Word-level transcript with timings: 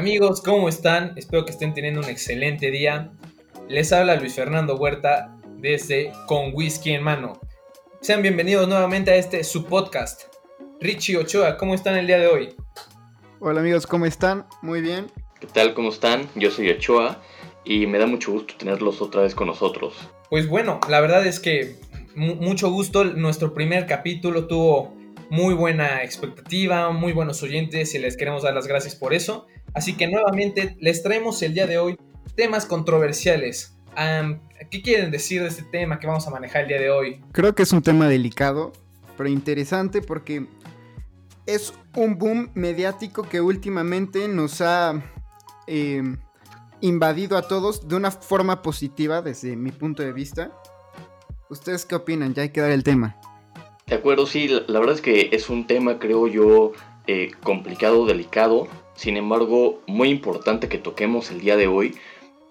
Amigos, 0.00 0.40
¿cómo 0.40 0.70
están? 0.70 1.12
Espero 1.16 1.44
que 1.44 1.50
estén 1.50 1.74
teniendo 1.74 2.00
un 2.00 2.08
excelente 2.08 2.70
día. 2.70 3.12
Les 3.68 3.92
habla 3.92 4.16
Luis 4.16 4.34
Fernando 4.34 4.76
Huerta 4.76 5.36
desde 5.58 6.10
Con 6.26 6.54
Whisky 6.54 6.92
en 6.92 7.02
Mano. 7.02 7.38
Sean 8.00 8.22
bienvenidos 8.22 8.66
nuevamente 8.66 9.10
a 9.10 9.16
este 9.16 9.44
su 9.44 9.66
podcast. 9.66 10.22
Richie 10.80 11.18
Ochoa, 11.18 11.58
¿cómo 11.58 11.74
están 11.74 11.98
el 11.98 12.06
día 12.06 12.18
de 12.18 12.28
hoy? 12.28 12.54
Hola 13.40 13.60
amigos, 13.60 13.86
¿cómo 13.86 14.06
están? 14.06 14.46
Muy 14.62 14.80
bien. 14.80 15.08
¿Qué 15.38 15.46
tal? 15.46 15.74
¿Cómo 15.74 15.90
están? 15.90 16.30
Yo 16.34 16.50
soy 16.50 16.70
Ochoa 16.70 17.20
y 17.66 17.86
me 17.86 17.98
da 17.98 18.06
mucho 18.06 18.32
gusto 18.32 18.54
tenerlos 18.56 19.02
otra 19.02 19.20
vez 19.20 19.34
con 19.34 19.48
nosotros. 19.48 19.92
Pues 20.30 20.48
bueno, 20.48 20.80
la 20.88 21.00
verdad 21.02 21.26
es 21.26 21.40
que 21.40 21.76
mucho 22.14 22.70
gusto. 22.70 23.04
Nuestro 23.04 23.52
primer 23.52 23.84
capítulo 23.84 24.46
tuvo 24.46 24.96
muy 25.28 25.54
buena 25.54 26.02
expectativa, 26.02 26.90
muy 26.90 27.12
buenos 27.12 27.42
oyentes 27.42 27.94
y 27.94 27.98
les 27.98 28.16
queremos 28.16 28.42
dar 28.42 28.54
las 28.54 28.66
gracias 28.66 28.96
por 28.96 29.14
eso. 29.14 29.46
Así 29.74 29.96
que 29.96 30.08
nuevamente 30.08 30.76
les 30.80 31.02
traemos 31.02 31.42
el 31.42 31.54
día 31.54 31.66
de 31.66 31.78
hoy 31.78 31.98
temas 32.34 32.66
controversiales. 32.66 33.76
¿Qué 34.70 34.82
quieren 34.82 35.10
decir 35.10 35.42
de 35.42 35.48
este 35.48 35.62
tema 35.62 35.98
que 35.98 36.06
vamos 36.06 36.26
a 36.26 36.30
manejar 36.30 36.62
el 36.62 36.68
día 36.68 36.80
de 36.80 36.90
hoy? 36.90 37.20
Creo 37.32 37.54
que 37.54 37.62
es 37.62 37.72
un 37.72 37.82
tema 37.82 38.08
delicado, 38.08 38.72
pero 39.16 39.28
interesante 39.28 40.00
porque 40.00 40.46
es 41.46 41.74
un 41.96 42.18
boom 42.18 42.50
mediático 42.54 43.22
que 43.22 43.40
últimamente 43.40 44.28
nos 44.28 44.60
ha 44.60 45.02
em, 45.66 46.18
invadido 46.80 47.36
a 47.36 47.42
todos 47.42 47.88
de 47.88 47.96
una 47.96 48.10
forma 48.10 48.62
positiva 48.62 49.22
desde 49.22 49.56
mi 49.56 49.72
punto 49.72 50.02
de 50.02 50.12
vista. 50.12 50.52
¿Ustedes 51.48 51.84
qué 51.84 51.96
opinan? 51.96 52.34
Ya 52.34 52.42
hay 52.42 52.50
que 52.50 52.60
dar 52.60 52.70
el 52.70 52.84
tema. 52.84 53.16
De 53.86 53.96
acuerdo, 53.96 54.26
sí, 54.26 54.48
la, 54.48 54.78
verdad 54.78 54.94
es 54.94 55.00
que 55.00 55.30
es 55.32 55.50
un 55.50 55.66
tema, 55.66 55.98
creo 55.98 56.28
yo, 56.28 56.72
eh, 57.08 57.32
complicado, 57.42 58.06
delicado, 58.06 58.68
sin 59.00 59.16
embargo, 59.16 59.80
muy 59.86 60.10
importante 60.10 60.68
que 60.68 60.76
toquemos 60.76 61.30
el 61.30 61.40
día 61.40 61.56
de 61.56 61.66
hoy. 61.66 61.94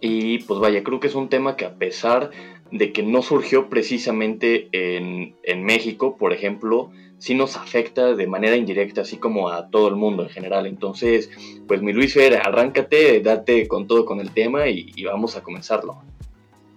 Y 0.01 0.39
pues 0.45 0.59
vaya, 0.59 0.83
creo 0.83 0.99
que 0.99 1.05
es 1.05 1.13
un 1.13 1.29
tema 1.29 1.55
que 1.55 1.65
a 1.65 1.75
pesar 1.75 2.31
de 2.71 2.91
que 2.91 3.03
no 3.03 3.21
surgió 3.21 3.69
precisamente 3.69 4.67
en, 4.71 5.35
en 5.43 5.63
México, 5.63 6.17
por 6.17 6.33
ejemplo, 6.33 6.89
sí 7.19 7.35
nos 7.35 7.55
afecta 7.55 8.15
de 8.15 8.25
manera 8.25 8.55
indirecta, 8.55 9.01
así 9.01 9.17
como 9.17 9.49
a 9.49 9.69
todo 9.69 9.89
el 9.89 9.95
mundo 9.95 10.23
en 10.23 10.29
general. 10.29 10.65
Entonces, 10.65 11.29
pues 11.67 11.83
mi 11.83 11.93
Luis 11.93 12.15
Fer, 12.15 12.37
arráncate, 12.37 13.19
date 13.19 13.67
con 13.67 13.85
todo 13.85 14.05
con 14.05 14.19
el 14.19 14.31
tema 14.31 14.69
y, 14.69 14.91
y 14.95 15.03
vamos 15.03 15.37
a 15.37 15.43
comenzarlo. 15.43 16.01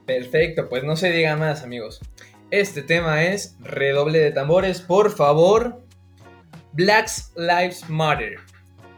Perfecto, 0.05 0.69
pues 0.69 0.84
no 0.84 0.97
se 0.97 1.11
diga 1.11 1.34
más 1.37 1.62
amigos. 1.62 2.03
Este 2.50 2.83
tema 2.83 3.25
es 3.25 3.56
redoble 3.61 4.19
de 4.19 4.33
tambores, 4.33 4.83
por 4.83 5.12
favor. 5.12 5.81
Black 6.75 7.09
Lives 7.37 7.89
Matter. 7.89 8.52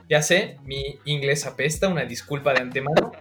Ya 0.09 0.23
sé, 0.23 0.59
mi 0.65 0.99
inglés 1.05 1.47
apesta, 1.47 1.89
una 1.89 2.05
disculpa 2.05 2.53
de 2.53 2.61
antemano. 2.61 3.13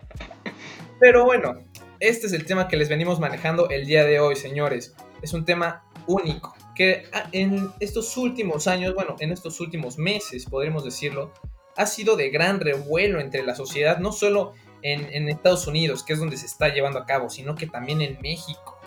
Pero 1.00 1.26
bueno, 1.26 1.64
este 2.00 2.28
es 2.28 2.34
el 2.34 2.46
tema 2.46 2.68
que 2.68 2.78
les 2.78 2.90
venimos 2.90 3.20
manejando 3.20 3.70
el 3.70 3.86
día 3.86 4.04
de 4.04 4.20
hoy, 4.20 4.36
señores. 4.36 4.96
Es 5.22 5.34
un 5.34 5.46
tema 5.46 5.86
único, 6.08 6.54
que 6.76 7.06
en 7.32 7.72
estos 7.80 8.18
últimos 8.18 8.68
años, 8.68 8.94
bueno, 8.94 9.16
en 9.20 9.32
estos 9.32 9.60
últimos 9.60 9.98
meses, 9.98 10.46
podríamos 10.46 10.84
decirlo, 10.84 11.32
ha 11.78 11.86
sido 11.86 12.16
de 12.16 12.30
gran 12.30 12.60
revuelo 12.60 13.20
entre 13.20 13.44
la 13.44 13.56
sociedad, 13.56 14.00
no 14.00 14.12
solo 14.12 14.54
en 14.82 15.30
Estados 15.30 15.66
Unidos, 15.66 16.04
que 16.04 16.12
es 16.12 16.20
donde 16.20 16.36
se 16.36 16.46
está 16.46 16.68
llevando 16.68 17.00
a 17.00 17.06
cabo, 17.06 17.30
sino 17.30 17.56
que 17.56 17.68
también 17.68 18.02
en 18.02 18.20
México. 18.22 18.78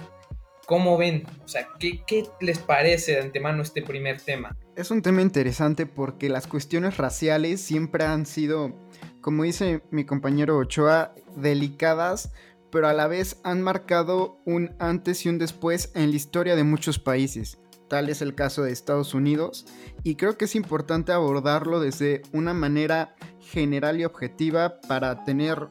¿Cómo 0.66 0.98
ven? 0.98 1.24
O 1.44 1.48
sea, 1.48 1.68
¿qué, 1.78 2.26
les 2.40 2.58
parece 2.58 3.12
de 3.12 3.20
antemano 3.20 3.62
este 3.62 3.82
primer 3.82 4.20
tema? 4.20 4.56
Es 4.76 4.90
un 4.90 5.00
tema 5.00 5.22
interesante 5.22 5.86
porque 5.86 6.28
las 6.28 6.46
cuestiones 6.46 6.98
raciales 6.98 7.62
siempre 7.62 8.04
han 8.04 8.26
sido, 8.26 8.74
como 9.22 9.44
dice 9.44 9.80
mi 9.90 10.04
compañero 10.04 10.58
Ochoa, 10.58 11.14
delicadas, 11.34 12.30
pero 12.70 12.86
a 12.86 12.92
la 12.92 13.06
vez 13.06 13.40
han 13.42 13.62
marcado 13.62 14.36
un 14.44 14.76
antes 14.78 15.24
y 15.24 15.30
un 15.30 15.38
después 15.38 15.90
en 15.94 16.10
la 16.10 16.16
historia 16.16 16.56
de 16.56 16.64
muchos 16.64 16.98
países. 16.98 17.58
Tal 17.88 18.10
es 18.10 18.20
el 18.20 18.34
caso 18.34 18.64
de 18.64 18.72
Estados 18.72 19.14
Unidos 19.14 19.64
y 20.04 20.16
creo 20.16 20.36
que 20.36 20.44
es 20.44 20.54
importante 20.54 21.12
abordarlo 21.12 21.80
desde 21.80 22.20
una 22.34 22.52
manera 22.52 23.16
general 23.40 23.98
y 23.98 24.04
objetiva 24.04 24.78
para 24.88 25.24
tener 25.24 25.68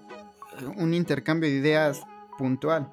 un 0.77 0.95
intercambio 0.95 1.47
de 1.47 1.57
ideas 1.57 2.01
puntual. 2.39 2.91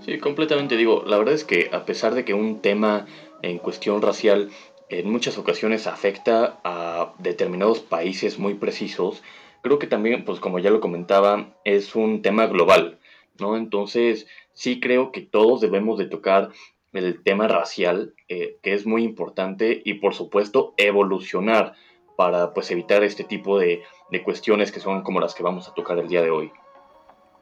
Sí, 0.00 0.18
completamente 0.18 0.78
digo, 0.78 1.04
la 1.06 1.18
verdad 1.18 1.34
es 1.34 1.44
que 1.44 1.68
a 1.70 1.84
pesar 1.84 2.14
de 2.14 2.24
que 2.24 2.32
un 2.32 2.62
tema 2.62 3.04
en 3.42 3.58
cuestión 3.58 4.00
racial 4.00 4.50
en 5.00 5.10
muchas 5.10 5.38
ocasiones 5.38 5.86
afecta 5.86 6.60
a 6.64 7.14
determinados 7.18 7.80
países 7.80 8.38
muy 8.38 8.54
precisos, 8.54 9.22
creo 9.62 9.78
que 9.78 9.86
también, 9.86 10.24
pues 10.24 10.40
como 10.40 10.58
ya 10.58 10.70
lo 10.70 10.80
comentaba, 10.80 11.54
es 11.64 11.94
un 11.96 12.22
tema 12.22 12.46
global, 12.46 12.98
¿no? 13.38 13.56
Entonces, 13.56 14.26
sí 14.52 14.80
creo 14.80 15.10
que 15.10 15.20
todos 15.20 15.60
debemos 15.60 15.98
de 15.98 16.06
tocar 16.06 16.50
el 16.92 17.22
tema 17.22 17.48
racial, 17.48 18.14
eh, 18.28 18.58
que 18.62 18.74
es 18.74 18.86
muy 18.86 19.02
importante, 19.02 19.82
y 19.84 19.94
por 19.94 20.14
supuesto 20.14 20.74
evolucionar 20.76 21.74
para 22.16 22.54
pues 22.54 22.70
evitar 22.70 23.02
este 23.02 23.24
tipo 23.24 23.58
de, 23.58 23.82
de 24.10 24.22
cuestiones 24.22 24.70
que 24.70 24.80
son 24.80 25.02
como 25.02 25.20
las 25.20 25.34
que 25.34 25.42
vamos 25.42 25.68
a 25.68 25.74
tocar 25.74 25.98
el 25.98 26.08
día 26.08 26.22
de 26.22 26.30
hoy. 26.30 26.52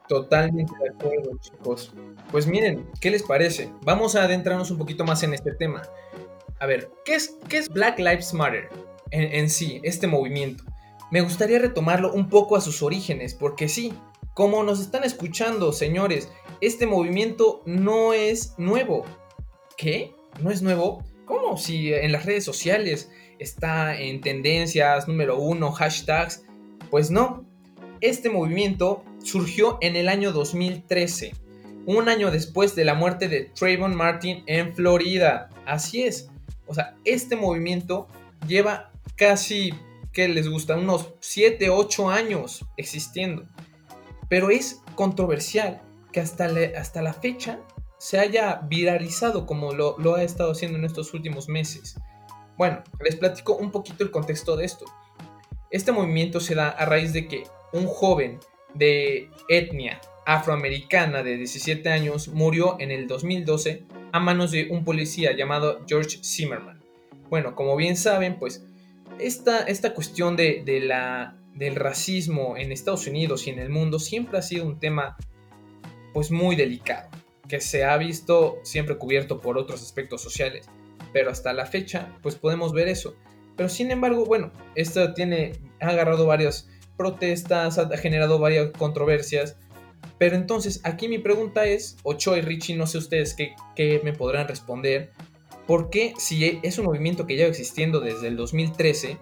Totalmente 0.07 0.73
de 0.81 0.89
acuerdo, 0.89 1.37
chicos. 1.39 1.93
Pues 2.31 2.47
miren, 2.47 2.89
¿qué 2.99 3.11
les 3.11 3.23
parece? 3.23 3.71
Vamos 3.83 4.15
a 4.15 4.23
adentrarnos 4.23 4.71
un 4.71 4.77
poquito 4.77 5.05
más 5.05 5.23
en 5.23 5.33
este 5.33 5.53
tema. 5.53 5.83
A 6.63 6.65
ver, 6.65 6.89
¿qué 7.03 7.15
es, 7.15 7.69
Black 7.73 7.99
Lives 7.99 8.33
Matter 8.33 8.69
en, 9.11 9.49
sí, 9.49 9.81
este 9.83 10.07
movimiento? 10.07 10.63
Me 11.11 11.19
gustaría 11.19 11.59
retomarlo 11.59 12.13
un 12.13 12.29
poco 12.29 12.55
a 12.55 12.61
sus 12.61 12.81
orígenes, 12.81 13.33
porque 13.33 13.67
sí, 13.67 13.91
como 14.33 14.63
nos 14.63 14.79
están 14.79 15.03
escuchando, 15.03 15.73
señores, 15.73 16.31
este 16.61 16.87
movimiento 16.87 17.63
no 17.65 18.13
es 18.13 18.53
nuevo. 18.57 19.03
¿Qué? 19.75 20.15
¿No 20.39 20.51
es 20.51 20.61
nuevo? 20.61 21.03
¿Cómo? 21.25 21.57
Si 21.57 21.93
en 21.93 22.13
las 22.13 22.25
redes 22.25 22.45
sociales 22.45 23.11
está 23.39 23.99
en 23.99 24.21
tendencias, 24.21 25.05
número 25.05 25.37
uno, 25.37 25.69
hashtags. 25.73 26.45
Pues 26.89 27.11
no. 27.11 27.45
Este 27.99 28.29
movimiento 28.29 29.03
surgió 29.21 29.79
en 29.81 29.97
el 29.97 30.07
año 30.07 30.31
2013, 30.31 31.33
un 31.87 32.07
año 32.07 32.31
después 32.31 32.73
de 32.73 32.85
la 32.85 32.93
muerte 32.93 33.27
de 33.27 33.51
Trayvon 33.53 33.93
Martin 33.93 34.43
en 34.47 34.73
Florida. 34.73 35.49
Así 35.65 36.03
es. 36.03 36.29
O 36.73 36.75
sea, 36.75 36.95
este 37.05 37.35
movimiento 37.35 38.07
lleva 38.47 38.91
casi, 39.15 39.75
¿qué 40.11 40.27
les 40.27 40.49
gusta? 40.49 40.75
Unos 40.75 41.13
7, 41.19 41.69
8 41.69 42.09
años 42.09 42.65
existiendo. 42.77 43.43
Pero 44.27 44.49
es 44.49 44.81
controversial 44.95 45.83
que 46.11 46.19
hasta, 46.19 46.49
hasta 46.75 47.03
la 47.03 47.13
fecha 47.13 47.59
se 47.99 48.17
haya 48.17 48.61
viralizado 48.67 49.45
como 49.45 49.71
lo, 49.71 49.99
lo 49.99 50.15
ha 50.15 50.23
estado 50.23 50.53
haciendo 50.53 50.79
en 50.79 50.85
estos 50.85 51.13
últimos 51.13 51.47
meses. 51.47 51.95
Bueno, 52.57 52.81
les 52.99 53.15
platico 53.15 53.55
un 53.55 53.69
poquito 53.69 54.03
el 54.03 54.09
contexto 54.09 54.55
de 54.55 54.65
esto. 54.65 54.85
Este 55.69 55.91
movimiento 55.91 56.39
se 56.39 56.55
da 56.55 56.69
a 56.69 56.85
raíz 56.87 57.13
de 57.13 57.27
que 57.27 57.43
un 57.71 57.85
joven 57.85 58.39
de 58.73 59.29
etnia 59.47 60.01
afroamericana 60.25 61.23
de 61.23 61.37
17 61.37 61.89
años 61.89 62.27
murió 62.29 62.77
en 62.79 62.91
el 62.91 63.07
2012 63.07 63.83
a 64.11 64.19
manos 64.19 64.51
de 64.51 64.67
un 64.69 64.85
policía 64.85 65.35
llamado 65.35 65.81
George 65.87 66.19
Zimmerman. 66.23 66.81
Bueno, 67.29 67.55
como 67.55 67.75
bien 67.75 67.97
saben, 67.97 68.37
pues 68.37 68.63
esta, 69.19 69.63
esta 69.63 69.93
cuestión 69.93 70.35
de, 70.35 70.63
la, 70.83 71.35
del 71.55 71.75
racismo 71.75 72.55
en 72.57 72.71
Estados 72.71 73.07
Unidos 73.07 73.47
y 73.47 73.51
en 73.51 73.59
el 73.59 73.69
mundo 73.69 73.99
siempre 73.99 74.37
ha 74.37 74.41
sido 74.41 74.65
un 74.65 74.79
tema 74.79 75.17
pues 76.13 76.29
muy 76.29 76.55
delicado, 76.55 77.09
que 77.47 77.59
se 77.59 77.83
ha 77.83 77.97
visto 77.97 78.59
siempre 78.63 78.97
cubierto 78.97 79.41
por 79.41 79.57
otros 79.57 79.81
aspectos 79.81 80.21
sociales, 80.21 80.67
pero 81.11 81.31
hasta 81.31 81.53
la 81.53 81.65
fecha 81.65 82.15
pues 82.21 82.35
podemos 82.35 82.71
ver 82.71 82.87
eso. 82.87 83.15
Pero 83.55 83.69
sin 83.69 83.91
embargo, 83.91 84.25
bueno, 84.25 84.51
esto 84.75 85.13
tiene, 85.13 85.53
ha 85.79 85.87
agarrado 85.87 86.25
varios 86.25 86.67
protestas, 86.97 87.77
ha 87.77 87.97
generado 87.97 88.39
varias 88.39 88.71
controversias. 88.71 89.57
Pero 90.17 90.35
entonces, 90.35 90.81
aquí 90.83 91.07
mi 91.07 91.19
pregunta 91.19 91.65
es, 91.65 91.97
Ocho 92.03 92.35
y 92.37 92.41
Richie, 92.41 92.75
no 92.75 92.87
sé 92.87 92.97
ustedes 92.97 93.35
qué, 93.35 94.01
me 94.03 94.13
podrán 94.13 94.47
responder. 94.47 95.11
¿Por 95.67 95.89
qué, 95.89 96.13
si 96.17 96.59
es 96.61 96.77
un 96.77 96.85
movimiento 96.85 97.25
que 97.25 97.35
lleva 97.35 97.49
existiendo 97.49 97.99
desde 97.99 98.27
el 98.27 98.35
2013, 98.35 99.17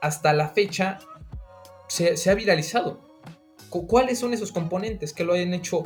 hasta 0.00 0.32
la 0.32 0.48
fecha 0.48 0.98
se, 1.88 2.30
ha 2.30 2.34
viralizado? 2.34 3.00
¿Cuáles 3.70 4.18
son 4.18 4.32
esos 4.32 4.52
componentes 4.52 5.12
que 5.12 5.24
lo 5.24 5.34
hayan 5.34 5.52
hecho 5.52 5.82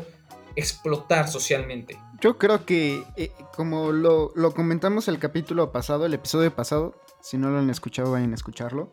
explotar 0.54 1.28
socialmente? 1.28 1.96
Yo 2.20 2.38
creo 2.38 2.66
que, 2.66 3.02
eh, 3.16 3.32
como 3.56 3.92
lo, 3.92 4.32
lo, 4.34 4.52
comentamos 4.52 5.08
el 5.08 5.18
capítulo 5.18 5.72
pasado, 5.72 6.06
el 6.06 6.14
episodio 6.14 6.54
pasado, 6.54 6.94
si 7.22 7.38
no 7.38 7.50
lo 7.50 7.58
han 7.58 7.70
escuchado, 7.70 8.12
vayan 8.12 8.32
a 8.32 8.34
escucharlo. 8.34 8.92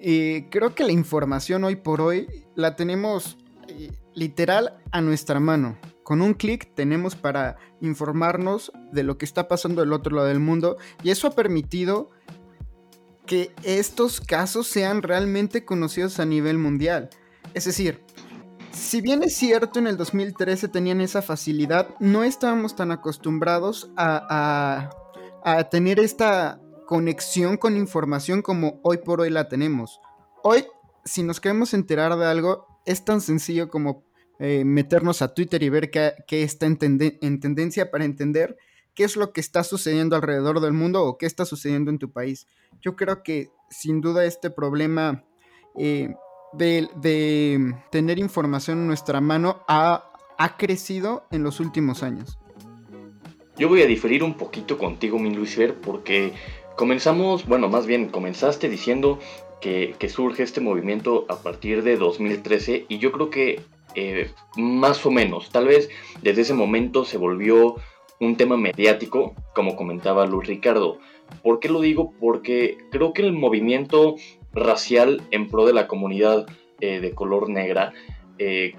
Eh, 0.00 0.46
creo 0.50 0.74
que 0.74 0.84
la 0.84 0.92
información 0.92 1.64
hoy 1.64 1.76
por 1.76 2.00
hoy 2.00 2.28
la 2.54 2.76
tenemos 2.76 3.38
eh, 3.68 3.90
literal 4.16 4.78
a 4.90 5.00
nuestra 5.00 5.38
mano. 5.38 5.78
Con 6.02 6.22
un 6.22 6.34
clic 6.34 6.74
tenemos 6.74 7.14
para 7.14 7.56
informarnos 7.80 8.72
de 8.90 9.04
lo 9.04 9.18
que 9.18 9.24
está 9.24 9.46
pasando 9.46 9.82
del 9.82 9.92
otro 9.92 10.16
lado 10.16 10.26
del 10.28 10.40
mundo 10.40 10.78
y 11.02 11.10
eso 11.10 11.28
ha 11.28 11.32
permitido 11.32 12.10
que 13.26 13.52
estos 13.62 14.20
casos 14.20 14.66
sean 14.66 15.02
realmente 15.02 15.64
conocidos 15.64 16.18
a 16.18 16.24
nivel 16.24 16.58
mundial. 16.58 17.10
Es 17.54 17.66
decir, 17.66 18.02
si 18.72 19.00
bien 19.00 19.22
es 19.22 19.36
cierto 19.36 19.78
en 19.78 19.86
el 19.86 19.96
2013 19.96 20.68
tenían 20.68 21.00
esa 21.00 21.22
facilidad, 21.22 21.88
no 21.98 22.24
estábamos 22.24 22.76
tan 22.76 22.92
acostumbrados 22.92 23.90
a, 23.96 24.90
a, 25.44 25.68
tener 25.70 25.98
esta 25.98 26.60
conexión 26.86 27.56
con 27.56 27.76
información 27.76 28.42
como 28.42 28.80
hoy 28.82 28.98
por 28.98 29.20
hoy 29.20 29.30
la 29.30 29.48
tenemos. 29.48 30.00
Hoy, 30.42 30.66
si 31.04 31.22
nos 31.22 31.40
queremos 31.40 31.74
enterar 31.74 32.16
de 32.16 32.26
algo, 32.26 32.75
es 32.86 33.04
tan 33.04 33.20
sencillo 33.20 33.68
como 33.68 34.04
eh, 34.38 34.64
meternos 34.64 35.22
a 35.22 35.34
Twitter 35.34 35.62
y 35.62 35.68
ver 35.68 35.90
qué, 35.90 36.14
está 36.28 36.66
en, 36.66 36.78
tendencia 36.78 37.90
para 37.90 38.04
entender 38.04 38.56
qué 38.94 39.04
es 39.04 39.16
lo 39.16 39.32
que 39.32 39.40
está 39.40 39.64
sucediendo 39.64 40.14
alrededor 40.14 40.60
del 40.60 40.72
mundo 40.72 41.04
o 41.04 41.18
qué 41.18 41.26
está 41.26 41.44
sucediendo 41.44 41.90
en 41.90 41.98
tu 41.98 42.12
país. 42.12 42.46
Yo 42.80 42.96
creo 42.96 43.22
que 43.22 43.50
sin 43.70 44.00
duda 44.00 44.24
este 44.24 44.50
problema 44.50 45.24
eh, 45.74 46.14
de, 46.52 47.74
tener 47.90 48.18
información 48.18 48.78
en 48.78 48.86
nuestra 48.86 49.20
mano 49.20 49.64
ha, 49.68 50.10
ha 50.38 50.56
crecido 50.56 51.26
en 51.30 51.42
los 51.42 51.60
últimos 51.60 52.02
años. 52.02 52.38
Yo 53.58 53.68
voy 53.68 53.80
a 53.80 53.86
diferir 53.86 54.22
un 54.22 54.34
poquito 54.34 54.76
contigo, 54.76 55.18
mi 55.18 55.34
Luisfer, 55.34 55.74
porque 55.74 56.34
comenzamos, 56.76 57.46
bueno, 57.46 57.70
más 57.70 57.86
bien 57.86 58.10
comenzaste 58.10 58.68
diciendo 58.68 59.18
que, 59.60 60.08
surge 60.08 60.42
este 60.42 60.60
movimiento 60.60 61.26
a 61.28 61.36
partir 61.42 61.82
de 61.82 61.96
2013 61.96 62.86
y 62.88 62.98
yo 62.98 63.12
creo 63.12 63.30
que 63.30 63.60
eh, 63.94 64.30
más 64.56 65.04
o 65.06 65.10
menos, 65.10 65.50
tal 65.50 65.66
vez 65.66 65.88
desde 66.22 66.42
ese 66.42 66.54
momento 66.54 67.04
se 67.04 67.18
volvió 67.18 67.76
un 68.20 68.36
tema 68.36 68.56
mediático, 68.56 69.34
como 69.54 69.76
comentaba 69.76 70.26
Luis 70.26 70.48
Ricardo. 70.48 70.98
¿Por 71.42 71.60
qué 71.60 71.68
lo 71.68 71.80
digo? 71.80 72.12
Porque 72.20 72.78
creo 72.90 73.12
que 73.12 73.22
el 73.22 73.32
movimiento 73.32 74.16
racial 74.52 75.22
en 75.30 75.48
pro 75.48 75.66
de 75.66 75.74
la 75.74 75.86
comunidad 75.86 76.46
eh, 76.80 77.00
de 77.00 77.12
color 77.12 77.48
negra, 77.48 77.92
eh, 78.38 78.74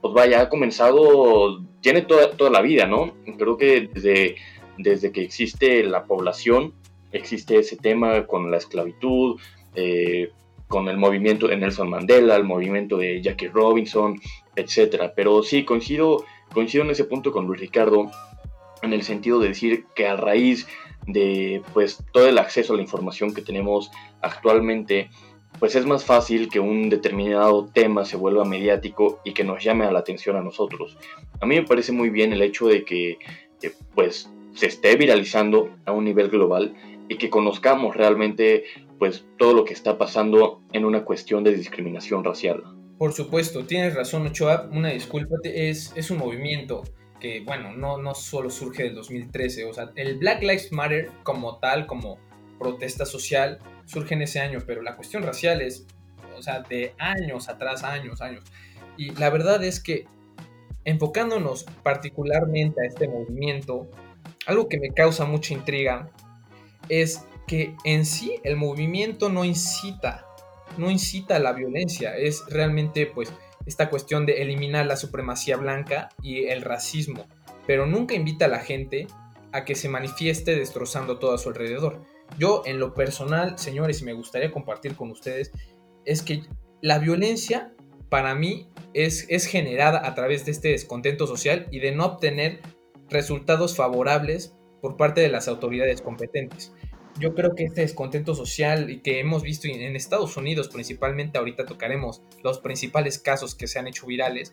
pues 0.00 0.12
vaya, 0.12 0.42
ha 0.42 0.48
comenzado, 0.48 1.62
tiene 1.80 2.02
toda, 2.02 2.32
toda 2.32 2.50
la 2.50 2.60
vida, 2.60 2.86
¿no? 2.86 3.14
Creo 3.38 3.56
que 3.56 3.88
desde, 3.92 4.36
desde 4.76 5.12
que 5.12 5.22
existe 5.22 5.82
la 5.84 6.04
población, 6.04 6.74
existe 7.12 7.58
ese 7.58 7.76
tema 7.76 8.26
con 8.26 8.50
la 8.50 8.58
esclavitud, 8.58 9.40
eh, 9.74 10.30
con 10.68 10.88
el 10.88 10.96
movimiento 10.96 11.48
de 11.48 11.56
Nelson 11.56 11.90
Mandela, 11.90 12.36
el 12.36 12.44
movimiento 12.44 12.96
de 12.96 13.20
Jackie 13.22 13.48
Robinson, 13.48 14.20
etc. 14.56 15.12
Pero 15.14 15.42
sí, 15.42 15.64
coincido, 15.64 16.24
coincido 16.52 16.84
en 16.84 16.90
ese 16.90 17.04
punto 17.04 17.32
con 17.32 17.46
Luis 17.46 17.60
Ricardo, 17.60 18.10
en 18.82 18.92
el 18.92 19.02
sentido 19.02 19.38
de 19.38 19.48
decir 19.48 19.86
que 19.94 20.06
a 20.06 20.16
raíz 20.16 20.66
de 21.06 21.62
pues 21.72 22.02
todo 22.12 22.28
el 22.28 22.38
acceso 22.38 22.72
a 22.72 22.76
la 22.76 22.82
información 22.82 23.34
que 23.34 23.42
tenemos 23.42 23.90
actualmente, 24.22 25.10
pues 25.58 25.74
es 25.76 25.86
más 25.86 26.04
fácil 26.04 26.48
que 26.48 26.60
un 26.60 26.88
determinado 26.88 27.66
tema 27.66 28.04
se 28.04 28.16
vuelva 28.16 28.44
mediático 28.44 29.20
y 29.24 29.32
que 29.32 29.44
nos 29.44 29.62
llame 29.62 29.84
a 29.84 29.92
la 29.92 30.00
atención 30.00 30.36
a 30.36 30.42
nosotros. 30.42 30.96
A 31.40 31.46
mí 31.46 31.56
me 31.56 31.62
parece 31.62 31.92
muy 31.92 32.10
bien 32.10 32.32
el 32.32 32.42
hecho 32.42 32.66
de 32.66 32.84
que 32.84 33.18
pues 33.94 34.30
se 34.54 34.66
esté 34.66 34.96
viralizando 34.96 35.70
a 35.84 35.92
un 35.92 36.04
nivel 36.04 36.28
global 36.28 36.74
y 37.08 37.16
que 37.16 37.30
conozcamos 37.30 37.96
realmente 37.96 38.64
pues 39.04 39.22
todo 39.36 39.52
lo 39.52 39.66
que 39.66 39.74
está 39.74 39.98
pasando 39.98 40.62
en 40.72 40.86
una 40.86 41.04
cuestión 41.04 41.44
de 41.44 41.54
discriminación 41.54 42.24
racial. 42.24 42.62
Por 42.96 43.12
supuesto, 43.12 43.66
tienes 43.66 43.94
razón 43.94 44.26
Ochoa, 44.26 44.66
una 44.72 44.88
disculpa, 44.88 45.36
es, 45.44 45.92
es 45.94 46.10
un 46.10 46.16
movimiento 46.16 46.84
que, 47.20 47.40
bueno, 47.40 47.76
no, 47.76 47.98
no 47.98 48.14
solo 48.14 48.48
surge 48.48 48.84
del 48.84 48.94
2013, 48.94 49.66
o 49.66 49.74
sea, 49.74 49.92
el 49.96 50.16
Black 50.16 50.40
Lives 50.40 50.72
Matter 50.72 51.10
como 51.22 51.58
tal, 51.58 51.86
como 51.86 52.16
protesta 52.58 53.04
social, 53.04 53.58
surge 53.84 54.14
en 54.14 54.22
ese 54.22 54.40
año, 54.40 54.60
pero 54.66 54.80
la 54.80 54.96
cuestión 54.96 55.22
racial 55.22 55.60
es, 55.60 55.86
o 56.34 56.40
sea, 56.40 56.60
de 56.60 56.94
años 56.96 57.50
atrás, 57.50 57.84
años, 57.84 58.22
años. 58.22 58.42
Y 58.96 59.10
la 59.16 59.28
verdad 59.28 59.62
es 59.62 59.80
que, 59.80 60.06
enfocándonos 60.86 61.64
particularmente 61.82 62.80
a 62.80 62.86
este 62.86 63.06
movimiento, 63.06 63.86
algo 64.46 64.66
que 64.66 64.80
me 64.80 64.94
causa 64.94 65.26
mucha 65.26 65.52
intriga 65.52 66.10
es 66.88 67.26
que 67.46 67.76
en 67.84 68.04
sí 68.04 68.40
el 68.42 68.56
movimiento 68.56 69.28
no 69.28 69.44
incita, 69.44 70.26
no 70.78 70.90
incita 70.90 71.36
a 71.36 71.40
la 71.40 71.52
violencia, 71.52 72.16
es 72.16 72.44
realmente 72.48 73.06
pues 73.06 73.32
esta 73.66 73.90
cuestión 73.90 74.26
de 74.26 74.42
eliminar 74.42 74.86
la 74.86 74.96
supremacía 74.96 75.56
blanca 75.56 76.10
y 76.22 76.44
el 76.44 76.62
racismo, 76.62 77.26
pero 77.66 77.86
nunca 77.86 78.14
invita 78.14 78.46
a 78.46 78.48
la 78.48 78.60
gente 78.60 79.06
a 79.52 79.64
que 79.64 79.74
se 79.74 79.88
manifieste 79.88 80.56
destrozando 80.56 81.18
todo 81.18 81.34
a 81.34 81.38
su 81.38 81.48
alrededor. 81.48 82.02
Yo 82.38 82.62
en 82.66 82.78
lo 82.78 82.94
personal, 82.94 83.58
señores, 83.58 84.02
y 84.02 84.04
me 84.04 84.12
gustaría 84.12 84.50
compartir 84.50 84.96
con 84.96 85.10
ustedes, 85.10 85.52
es 86.04 86.22
que 86.22 86.42
la 86.82 86.98
violencia 86.98 87.72
para 88.08 88.34
mí 88.34 88.68
es, 88.92 89.26
es 89.28 89.46
generada 89.46 90.06
a 90.06 90.14
través 90.14 90.44
de 90.44 90.50
este 90.50 90.68
descontento 90.68 91.26
social 91.26 91.66
y 91.70 91.80
de 91.80 91.92
no 91.92 92.04
obtener 92.04 92.60
resultados 93.08 93.76
favorables 93.76 94.56
por 94.80 94.96
parte 94.96 95.20
de 95.20 95.28
las 95.28 95.48
autoridades 95.48 96.02
competentes. 96.02 96.72
Yo 97.18 97.34
creo 97.34 97.54
que 97.54 97.64
este 97.64 97.82
descontento 97.82 98.34
social 98.34 98.90
y 98.90 99.00
que 99.00 99.20
hemos 99.20 99.42
visto 99.42 99.68
en 99.68 99.94
Estados 99.94 100.36
Unidos 100.36 100.68
principalmente, 100.68 101.38
ahorita 101.38 101.64
tocaremos 101.64 102.22
los 102.42 102.58
principales 102.58 103.18
casos 103.18 103.54
que 103.54 103.68
se 103.68 103.78
han 103.78 103.86
hecho 103.86 104.06
virales, 104.06 104.52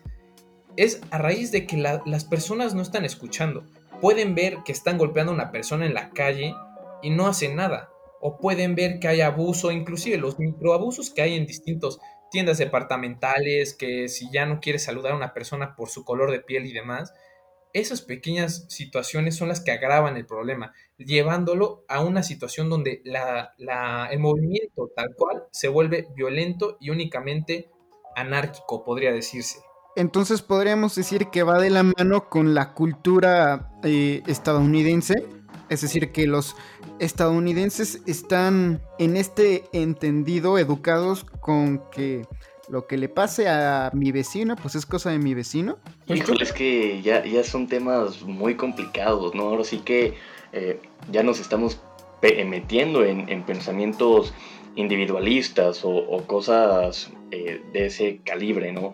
es 0.76 1.00
a 1.10 1.18
raíz 1.18 1.50
de 1.50 1.66
que 1.66 1.76
las 1.76 2.24
personas 2.24 2.74
no 2.74 2.82
están 2.82 3.04
escuchando. 3.04 3.64
Pueden 4.00 4.34
ver 4.34 4.58
que 4.64 4.72
están 4.72 4.96
golpeando 4.96 5.32
a 5.32 5.34
una 5.34 5.52
persona 5.52 5.86
en 5.86 5.94
la 5.94 6.10
calle 6.10 6.54
y 7.02 7.10
no 7.10 7.26
hacen 7.26 7.56
nada. 7.56 7.90
O 8.20 8.38
pueden 8.38 8.74
ver 8.74 9.00
que 9.00 9.08
hay 9.08 9.20
abuso, 9.20 9.72
inclusive 9.72 10.16
los 10.16 10.38
microabusos 10.38 11.10
que 11.10 11.22
hay 11.22 11.34
en 11.34 11.46
distintas 11.46 11.98
tiendas 12.30 12.58
departamentales, 12.58 13.74
que 13.74 14.08
si 14.08 14.30
ya 14.30 14.46
no 14.46 14.60
quieres 14.60 14.84
saludar 14.84 15.12
a 15.12 15.16
una 15.16 15.34
persona 15.34 15.74
por 15.76 15.90
su 15.90 16.04
color 16.04 16.30
de 16.30 16.40
piel 16.40 16.64
y 16.66 16.72
demás, 16.72 17.12
esas 17.72 18.02
pequeñas 18.02 18.66
situaciones 18.68 19.36
son 19.36 19.48
las 19.48 19.60
que 19.60 19.72
agravan 19.72 20.16
el 20.16 20.26
problema, 20.26 20.72
llevándolo 20.98 21.84
a 21.88 22.00
una 22.00 22.22
situación 22.22 22.68
donde 22.68 23.02
el 23.04 24.18
movimiento 24.18 24.90
tal 24.94 25.14
cual 25.16 25.44
se 25.50 25.68
vuelve 25.68 26.08
violento 26.14 26.76
y 26.80 26.90
únicamente 26.90 27.70
anárquico, 28.14 28.84
podría 28.84 29.12
decirse. 29.12 29.60
Entonces 29.96 30.40
podríamos 30.42 30.94
decir 30.94 31.28
que 31.28 31.42
va 31.42 31.58
de 31.58 31.70
la 31.70 31.82
mano 31.82 32.28
con 32.30 32.54
la 32.54 32.72
cultura 32.72 33.70
eh, 33.82 34.22
estadounidense, 34.26 35.26
es 35.68 35.80
decir, 35.82 36.12
que 36.12 36.26
los 36.26 36.56
estadounidenses 36.98 38.02
están 38.06 38.82
en 38.98 39.16
este 39.16 39.64
entendido 39.72 40.58
educados 40.58 41.24
con 41.24 41.90
que 41.90 42.26
lo 42.68 42.86
que 42.86 42.96
le 42.96 43.08
pase 43.08 43.48
a 43.48 43.90
mi 43.92 44.12
vecino, 44.12 44.56
pues 44.56 44.74
es 44.74 44.86
cosa 44.86 45.10
de 45.10 45.18
mi 45.18 45.34
vecino. 45.34 45.78
Híjole, 46.06 46.44
es 46.44 46.52
que 46.52 47.02
ya, 47.02 47.24
ya 47.24 47.44
son 47.44 47.66
temas 47.66 48.22
muy 48.22 48.56
complicados, 48.56 49.34
¿no? 49.34 49.44
Ahora 49.44 49.64
sí 49.64 49.78
que 49.78 50.14
eh, 50.52 50.80
ya 51.10 51.22
nos 51.22 51.40
estamos 51.40 51.80
metiendo 52.22 53.04
en, 53.04 53.42
pensamientos 53.42 54.32
individualistas 54.76 55.80
o, 55.84 56.24
cosas 56.26 57.10
eh, 57.32 57.60
de 57.72 57.86
ese 57.86 58.20
calibre, 58.24 58.72
¿no? 58.72 58.92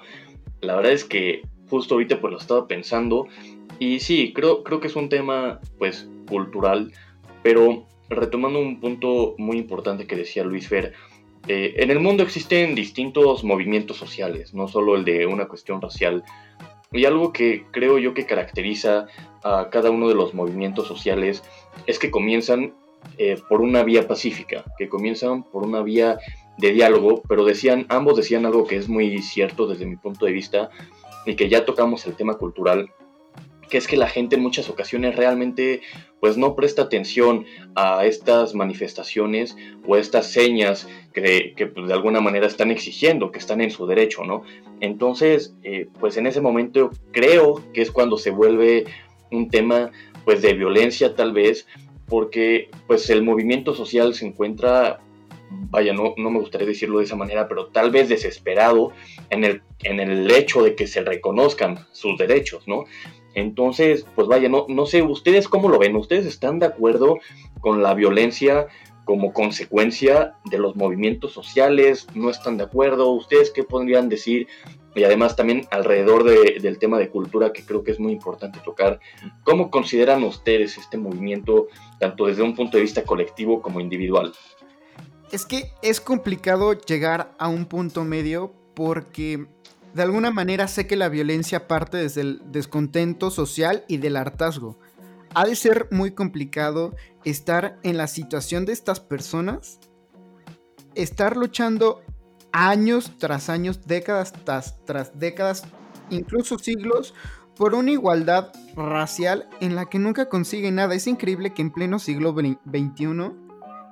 La 0.60 0.76
verdad 0.76 0.92
es 0.92 1.04
que 1.04 1.42
justo 1.68 1.94
ahorita 1.94 2.20
pues 2.20 2.32
lo 2.32 2.38
estaba 2.38 2.66
pensando 2.66 3.28
y 3.78 4.00
sí, 4.00 4.32
creo, 4.34 4.64
creo 4.64 4.80
que 4.80 4.88
es 4.88 4.96
un 4.96 5.08
tema 5.08 5.60
pues 5.78 6.08
cultural, 6.26 6.92
pero 7.42 7.86
retomando 8.08 8.58
un 8.58 8.80
punto 8.80 9.34
muy 9.38 9.58
importante 9.58 10.06
que 10.06 10.16
decía 10.16 10.42
Luis 10.42 10.68
Fer, 10.68 10.94
eh, 11.48 11.82
en 11.82 11.90
el 11.90 11.98
mundo 11.98 12.22
existen 12.22 12.74
distintos 12.74 13.42
movimientos 13.42 13.96
sociales, 13.96 14.52
no 14.52 14.68
solo 14.68 14.96
el 14.96 15.04
de 15.04 15.26
una 15.26 15.48
cuestión 15.48 15.80
racial. 15.80 16.22
Y 16.92 17.06
algo 17.06 17.32
que 17.32 17.64
creo 17.70 17.98
yo 17.98 18.14
que 18.14 18.26
caracteriza 18.26 19.06
a 19.42 19.68
cada 19.70 19.90
uno 19.90 20.08
de 20.08 20.14
los 20.14 20.34
movimientos 20.34 20.86
sociales 20.86 21.42
es 21.86 21.98
que 21.98 22.10
comienzan 22.10 22.74
eh, 23.16 23.40
por 23.48 23.62
una 23.62 23.82
vía 23.82 24.06
pacífica, 24.06 24.64
que 24.78 24.88
comienzan 24.88 25.42
por 25.42 25.64
una 25.64 25.82
vía 25.82 26.18
de 26.58 26.72
diálogo, 26.72 27.22
pero 27.28 27.44
decían, 27.44 27.86
ambos 27.88 28.16
decían 28.16 28.44
algo 28.44 28.66
que 28.66 28.76
es 28.76 28.88
muy 28.88 29.22
cierto 29.22 29.66
desde 29.66 29.86
mi 29.86 29.96
punto 29.96 30.26
de 30.26 30.32
vista 30.32 30.70
y 31.24 31.34
que 31.34 31.48
ya 31.48 31.64
tocamos 31.64 32.06
el 32.06 32.14
tema 32.14 32.34
cultural, 32.34 32.90
que 33.68 33.78
es 33.78 33.86
que 33.86 33.96
la 33.96 34.08
gente 34.08 34.36
en 34.36 34.42
muchas 34.42 34.68
ocasiones 34.68 35.16
realmente 35.16 35.82
pues 36.20 36.36
no 36.36 36.56
presta 36.56 36.82
atención 36.82 37.44
a 37.74 38.04
estas 38.04 38.54
manifestaciones 38.54 39.56
o 39.86 39.96
estas 39.96 40.30
señas 40.30 40.88
que, 41.12 41.54
pues, 41.74 41.88
de 41.88 41.94
alguna 41.94 42.20
manera 42.20 42.46
están 42.46 42.70
exigiendo, 42.70 43.30
que 43.30 43.38
están 43.38 43.60
en 43.60 43.70
su 43.70 43.86
derecho, 43.86 44.24
¿no? 44.24 44.42
Entonces, 44.80 45.54
eh, 45.62 45.88
pues 45.98 46.16
en 46.16 46.26
ese 46.26 46.40
momento 46.40 46.90
creo 47.12 47.62
que 47.72 47.82
es 47.82 47.90
cuando 47.90 48.16
se 48.16 48.30
vuelve 48.30 48.84
un 49.30 49.48
tema 49.48 49.90
pues 50.24 50.42
de 50.42 50.54
violencia 50.54 51.14
tal 51.14 51.32
vez, 51.32 51.66
porque 52.06 52.70
pues 52.86 53.08
el 53.10 53.22
movimiento 53.22 53.74
social 53.74 54.14
se 54.14 54.26
encuentra 54.26 55.00
vaya, 55.50 55.92
no, 55.92 56.14
no 56.16 56.30
me 56.30 56.40
gustaría 56.40 56.66
decirlo 56.66 56.98
de 56.98 57.04
esa 57.04 57.16
manera, 57.16 57.48
pero 57.48 57.66
tal 57.66 57.90
vez 57.90 58.08
desesperado 58.08 58.92
en 59.30 59.44
el, 59.44 59.62
en 59.82 60.00
el 60.00 60.30
hecho 60.30 60.62
de 60.62 60.74
que 60.74 60.86
se 60.86 61.02
reconozcan 61.02 61.86
sus 61.92 62.18
derechos, 62.18 62.66
¿no? 62.66 62.84
Entonces, 63.38 64.06
pues 64.14 64.28
vaya, 64.28 64.48
no, 64.48 64.66
no 64.68 64.86
sé, 64.86 65.02
¿ustedes 65.02 65.48
cómo 65.48 65.68
lo 65.68 65.78
ven? 65.78 65.96
¿Ustedes 65.96 66.26
están 66.26 66.58
de 66.58 66.66
acuerdo 66.66 67.18
con 67.60 67.82
la 67.82 67.94
violencia 67.94 68.66
como 69.08 69.32
consecuencia 69.32 70.34
de 70.44 70.58
los 70.58 70.76
movimientos 70.76 71.32
sociales, 71.32 72.06
no 72.14 72.28
están 72.28 72.58
de 72.58 72.64
acuerdo, 72.64 73.08
ustedes 73.08 73.50
qué 73.50 73.64
podrían 73.64 74.10
decir 74.10 74.48
y 74.94 75.02
además 75.02 75.34
también 75.34 75.66
alrededor 75.70 76.24
del 76.24 76.78
tema 76.78 76.98
de 76.98 77.08
cultura 77.08 77.54
que 77.54 77.64
creo 77.64 77.82
que 77.82 77.92
es 77.92 77.98
muy 77.98 78.12
importante 78.12 78.58
tocar, 78.62 79.00
¿cómo 79.44 79.70
consideran 79.70 80.24
ustedes 80.24 80.76
este 80.76 80.98
movimiento 80.98 81.68
tanto 81.98 82.26
desde 82.26 82.42
un 82.42 82.54
punto 82.54 82.76
de 82.76 82.82
vista 82.82 83.04
colectivo 83.04 83.62
como 83.62 83.80
individual? 83.80 84.34
Es 85.32 85.46
que 85.46 85.70
es 85.80 86.02
complicado 86.02 86.74
llegar 86.74 87.34
a 87.38 87.48
un 87.48 87.64
punto 87.64 88.04
medio 88.04 88.52
porque 88.74 89.46
de 89.98 90.04
alguna 90.04 90.30
manera 90.30 90.68
sé 90.68 90.86
que 90.86 90.94
la 90.94 91.08
violencia 91.08 91.66
parte 91.66 91.96
desde 91.96 92.20
el 92.20 92.40
descontento 92.52 93.32
social 93.32 93.84
y 93.88 93.96
del 93.96 94.16
hartazgo 94.16 94.78
ha 95.34 95.44
de 95.44 95.56
ser 95.56 95.88
muy 95.90 96.12
complicado 96.12 96.94
estar 97.24 97.80
en 97.82 97.96
la 97.96 98.06
situación 98.06 98.64
de 98.64 98.74
estas 98.74 99.00
personas, 99.00 99.80
estar 100.94 101.36
luchando 101.36 102.00
años 102.52 103.10
tras 103.18 103.48
años, 103.48 103.88
décadas 103.88 104.32
tras, 104.44 105.18
décadas, 105.18 105.64
incluso 106.10 106.60
siglos, 106.60 107.12
por 107.56 107.74
una 107.74 107.90
igualdad 107.90 108.52
racial 108.76 109.48
en 109.60 109.74
la 109.74 109.86
que 109.86 109.98
nunca 109.98 110.28
consigue 110.28 110.70
nada. 110.70 110.94
Es 110.94 111.08
increíble 111.08 111.54
que 111.54 111.62
en 111.62 111.72
pleno 111.72 111.98
siglo 111.98 112.32
XXI 112.32 113.32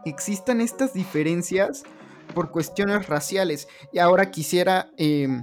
existan 0.05 0.61
estas 0.61 0.93
diferencias 0.93 1.83
por 2.33 2.53
cuestiones 2.53 3.09
raciales. 3.09 3.67
Y 3.93 3.99
ahora 3.99 4.31
quisiera 4.31 4.89
em, 4.99 5.43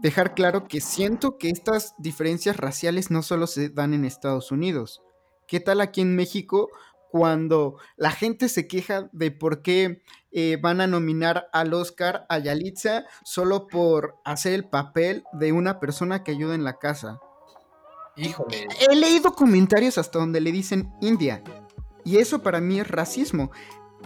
dejar 0.00 0.34
claro 0.34 0.66
que 0.66 0.80
siento 0.80 1.38
que 1.38 1.50
estas 1.50 1.94
diferencias 1.98 2.56
raciales 2.56 3.10
no 3.10 3.22
solo 3.22 3.46
se 3.46 3.68
dan 3.68 3.94
en 3.94 4.04
Estados 4.04 4.50
Unidos. 4.50 5.02
¿Qué 5.46 5.60
tal 5.60 5.80
aquí 5.80 6.00
en 6.00 6.16
México 6.16 6.68
cuando 7.10 7.76
la 7.96 8.12
gente 8.12 8.48
se 8.48 8.68
queja 8.68 9.08
de 9.12 9.30
por 9.32 9.62
qué 9.62 10.02
eh, 10.30 10.58
van 10.62 10.80
a 10.80 10.86
nominar 10.86 11.48
al 11.52 11.74
Oscar 11.74 12.24
a 12.28 12.38
Yalitza 12.38 13.04
solo 13.24 13.66
por 13.66 14.16
hacer 14.24 14.52
el 14.52 14.64
papel 14.64 15.24
de 15.32 15.52
una 15.52 15.80
persona 15.80 16.22
que 16.22 16.30
ayuda 16.30 16.54
en 16.54 16.64
la 16.64 16.78
casa? 16.78 17.20
Híjole. 18.16 18.68
He 18.88 18.94
leído 18.94 19.32
comentarios 19.32 19.98
hasta 19.98 20.18
donde 20.18 20.40
le 20.40 20.52
dicen 20.52 20.92
India. 21.00 21.42
Y 22.04 22.18
eso 22.18 22.42
para 22.42 22.60
mí 22.60 22.80
es 22.80 22.88
racismo. 22.88 23.50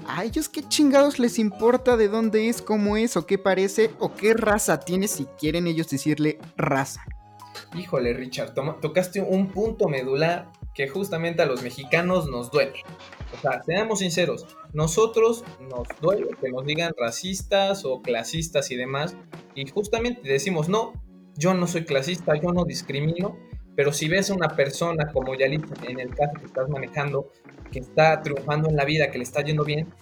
A 0.06 0.24
ellos 0.24 0.48
qué 0.48 0.62
chingados 0.62 1.18
les 1.18 1.38
importa 1.38 1.96
de 1.96 2.08
dónde 2.08 2.48
es, 2.48 2.62
cómo 2.62 2.96
es, 2.96 3.16
o 3.16 3.26
qué 3.26 3.38
parece, 3.38 3.90
o 3.98 4.14
qué 4.14 4.34
raza 4.34 4.80
tiene 4.80 5.08
si 5.08 5.26
quieren 5.38 5.66
ellos 5.66 5.88
decirle 5.88 6.38
raza. 6.56 7.04
Híjole, 7.76 8.12
Richard, 8.14 8.54
tocaste 8.80 9.20
un 9.20 9.48
punto 9.48 9.88
medular 9.88 10.50
que 10.74 10.88
justamente 10.88 11.42
a 11.42 11.46
los 11.46 11.62
mexicanos 11.62 12.28
nos 12.28 12.50
duele. 12.50 12.82
O 13.32 13.40
sea, 13.40 13.62
seamos 13.62 14.00
sinceros, 14.00 14.46
nosotros 14.72 15.44
nos 15.60 15.86
duele 16.00 16.28
que 16.40 16.50
nos 16.50 16.66
digan 16.66 16.92
racistas 16.98 17.84
o 17.84 18.02
clasistas 18.02 18.70
y 18.70 18.76
demás, 18.76 19.16
y 19.54 19.66
justamente 19.68 20.20
decimos, 20.28 20.68
no, 20.68 20.92
yo 21.36 21.54
no 21.54 21.66
soy 21.66 21.84
clasista, 21.84 22.34
yo 22.34 22.52
no 22.52 22.64
discrimino, 22.64 23.36
pero 23.76 23.92
si 23.92 24.08
ves 24.08 24.30
a 24.30 24.34
una 24.34 24.48
persona 24.48 25.10
como 25.12 25.34
Yalitza, 25.34 25.74
en 25.88 26.00
el 26.00 26.14
caso 26.14 26.34
que 26.38 26.46
estás 26.46 26.68
manejando, 26.68 27.30
que 27.72 27.80
está 27.80 28.22
triunfando 28.22 28.68
en 28.68 28.76
la 28.76 28.84
vida, 28.84 29.10
que 29.10 29.18
le 29.18 29.24
está 29.24 29.42
yendo 29.42 29.64
bien, 29.64 29.92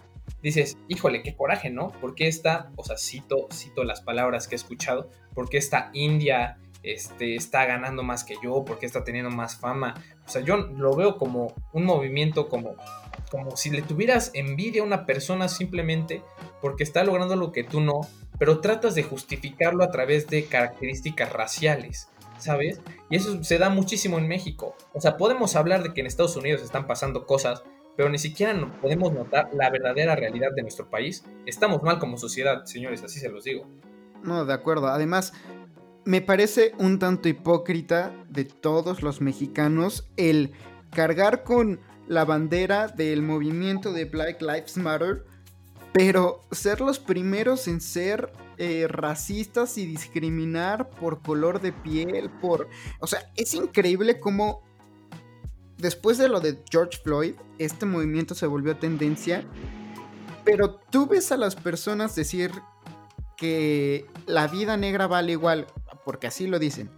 dices, 0.42 0.76
híjole, 0.88 1.22
qué 1.22 1.34
coraje, 1.34 1.70
¿no? 1.70 1.92
Porque 2.00 2.28
esta, 2.28 2.70
o 2.76 2.84
sea, 2.84 2.96
cito, 2.96 3.48
cito 3.52 3.84
las 3.84 4.02
palabras 4.02 4.48
que 4.48 4.54
he 4.54 4.56
escuchado, 4.56 5.08
porque 5.34 5.56
esta 5.56 5.90
India 5.94 6.58
este, 6.82 7.36
está 7.36 7.64
ganando 7.64 8.02
más 8.02 8.24
que 8.24 8.36
yo, 8.42 8.64
porque 8.64 8.86
está 8.86 9.04
teniendo 9.04 9.30
más 9.30 9.56
fama. 9.56 9.94
O 10.26 10.28
sea, 10.28 10.42
yo 10.42 10.56
lo 10.56 10.94
veo 10.94 11.16
como 11.16 11.54
un 11.72 11.84
movimiento 11.84 12.48
como, 12.48 12.74
como 13.30 13.56
si 13.56 13.70
le 13.70 13.82
tuvieras 13.82 14.30
envidia 14.34 14.82
a 14.82 14.86
una 14.86 15.06
persona 15.06 15.48
simplemente 15.48 16.22
porque 16.60 16.82
está 16.82 17.04
logrando 17.04 17.36
lo 17.36 17.52
que 17.52 17.64
tú 17.64 17.80
no, 17.80 18.02
pero 18.38 18.60
tratas 18.60 18.94
de 18.94 19.02
justificarlo 19.04 19.84
a 19.84 19.90
través 19.90 20.26
de 20.28 20.44
características 20.46 21.32
raciales. 21.32 22.08
¿Sabes? 22.42 22.80
Y 23.08 23.16
eso 23.16 23.44
se 23.44 23.58
da 23.58 23.70
muchísimo 23.70 24.18
en 24.18 24.26
México. 24.26 24.74
O 24.92 25.00
sea, 25.00 25.16
podemos 25.16 25.54
hablar 25.54 25.84
de 25.84 25.94
que 25.94 26.00
en 26.00 26.08
Estados 26.08 26.36
Unidos 26.36 26.60
están 26.60 26.88
pasando 26.88 27.24
cosas, 27.24 27.62
pero 27.96 28.08
ni 28.08 28.18
siquiera 28.18 28.52
podemos 28.80 29.12
notar 29.12 29.50
la 29.52 29.70
verdadera 29.70 30.16
realidad 30.16 30.48
de 30.54 30.62
nuestro 30.62 30.90
país. 30.90 31.24
Estamos 31.46 31.84
mal 31.84 32.00
como 32.00 32.18
sociedad, 32.18 32.64
señores, 32.64 33.04
así 33.04 33.20
se 33.20 33.28
los 33.28 33.44
digo. 33.44 33.64
No, 34.24 34.44
de 34.44 34.54
acuerdo. 34.54 34.88
Además, 34.88 35.32
me 36.04 36.20
parece 36.20 36.72
un 36.78 36.98
tanto 36.98 37.28
hipócrita 37.28 38.12
de 38.28 38.44
todos 38.44 39.02
los 39.02 39.20
mexicanos 39.20 40.08
el 40.16 40.52
cargar 40.90 41.44
con 41.44 41.78
la 42.08 42.24
bandera 42.24 42.88
del 42.88 43.22
movimiento 43.22 43.92
de 43.92 44.06
Black 44.06 44.42
Lives 44.42 44.76
Matter, 44.76 45.24
pero 45.92 46.40
ser 46.50 46.80
los 46.80 46.98
primeros 46.98 47.68
en 47.68 47.80
ser 47.80 48.32
eh, 48.64 48.86
racistas 48.86 49.76
y 49.76 49.86
discriminar 49.86 50.88
por 50.88 51.20
color 51.20 51.60
de 51.60 51.72
piel, 51.72 52.30
por... 52.30 52.68
O 53.00 53.08
sea, 53.08 53.28
es 53.34 53.54
increíble 53.54 54.20
cómo 54.20 54.62
después 55.78 56.16
de 56.16 56.28
lo 56.28 56.38
de 56.38 56.62
George 56.70 57.00
Floyd, 57.02 57.34
este 57.58 57.86
movimiento 57.86 58.36
se 58.36 58.46
volvió 58.46 58.76
tendencia, 58.76 59.44
pero 60.44 60.76
tú 60.76 61.08
ves 61.08 61.32
a 61.32 61.36
las 61.36 61.56
personas 61.56 62.14
decir 62.14 62.52
que 63.36 64.06
la 64.26 64.46
vida 64.46 64.76
negra 64.76 65.08
vale 65.08 65.32
igual 65.32 65.66
porque 66.04 66.28
así 66.28 66.46
lo 66.46 66.60
dicen, 66.60 66.88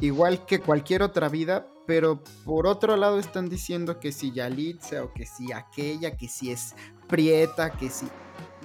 igual 0.00 0.44
que 0.44 0.60
cualquier 0.60 1.02
otra 1.02 1.30
vida, 1.30 1.66
pero 1.86 2.22
por 2.44 2.66
otro 2.66 2.98
lado 2.98 3.18
están 3.18 3.48
diciendo 3.48 3.98
que 3.98 4.12
si 4.12 4.30
Yalitza 4.30 5.04
o 5.04 5.14
que 5.14 5.24
si 5.24 5.52
aquella, 5.52 6.18
que 6.18 6.28
si 6.28 6.50
es 6.50 6.74
Prieta, 7.08 7.70
que 7.70 7.88
si... 7.88 8.08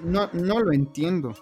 No, 0.04 0.28
no 0.34 0.60
lo 0.60 0.72
entiendo. 0.72 1.34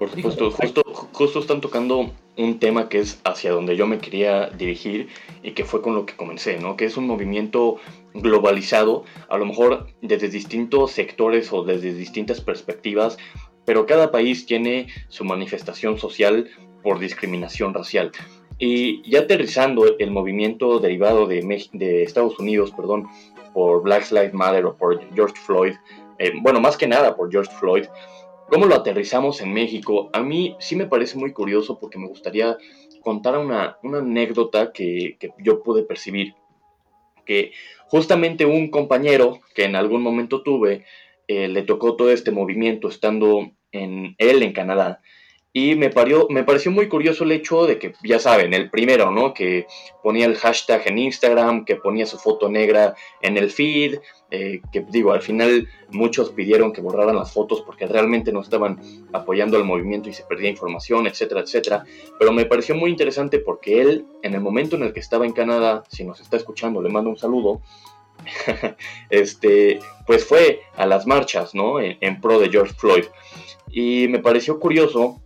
Por 0.00 0.08
supuesto, 0.08 0.50
justo, 0.50 0.82
justo 1.12 1.40
están 1.40 1.60
tocando 1.60 2.10
un 2.38 2.58
tema 2.58 2.88
que 2.88 3.00
es 3.00 3.20
hacia 3.22 3.52
donde 3.52 3.76
yo 3.76 3.86
me 3.86 3.98
quería 3.98 4.48
dirigir 4.48 5.08
y 5.42 5.50
que 5.50 5.66
fue 5.66 5.82
con 5.82 5.94
lo 5.94 6.06
que 6.06 6.16
comencé, 6.16 6.58
¿no? 6.58 6.74
Que 6.74 6.86
es 6.86 6.96
un 6.96 7.06
movimiento 7.06 7.76
globalizado, 8.14 9.04
a 9.28 9.36
lo 9.36 9.44
mejor 9.44 9.88
desde 10.00 10.30
distintos 10.30 10.92
sectores 10.92 11.52
o 11.52 11.64
desde 11.64 11.92
distintas 11.92 12.40
perspectivas, 12.40 13.18
pero 13.66 13.84
cada 13.84 14.10
país 14.10 14.46
tiene 14.46 14.86
su 15.08 15.26
manifestación 15.26 15.98
social 15.98 16.48
por 16.82 16.98
discriminación 16.98 17.74
racial. 17.74 18.10
Y 18.58 19.02
ya 19.06 19.20
aterrizando 19.20 19.98
el 19.98 20.10
movimiento 20.10 20.78
derivado 20.78 21.26
de, 21.26 21.68
de 21.74 22.04
Estados 22.04 22.38
Unidos, 22.38 22.72
perdón, 22.74 23.06
por 23.52 23.82
Black 23.82 24.10
Lives 24.10 24.32
Matter 24.32 24.64
o 24.64 24.74
por 24.74 24.98
George 25.14 25.36
Floyd, 25.44 25.74
eh, 26.18 26.32
bueno, 26.40 26.58
más 26.58 26.78
que 26.78 26.86
nada 26.86 27.16
por 27.16 27.30
George 27.30 27.52
Floyd, 27.58 27.84
¿cómo 28.50 28.66
lo 28.66 28.74
aterrizamos 28.74 29.40
en 29.40 29.52
México? 29.52 30.10
A 30.12 30.20
mí 30.20 30.56
sí 30.58 30.76
me 30.76 30.86
parece 30.86 31.16
muy 31.16 31.32
curioso 31.32 31.78
porque 31.78 31.98
me 31.98 32.08
gustaría 32.08 32.56
contar 33.02 33.38
una, 33.38 33.78
anécdota 33.82 34.72
que, 34.72 35.16
que 35.18 35.30
yo 35.38 35.62
pude 35.62 35.82
percibir. 35.82 36.34
Que 37.24 37.52
justamente 37.86 38.44
un 38.44 38.70
compañero 38.70 39.40
que 39.54 39.64
en 39.64 39.76
algún 39.76 40.02
momento 40.02 40.42
tuve, 40.42 40.84
eh, 41.28 41.48
le 41.48 41.62
tocó 41.62 41.96
todo 41.96 42.10
este 42.10 42.30
movimiento 42.30 42.88
estando 42.88 43.52
en 43.72 44.16
él 44.18 44.42
en 44.42 44.52
Canadá 44.52 45.00
y 45.52 45.74
me, 45.74 45.90
parió, 45.90 46.28
me 46.30 46.44
pareció 46.44 46.70
muy 46.70 46.88
curioso 46.88 47.24
el 47.24 47.32
hecho 47.32 47.66
de 47.66 47.78
que, 47.78 47.92
ya 48.04 48.20
saben, 48.20 48.54
el 48.54 48.70
primero, 48.70 49.10
¿no? 49.10 49.34
Que 49.34 49.66
ponía 50.00 50.26
el 50.26 50.36
hashtag 50.36 50.82
en 50.86 50.98
Instagram, 50.98 51.64
que 51.64 51.74
ponía 51.74 52.06
su 52.06 52.18
foto 52.18 52.48
negra 52.48 52.94
en 53.20 53.36
el 53.36 53.50
feed, 53.50 53.98
eh, 54.30 54.60
que 54.70 54.86
digo, 54.88 55.12
al 55.12 55.22
final 55.22 55.68
muchos 55.90 56.30
pidieron 56.30 56.72
que 56.72 56.80
borraran 56.80 57.16
las 57.16 57.32
fotos 57.32 57.62
porque 57.62 57.88
realmente 57.88 58.30
no 58.30 58.42
estaban 58.42 58.80
apoyando 59.12 59.56
al 59.56 59.64
movimiento 59.64 60.08
y 60.08 60.12
se 60.12 60.22
perdía 60.22 60.50
información, 60.50 61.08
etcétera, 61.08 61.40
etcétera. 61.40 61.84
Pero 62.16 62.30
me 62.30 62.46
pareció 62.46 62.76
muy 62.76 62.90
interesante 62.90 63.40
porque 63.40 63.80
él, 63.80 64.06
en 64.22 64.34
el 64.34 64.40
momento 64.40 64.76
en 64.76 64.84
el 64.84 64.92
que 64.92 65.00
estaba 65.00 65.26
en 65.26 65.32
Canadá, 65.32 65.82
si 65.88 66.04
nos 66.04 66.20
está 66.20 66.36
escuchando, 66.36 66.80
le 66.80 66.90
mando 66.90 67.10
un 67.10 67.18
saludo, 67.18 67.60
este, 69.10 69.80
pues 70.06 70.24
fue 70.24 70.60
a 70.76 70.86
las 70.86 71.08
marchas, 71.08 71.56
¿no? 71.56 71.80
en 71.80 72.20
pro 72.20 72.38
de 72.38 72.50
George 72.50 72.74
Floyd. 72.74 73.06
Y 73.72 74.06
me 74.08 74.20
pareció 74.20 74.60
curioso 74.60 75.20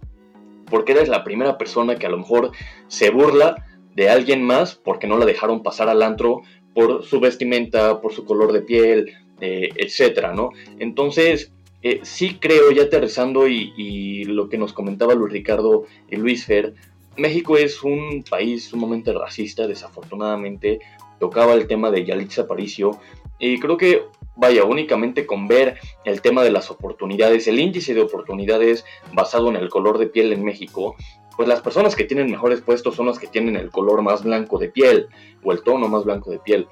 porque 0.75 0.90
eres 0.90 1.09
la 1.09 1.23
primera 1.23 1.57
persona 1.57 1.95
que 1.95 2.07
a 2.07 2.09
lo 2.09 2.19
mejor 2.19 2.50
se 2.88 3.11
burla 3.11 3.64
de 3.95 4.09
alguien 4.11 4.43
más 4.43 4.75
porque 4.75 5.07
no 5.07 5.16
la 5.19 5.25
dejaron 5.25 5.62
pasar 5.62 5.88
al 5.88 6.02
antro 6.02 6.43
por 6.75 7.04
su 7.04 7.21
vestimenta, 7.21 8.00
por 8.00 8.12
su 8.12 8.25
color 8.25 8.52
de 8.52 8.62
piel, 8.62 9.12
eh, 9.40 9.69
etcétera, 9.76 10.35
¿no? 10.35 10.50
Entonces, 10.81 11.52
eh, 11.83 12.00
sí 12.02 12.38
creo, 12.40 12.73
ya 12.73 12.83
aterrizando 12.83 13.47
y, 13.47 14.25
lo 14.25 14.49
que 14.49 14.59
nos 14.59 14.73
comentaba 14.73 15.14
Luis 15.14 15.33
Ricardo 15.33 15.85
y 16.11 16.16
Luis 16.16 16.45
Fer, 16.45 16.75
México 17.16 17.57
es 17.57 17.85
un 17.85 18.25
país 18.28 18.64
sumamente 18.64 19.12
racista, 19.12 19.69
desafortunadamente. 19.69 20.81
Tocaba 21.21 21.54
el 21.54 21.69
tema 21.69 21.93
de 21.93 22.04
Yalitza 22.04 22.43
Aparicio 22.43 22.99
y 23.38 23.61
creo 23.61 23.76
que 23.76 24.02
vaya, 24.36 24.64
únicamente 24.64 25.26
con 25.26 25.46
ver 25.48 25.78
el 26.04 26.20
tema 26.20 26.42
de 26.42 26.50
las 26.50 26.70
oportunidades, 26.70 27.46
el 27.48 27.60
índice 27.60 27.94
de 27.94 28.02
oportunidades 28.02 28.84
basado 29.12 29.48
en 29.48 29.56
el 29.56 29.68
color 29.68 29.98
de 29.98 30.06
piel 30.06 30.32
en 30.32 30.44
México, 30.44 30.96
pues 31.36 31.48
las 31.48 31.60
personas 31.60 31.96
que 31.96 32.04
tienen 32.04 32.30
mejores 32.30 32.60
puestos 32.60 32.94
son 32.94 33.06
las 33.06 33.18
que 33.18 33.26
tienen 33.26 33.56
el 33.56 33.70
color 33.70 34.02
más 34.02 34.22
blanco 34.22 34.58
de 34.58 34.68
piel 34.68 35.08
o 35.42 35.52
el 35.52 35.62
tono 35.62 35.88
más 35.88 36.04
blanco 36.04 36.30
de 36.30 36.38
piel. 36.38 36.66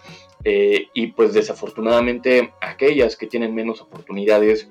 eh, 0.45 0.89
y 0.93 1.09
pues 1.09 1.35
desafortunadamente 1.35 2.53
aquellas 2.61 3.17
que 3.17 3.29
tienen 3.29 3.55
menos 3.55 3.81
oportunidades 3.81 4.69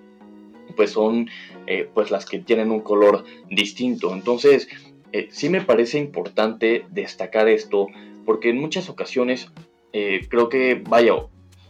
pues 0.76 0.92
son 0.92 1.30
eh, 1.66 1.90
pues 1.94 2.12
las 2.12 2.26
que 2.26 2.40
tienen 2.40 2.72
un 2.72 2.82
color 2.82 3.24
distinto. 3.50 4.14
Entonces 4.14 4.68
eh, 5.14 5.30
sí 5.32 5.50
me 5.50 5.62
parece 5.62 5.98
importante 5.98 6.86
destacar 6.90 7.48
esto 7.48 7.88
porque 8.26 8.50
en 8.50 8.60
muchas 8.60 8.90
ocasiones 8.90 9.50
creo 9.94 10.48
que 10.48 10.82
vaya 10.88 11.16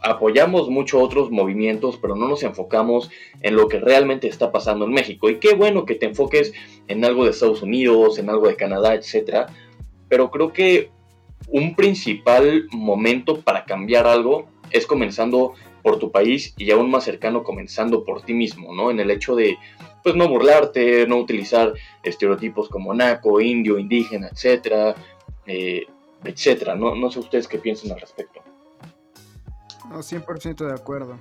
apoyamos 0.02 0.70
mucho 0.70 1.00
otros 1.00 1.30
movimientos, 1.30 1.98
pero 2.02 2.16
no 2.16 2.28
nos 2.28 2.44
enfocamos 2.44 3.12
en 3.42 3.56
lo 3.56 3.68
que 3.68 3.80
realmente 3.80 4.28
está 4.28 4.52
pasando 4.52 4.86
en 4.86 4.92
México. 4.92 5.30
Y 5.30 5.38
qué 5.38 5.54
bueno 5.54 5.86
que 5.86 5.96
te 5.96 6.08
enfoques 6.08 6.54
en 6.88 7.06
algo 7.06 7.24
de 7.24 7.32
Estados 7.32 7.62
Unidos, 7.62 8.18
en 8.18 8.30
algo 8.30 8.48
de 8.48 8.56
Canadá, 8.56 8.96
etcétera. 8.96 9.48
Pero 10.10 10.32
creo 10.32 10.52
que 10.52 10.90
un 11.48 11.76
principal 11.76 12.68
momento 12.72 13.42
para 13.42 13.66
cambiar 13.66 14.08
algo 14.08 14.48
es 14.72 14.88
comenzando 14.88 15.54
por 15.84 16.00
tu 16.00 16.12
país 16.12 16.54
y 16.58 16.72
aún 16.72 16.90
más 16.90 17.04
cercano 17.04 17.44
comenzando 17.44 18.04
por 18.04 18.22
ti 18.24 18.34
mismo, 18.34 18.74
¿no? 18.74 18.92
En 18.92 19.00
el 19.00 19.10
hecho 19.12 19.36
de, 19.36 19.58
pues, 20.04 20.16
no 20.16 20.28
burlarte, 20.28 21.08
no 21.08 21.18
utilizar 21.18 21.74
estereotipos 22.04 22.70
como 22.70 22.94
naco, 22.94 23.42
indio, 23.42 23.78
indígena, 23.78 24.30
etcétera, 24.32 24.96
eh, 25.46 25.86
etcétera. 26.24 26.76
No 26.76 27.12
sé 27.12 27.20
ustedes 27.20 27.48
qué 27.48 27.58
piensan 27.58 27.92
al 27.92 28.00
respecto. 28.00 28.41
No, 29.92 30.00
100% 30.00 30.66
de 30.66 30.74
acuerdo. 30.74 31.20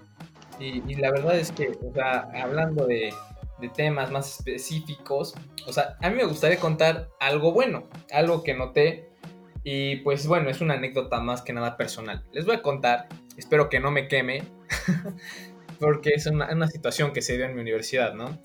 Y, 0.58 0.94
la 0.96 1.10
verdad 1.10 1.38
es 1.38 1.52
que, 1.52 1.78
o 1.82 1.92
sea, 1.94 2.28
hablando 2.42 2.86
de, 2.86 3.14
de 3.60 3.68
temas 3.70 4.10
más 4.10 4.38
específicos, 4.38 5.34
o 5.66 5.72
sea, 5.72 5.96
a 6.02 6.10
mí 6.10 6.16
me 6.16 6.24
gustaría 6.24 6.58
contar 6.58 7.08
algo 7.18 7.52
bueno, 7.52 7.88
algo 8.12 8.42
que 8.42 8.54
noté 8.54 9.10
y 9.62 9.96
pues 9.96 10.26
bueno, 10.26 10.48
es 10.48 10.60
una 10.60 10.74
anécdota 10.74 11.20
más 11.20 11.42
que 11.42 11.52
nada 11.52 11.76
personal. 11.76 12.24
Les 12.32 12.46
voy 12.46 12.56
a 12.56 12.62
contar, 12.62 13.08
espero 13.36 13.68
que 13.68 13.80
no 13.80 13.90
me 13.90 14.08
queme, 14.08 14.42
porque 15.80 16.10
es 16.14 16.26
una, 16.26 16.66
situación 16.68 17.12
que 17.12 17.22
se 17.22 17.36
dio 17.36 17.44
en 17.44 17.54
mi 17.54 17.60
universidad, 17.60 18.14
¿no? 18.14 18.38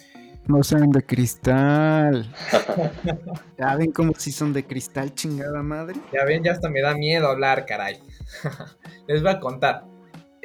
No 0.47 0.61
sean 0.61 0.91
de 0.91 1.01
cristal. 1.01 2.31
ya 3.57 3.75
ven 3.75 3.91
como 3.91 4.13
si 4.15 4.31
son 4.31 4.53
de 4.53 4.63
cristal, 4.63 5.13
chingada 5.15 5.63
madre. 5.63 5.99
Ya 6.13 6.23
ven, 6.23 6.43
ya 6.43 6.51
hasta 6.51 6.69
me 6.69 6.81
da 6.81 6.93
miedo 6.93 7.27
hablar, 7.27 7.65
caray. 7.65 7.99
Les 9.07 9.23
voy 9.23 9.31
a 9.31 9.39
contar. 9.39 9.85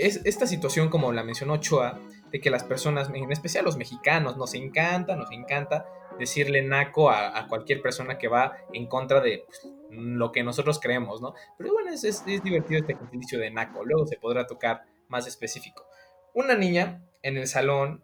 Es, 0.01 0.23
esta 0.25 0.47
situación, 0.47 0.89
como 0.89 1.13
la 1.13 1.23
mencionó 1.23 1.55
Ochoa, 1.55 2.01
de 2.31 2.41
que 2.41 2.51
las 2.51 2.65
personas, 2.65 3.11
en 3.13 3.31
especial 3.31 3.65
los 3.65 3.77
mexicanos, 3.77 4.37
nos 4.37 4.55
encanta, 4.55 5.15
nos 5.15 5.31
encanta 5.31 5.87
decirle 6.19 6.63
naco 6.63 7.11
a, 7.11 7.47
cualquier 7.49 7.83
persona 7.83 8.19
que 8.19 8.29
va 8.29 8.57
en 8.73 8.87
contra 8.87 9.21
de 9.21 9.45
pues, 9.47 9.69
lo 9.91 10.33
que 10.33 10.43
nosotros 10.43 10.81
creemos, 10.81 11.21
¿no? 11.21 11.35
Pero 11.59 11.73
bueno, 11.73 11.91
es, 11.91 12.05
es, 12.05 12.25
divertido 12.25 12.81
este 12.81 12.93
ejercicio 12.93 13.39
de 13.39 13.51
naco, 13.51 13.85
luego 13.85 14.07
se 14.07 14.17
podrá 14.17 14.47
tocar 14.47 14.85
más 15.09 15.27
específico. 15.27 15.87
Una 16.33 16.55
niña 16.55 17.03
en 17.23 17.37
el 17.37 17.47
salón, 17.47 18.03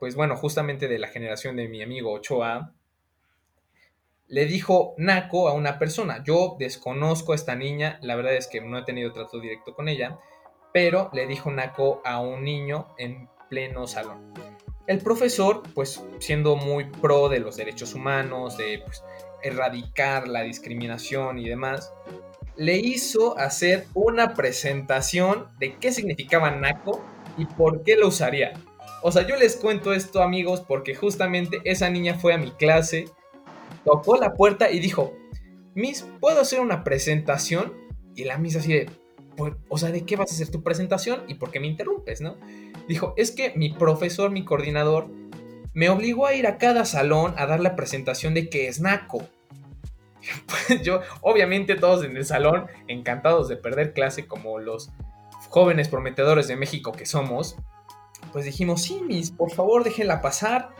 pues 0.00 0.14
bueno, 0.14 0.36
justamente 0.36 0.88
de 0.88 0.98
la 0.98 1.08
generación 1.08 1.56
de 1.56 1.68
mi 1.68 1.82
amigo 1.82 2.12
Ochoa, 2.12 2.72
le 4.28 4.46
dijo 4.46 4.94
naco 4.96 5.48
a 5.48 5.52
una 5.52 5.78
persona. 5.78 6.22
Yo 6.24 6.56
desconozco 6.58 7.32
a 7.32 7.36
esta 7.36 7.54
niña, 7.54 7.98
la 8.02 8.16
verdad 8.16 8.34
es 8.34 8.46
que 8.46 8.60
no 8.60 8.78
he 8.78 8.84
tenido 8.84 9.12
trato 9.12 9.40
directo 9.40 9.74
con 9.74 9.88
ella, 9.88 10.18
pero 10.74 11.08
le 11.12 11.28
dijo 11.28 11.52
naco 11.52 12.02
a 12.04 12.20
un 12.20 12.42
niño 12.42 12.88
en 12.98 13.28
pleno 13.48 13.86
salón. 13.86 14.34
El 14.88 14.98
profesor, 14.98 15.62
pues 15.72 16.02
siendo 16.18 16.56
muy 16.56 16.86
pro 16.86 17.28
de 17.28 17.38
los 17.38 17.56
derechos 17.56 17.94
humanos, 17.94 18.58
de 18.58 18.82
pues, 18.84 19.04
erradicar 19.40 20.26
la 20.26 20.42
discriminación 20.42 21.38
y 21.38 21.48
demás, 21.48 21.92
le 22.56 22.76
hizo 22.76 23.38
hacer 23.38 23.86
una 23.94 24.34
presentación 24.34 25.46
de 25.60 25.76
qué 25.76 25.92
significaba 25.92 26.50
NACO 26.50 27.04
y 27.38 27.44
por 27.44 27.84
qué 27.84 27.96
lo 27.96 28.08
usaría. 28.08 28.54
O 29.00 29.12
sea, 29.12 29.24
yo 29.24 29.36
les 29.36 29.54
cuento 29.54 29.92
esto 29.92 30.22
amigos 30.22 30.60
porque 30.60 30.96
justamente 30.96 31.60
esa 31.62 31.88
niña 31.88 32.18
fue 32.18 32.34
a 32.34 32.38
mi 32.38 32.50
clase, 32.50 33.04
tocó 33.84 34.16
la 34.16 34.34
puerta 34.34 34.72
y 34.72 34.80
dijo, 34.80 35.14
Miss, 35.76 36.04
¿puedo 36.18 36.40
hacer 36.40 36.58
una 36.58 36.82
presentación? 36.82 37.72
Y 38.16 38.24
la 38.24 38.38
Miss 38.38 38.56
así 38.56 38.72
de, 38.72 39.03
o 39.68 39.78
sea, 39.78 39.90
¿de 39.90 40.04
qué 40.04 40.16
vas 40.16 40.30
a 40.30 40.34
hacer 40.34 40.50
tu 40.50 40.62
presentación? 40.62 41.22
¿Y 41.28 41.34
por 41.34 41.50
qué 41.50 41.60
me 41.60 41.66
interrumpes, 41.66 42.20
no? 42.20 42.36
Dijo, 42.88 43.14
es 43.16 43.30
que 43.30 43.52
mi 43.56 43.72
profesor, 43.72 44.30
mi 44.30 44.44
coordinador, 44.44 45.08
me 45.72 45.88
obligó 45.88 46.26
a 46.26 46.34
ir 46.34 46.46
a 46.46 46.58
cada 46.58 46.84
salón 46.84 47.34
a 47.36 47.46
dar 47.46 47.60
la 47.60 47.76
presentación 47.76 48.34
de 48.34 48.48
qué 48.48 48.68
es 48.68 48.80
NACO. 48.80 49.28
Pues 50.46 50.80
yo, 50.82 51.00
obviamente 51.20 51.74
todos 51.74 52.02
en 52.02 52.16
el 52.16 52.24
salón, 52.24 52.66
encantados 52.88 53.46
de 53.48 53.56
perder 53.56 53.92
clase 53.92 54.26
como 54.26 54.58
los 54.58 54.90
jóvenes 55.50 55.88
prometedores 55.88 56.48
de 56.48 56.56
México 56.56 56.92
que 56.92 57.04
somos, 57.04 57.56
pues 58.32 58.46
dijimos, 58.46 58.82
sí, 58.82 59.02
mis, 59.06 59.30
por 59.30 59.50
favor 59.52 59.84
déjenla 59.84 60.22
pasar. 60.22 60.70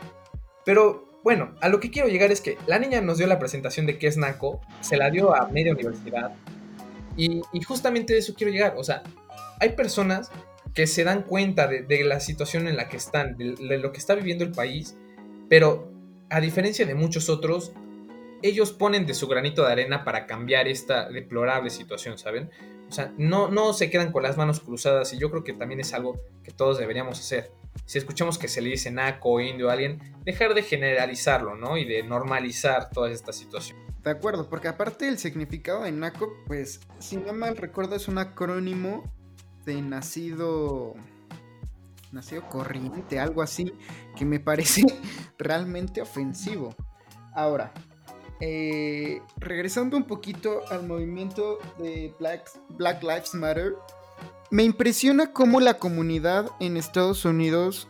Pero 0.65 1.19
bueno, 1.23 1.55
a 1.61 1.69
lo 1.69 1.79
que 1.79 1.91
quiero 1.91 2.07
llegar 2.07 2.31
es 2.31 2.41
que 2.41 2.57
la 2.65 2.79
niña 2.79 3.01
nos 3.01 3.17
dio 3.17 3.27
la 3.27 3.39
presentación 3.39 3.85
de 3.85 3.97
qué 3.97 4.07
es 4.07 4.17
NACO, 4.17 4.61
se 4.81 4.97
la 4.97 5.09
dio 5.09 5.35
a 5.35 5.47
media 5.47 5.73
universidad. 5.73 6.33
Y, 7.17 7.41
justamente 7.65 8.13
de 8.13 8.19
eso 8.19 8.33
quiero 8.35 8.51
llegar. 8.51 8.75
O 8.77 8.83
sea, 8.83 9.03
hay 9.59 9.69
personas 9.69 10.31
que 10.73 10.87
se 10.87 11.03
dan 11.03 11.23
cuenta 11.23 11.67
de, 11.67 12.03
la 12.03 12.19
situación 12.19 12.67
en 12.67 12.75
la 12.75 12.89
que 12.89 12.97
están, 12.97 13.37
de 13.37 13.77
lo 13.77 13.91
que 13.91 13.99
está 13.99 14.15
viviendo 14.15 14.43
el 14.43 14.51
país, 14.51 14.97
pero 15.49 15.91
a 16.29 16.41
diferencia 16.41 16.85
de 16.85 16.95
muchos 16.95 17.29
otros, 17.29 17.71
ellos 18.41 18.73
ponen 18.73 19.05
de 19.05 19.13
su 19.13 19.27
granito 19.27 19.65
de 19.65 19.71
arena 19.71 20.03
para 20.03 20.25
cambiar 20.25 20.67
esta 20.67 21.09
deplorable 21.09 21.69
situación, 21.69 22.17
¿saben? 22.17 22.49
O 22.89 22.91
sea, 22.91 23.13
no, 23.17 23.49
no 23.49 23.73
se 23.73 23.89
quedan 23.89 24.11
con 24.11 24.23
las 24.23 24.37
manos 24.37 24.59
cruzadas 24.59 25.13
y 25.13 25.17
yo 25.17 25.31
creo 25.31 25.43
que 25.43 25.53
también 25.53 25.79
es 25.79 25.93
algo 25.93 26.19
que 26.43 26.51
todos 26.51 26.77
deberíamos 26.77 27.19
hacer. 27.19 27.51
Si 27.85 27.97
escuchamos 27.97 28.37
que 28.37 28.47
se 28.47 28.61
le 28.61 28.69
dice 28.69 28.91
naco, 28.91 29.41
indio 29.41 29.69
a 29.69 29.73
alguien, 29.73 29.99
dejar 30.23 30.53
de 30.53 30.61
generalizarlo, 30.61 31.55
¿no? 31.55 31.77
Y 31.77 31.85
de 31.85 32.03
normalizar 32.03 32.89
toda 32.91 33.11
esta 33.11 33.33
situación. 33.33 33.84
De 34.05 34.11
acuerdo, 34.11 34.47
porque 34.47 34.67
aparte 34.67 35.07
el 35.07 35.17
significado 35.17 35.81
de 35.81 35.91
naco, 35.91 36.31
pues, 36.45 36.79
si 36.99 37.17
no 37.17 37.33
mal 37.33 37.57
recuerdo, 37.57 37.95
es 37.95 38.07
un 38.07 38.19
acrónimo 38.19 39.03
de 39.65 39.81
nacido 39.81 40.93
nacido 42.11 42.47
corriente, 42.47 43.19
algo 43.19 43.41
así, 43.41 43.73
que 44.15 44.23
me 44.23 44.39
parece 44.39 44.83
realmente 45.39 46.01
ofensivo. 46.01 46.75
Ahora, 47.33 47.73
eh, 48.39 49.21
regresando 49.37 49.97
un 49.97 50.03
poquito 50.03 50.61
al 50.69 50.87
movimiento 50.87 51.57
de 51.79 52.13
Black, 52.19 53.01
Lives 53.01 53.33
Matter, 53.33 53.75
me 54.51 54.63
impresiona 54.63 55.33
cómo 55.33 55.59
la 55.59 55.79
comunidad 55.79 56.51
en 56.59 56.77
Estados 56.77 57.25
Unidos 57.25 57.87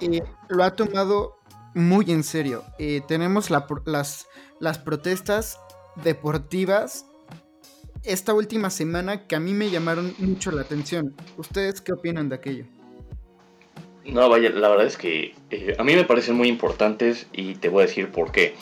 eh, 0.00 0.22
lo 0.48 0.64
ha 0.64 0.74
tomado 0.74 1.38
muy 1.74 2.10
en 2.10 2.22
serio. 2.22 2.64
Eh, 2.78 3.02
tenemos 3.06 3.50
las, 3.50 4.26
las 4.60 4.78
protestas 4.78 5.58
deportivas 6.02 7.06
esta 8.04 8.34
última 8.34 8.70
semana 8.70 9.26
que 9.26 9.34
a 9.34 9.40
mí 9.40 9.54
me 9.54 9.70
llamaron 9.70 10.14
mucho 10.18 10.50
la 10.50 10.62
atención. 10.62 11.14
¿Ustedes 11.36 11.80
qué 11.80 11.92
opinan 11.92 12.28
de 12.28 12.36
aquello? 12.36 12.64
No, 14.04 14.28
vaya, 14.28 14.50
la 14.50 14.68
verdad 14.68 14.86
es 14.86 14.98
que 14.98 15.34
a 15.78 15.84
mí 15.84 15.94
me 15.94 16.04
parecen 16.04 16.36
muy 16.36 16.48
importantes 16.48 17.26
y 17.32 17.54
te 17.54 17.70
voy 17.70 17.84
a 17.84 17.86
decir 17.86 18.10
por 18.10 18.32
qué. 18.32 18.54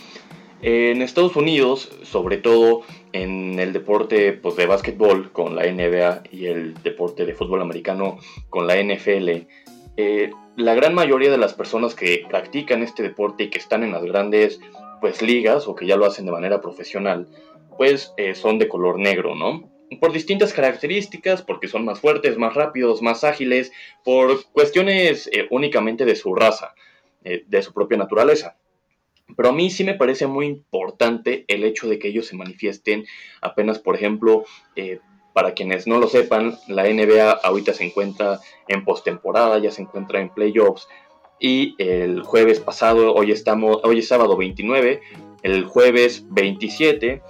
En 0.62 1.02
Estados 1.02 1.34
Unidos, 1.34 1.90
sobre 2.04 2.36
todo 2.36 2.82
en 3.12 3.58
el 3.58 3.72
deporte 3.72 4.32
pues, 4.32 4.54
de 4.54 4.66
básquetbol 4.66 5.32
con 5.32 5.56
la 5.56 5.64
NBA 5.64 6.22
y 6.30 6.46
el 6.46 6.74
deporte 6.84 7.26
de 7.26 7.34
fútbol 7.34 7.62
americano 7.62 8.18
con 8.48 8.68
la 8.68 8.76
NFL, 8.76 9.48
eh, 9.96 10.30
la 10.56 10.74
gran 10.74 10.94
mayoría 10.94 11.30
de 11.30 11.38
las 11.38 11.54
personas 11.54 11.94
que 11.94 12.24
practican 12.28 12.82
este 12.82 13.02
deporte 13.02 13.44
y 13.44 13.50
que 13.50 13.58
están 13.58 13.82
en 13.82 13.92
las 13.92 14.04
grandes 14.04 14.60
pues, 15.00 15.22
ligas 15.22 15.66
o 15.66 15.74
que 15.74 15.86
ya 15.86 15.96
lo 15.96 16.06
hacen 16.06 16.26
de 16.26 16.32
manera 16.32 16.60
profesional, 16.60 17.28
pues 17.76 18.12
eh, 18.16 18.34
son 18.34 18.58
de 18.58 18.68
color 18.68 18.98
negro, 18.98 19.34
¿no? 19.34 19.70
Por 20.00 20.12
distintas 20.12 20.52
características, 20.52 21.42
porque 21.42 21.68
son 21.68 21.84
más 21.84 22.00
fuertes, 22.00 22.38
más 22.38 22.54
rápidos, 22.54 23.02
más 23.02 23.24
ágiles, 23.24 23.72
por 24.04 24.42
cuestiones 24.52 25.28
eh, 25.32 25.46
únicamente 25.50 26.04
de 26.04 26.16
su 26.16 26.34
raza, 26.34 26.74
de 27.22 27.62
su 27.62 27.72
propia 27.72 27.98
naturaleza. 27.98 28.56
Pero 29.36 29.50
a 29.50 29.52
mí 29.52 29.70
sí 29.70 29.84
me 29.84 29.94
parece 29.94 30.26
muy 30.26 30.46
importante 30.46 31.44
el 31.48 31.64
hecho 31.64 31.88
de 31.88 31.98
que 31.98 32.08
ellos 32.08 32.26
se 32.26 32.36
manifiesten 32.36 33.04
apenas, 33.40 33.78
por 33.78 33.94
ejemplo, 33.94 34.44
eh, 34.76 35.00
para 35.32 35.54
quienes 35.54 35.86
no 35.86 35.98
lo 35.98 36.08
sepan, 36.08 36.58
la 36.68 36.84
NBA 36.84 37.30
ahorita 37.30 37.72
se 37.72 37.84
encuentra 37.84 38.40
en 38.68 38.84
postemporada, 38.84 39.58
ya 39.58 39.70
se 39.70 39.82
encuentra 39.82 40.20
en 40.20 40.28
playoffs. 40.30 40.88
Y 41.38 41.74
el 41.78 42.22
jueves 42.22 42.60
pasado, 42.60 43.14
hoy, 43.14 43.32
estamos, 43.32 43.80
hoy 43.82 43.98
es 43.98 44.08
sábado 44.08 44.36
29, 44.36 45.00
el 45.42 45.64
jueves 45.64 46.24
27, 46.30 47.22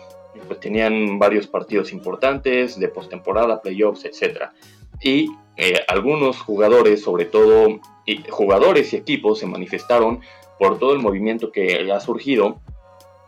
pues 0.47 0.61
tenían 0.61 1.19
varios 1.19 1.47
partidos 1.47 1.93
importantes 1.93 2.79
de 2.79 2.89
postemporada, 2.89 3.63
playoffs, 3.63 4.05
etc. 4.05 4.51
Y 5.01 5.31
eh, 5.57 5.81
algunos 5.89 6.41
jugadores, 6.41 7.03
sobre 7.03 7.25
todo 7.25 7.81
y 8.05 8.23
jugadores 8.29 8.93
y 8.93 8.97
equipos, 8.97 9.39
se 9.39 9.47
manifestaron 9.47 10.21
por 10.59 10.79
todo 10.79 10.93
el 10.93 10.99
movimiento 10.99 11.53
que 11.53 11.91
ha 11.91 12.01
surgido 12.01 12.61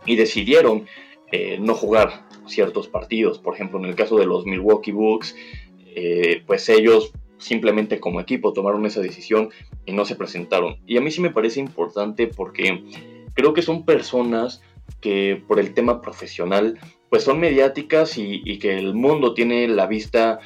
y 0.04 0.16
decidieron 0.16 0.86
eh, 1.36 1.58
no 1.58 1.74
jugar 1.74 2.22
ciertos 2.46 2.86
partidos. 2.86 3.40
Por 3.40 3.54
ejemplo, 3.54 3.80
en 3.80 3.86
el 3.86 3.96
caso 3.96 4.16
de 4.16 4.24
los 4.24 4.46
Milwaukee 4.46 4.92
Bucks, 4.92 5.34
eh, 5.96 6.44
pues 6.46 6.68
ellos 6.68 7.10
simplemente 7.38 7.98
como 7.98 8.20
equipo 8.20 8.52
tomaron 8.52 8.86
esa 8.86 9.00
decisión 9.00 9.50
y 9.84 9.90
no 9.90 10.04
se 10.04 10.14
presentaron. 10.14 10.76
Y 10.86 10.96
a 10.96 11.00
mí 11.00 11.10
sí 11.10 11.20
me 11.20 11.30
parece 11.30 11.58
importante 11.58 12.28
porque 12.28 12.84
creo 13.34 13.52
que 13.52 13.62
son 13.62 13.84
personas 13.84 14.62
que 15.00 15.42
por 15.48 15.58
el 15.58 15.74
tema 15.74 16.00
profesional 16.00 16.78
pues 17.10 17.24
son 17.24 17.40
mediáticas 17.40 18.16
y, 18.16 18.60
que 18.60 18.78
el 18.78 18.94
mundo 18.94 19.34
tiene 19.34 19.66
la 19.66 19.88
vista 19.88 20.38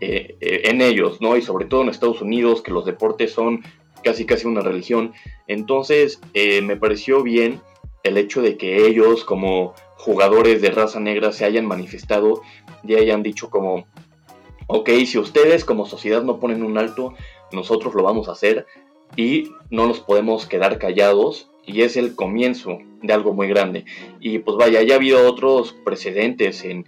eh, 0.00 0.36
en 0.40 0.80
ellos, 0.80 1.20
¿no? 1.20 1.36
Y 1.36 1.42
sobre 1.42 1.66
todo 1.66 1.82
en 1.82 1.88
Estados 1.88 2.20
Unidos, 2.20 2.62
que 2.62 2.72
los 2.72 2.84
deportes 2.84 3.30
son 3.30 3.62
casi 4.02 4.26
casi 4.26 4.48
una 4.48 4.60
religión. 4.60 5.12
Entonces 5.46 6.20
me 6.34 6.76
pareció 6.76 7.22
bien 7.22 7.60
el 8.02 8.18
hecho 8.18 8.42
de 8.42 8.56
que 8.56 8.88
ellos 8.88 9.24
como 9.24 9.74
jugadores 10.02 10.60
de 10.60 10.70
raza 10.72 10.98
negra 10.98 11.30
se 11.30 11.44
hayan 11.44 11.64
manifestado 11.64 12.42
y 12.82 12.96
hayan 12.96 13.22
dicho 13.22 13.50
como, 13.50 13.86
ok, 14.66 14.90
si 15.06 15.16
ustedes 15.16 15.64
como 15.64 15.86
sociedad 15.86 16.24
no 16.24 16.40
ponen 16.40 16.64
un 16.64 16.76
alto, 16.76 17.14
nosotros 17.52 17.94
lo 17.94 18.02
vamos 18.02 18.28
a 18.28 18.32
hacer 18.32 18.66
y 19.14 19.52
no 19.70 19.86
nos 19.86 20.00
podemos 20.00 20.46
quedar 20.46 20.80
callados 20.80 21.50
y 21.64 21.82
es 21.82 21.96
el 21.96 22.16
comienzo 22.16 22.78
de 23.00 23.12
algo 23.12 23.32
muy 23.32 23.46
grande. 23.46 23.84
Y 24.18 24.40
pues 24.40 24.56
vaya, 24.56 24.82
ya 24.82 24.94
ha 24.94 24.96
habido 24.96 25.24
otros 25.24 25.72
precedentes 25.84 26.64
en, 26.64 26.84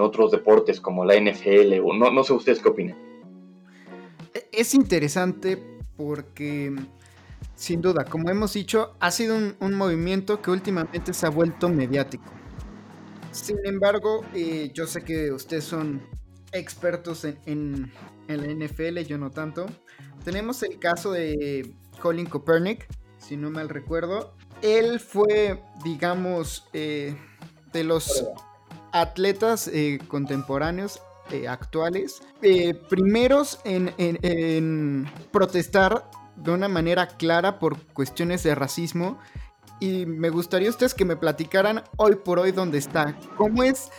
otros 0.00 0.32
deportes 0.32 0.80
como 0.80 1.04
la 1.04 1.14
NFL 1.14 1.80
o 1.82 1.94
no, 1.94 2.10
no 2.10 2.24
sé 2.24 2.32
ustedes 2.32 2.58
qué 2.58 2.68
opinan. 2.68 2.98
E, 4.34 4.48
es 4.52 4.74
interesante 4.74 5.56
porque 5.96 6.74
sin 7.58 7.80
duda, 7.82 8.04
como 8.04 8.30
hemos 8.30 8.52
dicho, 8.52 8.94
ha 9.00 9.10
sido 9.10 9.36
un, 9.58 9.74
movimiento 9.74 10.40
que 10.40 10.52
últimamente 10.52 11.12
se 11.12 11.26
ha 11.26 11.28
vuelto 11.28 11.68
mediático. 11.68 12.32
Sin 13.32 13.58
embargo, 13.64 14.24
eh, 14.32 14.70
yo 14.72 14.86
sé 14.86 15.02
que 15.02 15.32
ustedes 15.32 15.64
son 15.64 16.00
expertos 16.52 17.24
en, 17.24 17.92
la 18.28 18.36
NFL, 18.36 19.00
yo 19.00 19.18
no 19.18 19.30
tanto. 19.30 19.66
Tenemos 20.24 20.62
el 20.62 20.78
caso 20.78 21.10
de 21.10 21.74
Colin 22.00 22.26
Kaepernick, 22.26 22.86
si 23.18 23.36
no 23.36 23.50
mal 23.50 23.68
recuerdo. 23.68 24.36
Él 24.62 25.00
fue, 25.00 25.60
digamos, 25.82 26.68
eh, 26.72 27.16
de 27.72 27.82
los 27.82 28.24
atletas 28.92 29.66
eh, 29.66 29.98
contemporáneos 30.06 31.02
actuales, 31.48 32.22
primeros 32.88 33.60
en, 33.64 35.10
protestar 35.32 36.08
de 36.42 36.50
una 36.50 36.68
manera 36.68 37.06
clara 37.08 37.58
por 37.58 37.78
cuestiones 37.92 38.42
de 38.42 38.54
racismo. 38.54 39.18
Y 39.80 40.06
me 40.06 40.30
gustaría 40.30 40.70
ustedes 40.70 40.94
que 40.94 41.04
me 41.04 41.16
platicaran 41.16 41.84
hoy 41.96 42.16
por 42.16 42.38
hoy 42.38 42.52
dónde 42.52 42.78
está. 42.78 43.16
¿Cómo 43.36 43.62
es 43.62 43.90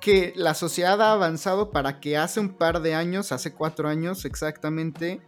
que 0.00 0.32
la 0.36 0.54
sociedad 0.54 1.00
ha 1.00 1.12
avanzado 1.12 1.70
para 1.70 2.00
que 2.00 2.16
hace 2.16 2.40
un 2.40 2.50
par 2.50 2.80
de 2.80 2.94
años, 2.94 3.32
hace 3.32 3.52
cuatro 3.54 3.88
años 3.88 4.24
exactamente, 4.24 5.20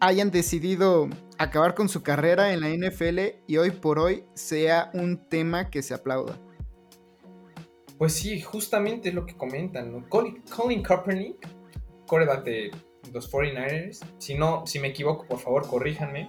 hayan 0.00 0.30
decidido 0.30 1.08
acabar 1.38 1.74
con 1.74 1.88
su 1.88 2.02
carrera 2.02 2.52
en 2.52 2.60
la 2.60 2.68
NFL 2.68 3.42
y 3.46 3.56
hoy 3.56 3.70
por 3.70 3.98
hoy 3.98 4.24
sea 4.34 4.90
un 4.94 5.28
tema 5.28 5.70
que 5.70 5.82
se 5.82 5.94
aplauda. 5.94 6.38
Pues 7.98 8.12
sí, 8.12 8.40
justamente 8.40 9.12
lo 9.12 9.24
que 9.24 9.36
comentan, 9.36 9.90
¿no? 9.90 10.08
Colin, 10.08 10.42
Kaepernick, 10.82 11.48
coreback 12.06 12.44
los 13.12 13.30
49ers, 13.30 14.04
si 14.18 14.34
no, 14.34 14.66
si 14.66 14.78
me 14.78 14.88
equivoco, 14.88 15.26
por 15.26 15.38
favor, 15.38 15.66
corríjanme, 15.66 16.28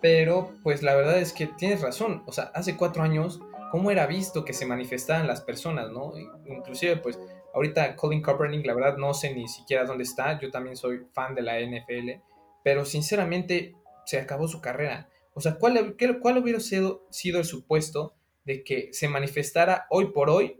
pero 0.00 0.52
pues 0.62 0.82
la 0.82 0.94
verdad 0.94 1.18
es 1.18 1.32
que 1.32 1.46
tienes 1.46 1.80
razón, 1.80 2.22
o 2.26 2.32
sea, 2.32 2.50
hace 2.54 2.76
cuatro 2.76 3.02
años, 3.02 3.40
¿cómo 3.70 3.90
era 3.90 4.06
visto 4.06 4.44
que 4.44 4.52
se 4.52 4.66
manifestaban 4.66 5.26
las 5.26 5.40
personas, 5.40 5.90
no? 5.90 6.12
Inclusive, 6.46 6.96
pues, 6.96 7.18
ahorita 7.54 7.96
Colin 7.96 8.22
Kaepernick, 8.22 8.66
la 8.66 8.74
verdad 8.74 8.96
no 8.96 9.14
sé 9.14 9.34
ni 9.34 9.48
siquiera 9.48 9.84
dónde 9.84 10.04
está, 10.04 10.38
yo 10.40 10.50
también 10.50 10.76
soy 10.76 11.06
fan 11.12 11.34
de 11.34 11.42
la 11.42 11.58
NFL, 11.60 12.22
pero 12.62 12.84
sinceramente 12.84 13.74
se 14.04 14.18
acabó 14.18 14.48
su 14.48 14.60
carrera. 14.60 15.08
O 15.34 15.40
sea, 15.40 15.56
¿cuál, 15.56 15.96
cuál 16.20 16.38
hubiera 16.38 16.60
sido, 16.60 17.06
sido, 17.10 17.38
el 17.38 17.44
supuesto 17.44 18.14
de 18.44 18.64
que 18.64 18.88
se 18.92 19.08
manifestara 19.08 19.86
hoy 19.90 20.12
por 20.12 20.30
hoy 20.30 20.56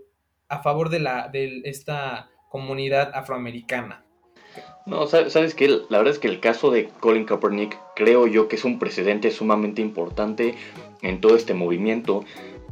a 0.49 0.63
favor 0.63 0.89
de, 0.89 1.01
la, 1.01 1.29
de 1.29 1.63
esta 1.65 2.31
comunidad 2.49 3.11
afroamericana? 3.15 4.05
No, 4.89 5.07
sabes 5.07 5.55
que 5.55 5.69
la 5.69 5.99
verdad 5.99 6.15
es 6.15 6.19
que 6.19 6.29
el 6.29 6.41
caso 6.41 6.71
de 6.71 6.89
Colin 7.01 7.27
Kaepernick 7.27 7.79
creo 7.95 8.27
yo 8.27 8.49
que 8.49 8.57
es 8.57 8.65
un 8.65 8.79
precedente 8.79 9.31
sumamente 9.31 9.83
importante 9.83 10.55
en 11.03 11.21
todo 11.21 11.37
este 11.37 11.53
movimiento. 11.53 12.25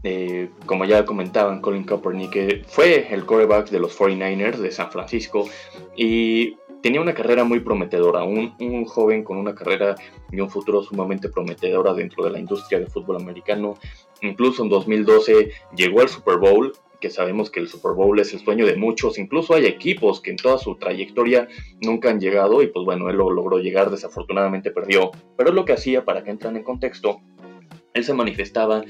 Eh, 0.03 0.49
como 0.65 0.87
ya 0.87 1.05
comentaban, 1.05 1.61
Colin 1.61 1.85
Kaepernick 1.85 2.37
eh, 2.37 2.63
fue 2.67 3.13
el 3.13 3.27
quarterback 3.27 3.69
de 3.69 3.81
los 3.81 3.99
49ers 3.99 4.57
de 4.57 4.71
San 4.71 4.91
Francisco 4.91 5.47
y 5.95 6.57
tenía 6.81 7.03
una 7.03 7.13
carrera 7.13 7.45
muy 7.45 7.61
prometedora, 7.61 8.23
un, 8.23 8.85
joven 8.87 9.23
con 9.23 9.37
una 9.37 9.55
carrera 9.55 9.97
y 10.31 10.41
un 10.41 10.49
futuro 10.49 10.83
sumamente 10.83 11.29
prometedora 11.29 11.93
dentro 11.93 12.25
de 12.25 12.31
la 12.31 12.39
industria 12.39 12.79
del 12.79 12.89
fútbol 12.89 13.17
americano. 13.17 13.77
Incluso 14.23 14.63
en 14.63 14.71
2012 14.71 15.51
llegó 15.75 16.01
al 16.01 16.09
Super 16.09 16.39
Bowl, 16.39 16.73
que 17.01 17.11
sabemos 17.11 17.51
que 17.51 17.61
el 17.61 17.69
Super 17.69 17.93
Bowl 17.93 18.19
es 18.19 18.33
el 18.33 18.41
sueño 18.41 18.67
de 18.67 18.77
muchos, 18.77 19.19
incluso 19.19 19.55
hay 19.55 19.67
equipos 19.67 20.21
que 20.21 20.31
en 20.31 20.37
toda 20.37 20.59
su 20.59 20.77
trayectoria 20.77 21.49
nunca 21.81 22.11
han 22.11 22.21
llegado 22.21 22.63
y 22.63 22.69
pues 22.69 22.85
bueno, 22.85 23.11
él 23.11 23.17
lo 23.17 23.31
logró 23.31 23.59
llegar, 23.59 23.91
desafortunadamente 23.91 24.71
perdió, 24.71 25.11
pero 25.37 25.53
lo 25.53 25.65
que 25.65 25.73
hacía 25.73 26.05
para 26.05 26.25
que 26.25 26.31
entran 26.31 26.57
en 26.57 26.63
contexto, 26.63 27.21
él 27.95 28.05
se 28.05 28.15
manifestaba 28.15 28.83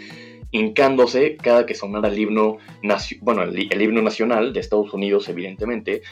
hincándose 0.51 1.37
cada 1.37 1.66
que 1.66 1.75
sonara 1.75 2.09
el 2.09 2.19
himno, 2.19 2.59
bueno, 3.21 3.42
el 3.42 3.83
himno 3.83 4.03
nacional 4.03 4.53
de 4.53 4.61
Estados 4.61 4.92
Unidos, 4.92 5.29
evidentemente, 5.29 6.03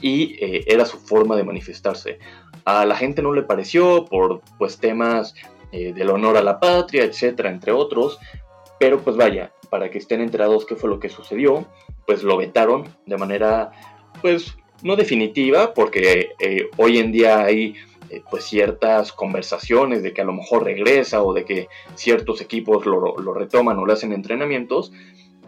y 0.00 0.36
eh, 0.44 0.64
era 0.66 0.84
su 0.84 0.98
forma 0.98 1.36
de 1.36 1.44
manifestarse. 1.44 2.18
A 2.64 2.84
la 2.84 2.96
gente 2.96 3.22
no 3.22 3.32
le 3.32 3.42
pareció 3.42 4.04
por 4.04 4.42
pues 4.58 4.78
temas 4.78 5.34
eh, 5.72 5.92
del 5.92 6.10
honor 6.10 6.36
a 6.36 6.42
la 6.42 6.60
patria, 6.60 7.04
etcétera, 7.04 7.50
entre 7.50 7.72
otros, 7.72 8.18
pero 8.78 9.00
pues 9.00 9.16
vaya, 9.16 9.52
para 9.70 9.90
que 9.90 9.98
estén 9.98 10.20
enterados 10.20 10.66
qué 10.66 10.76
fue 10.76 10.90
lo 10.90 11.00
que 11.00 11.08
sucedió, 11.08 11.66
pues 12.06 12.22
lo 12.22 12.36
vetaron 12.36 12.84
de 13.06 13.16
manera 13.16 13.72
pues 14.22 14.56
no 14.82 14.96
definitiva, 14.96 15.74
porque 15.74 16.30
eh, 16.38 16.68
hoy 16.76 16.98
en 16.98 17.12
día 17.12 17.44
hay 17.44 17.74
pues 18.30 18.44
ciertas 18.44 19.12
conversaciones 19.12 20.02
de 20.02 20.12
que 20.12 20.22
a 20.22 20.24
lo 20.24 20.32
mejor 20.32 20.64
regresa 20.64 21.22
o 21.22 21.32
de 21.32 21.44
que 21.44 21.68
ciertos 21.94 22.40
equipos 22.40 22.86
lo, 22.86 23.18
lo 23.18 23.34
retoman 23.34 23.78
o 23.78 23.86
le 23.86 23.92
hacen 23.92 24.12
entrenamientos, 24.12 24.92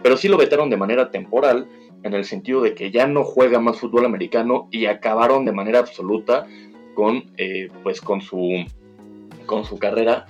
pero 0.03 0.17
sí 0.17 0.29
lo 0.29 0.37
vetaron 0.37 0.71
de 0.71 0.77
manera 0.77 1.11
temporal 1.11 1.69
en 2.03 2.15
el 2.15 2.25
sentido 2.25 2.61
de 2.61 2.75
que 2.75 2.91
ya 2.91 3.07
no 3.07 3.25
juega 3.25 3.61
más 3.61 3.79
fútbol 3.79 4.05
americano 4.07 4.69
y 4.71 4.87
acabaron 4.87 5.45
de 5.45 5.53
manera 5.53 5.81
absoluta 5.81 6.47
con, 6.95 7.31
eh, 7.37 7.69
pues 7.83 8.01
con, 8.01 8.21
su, 8.21 8.65
con 9.47 9.65
su 9.65 9.79
carrera 9.79 10.27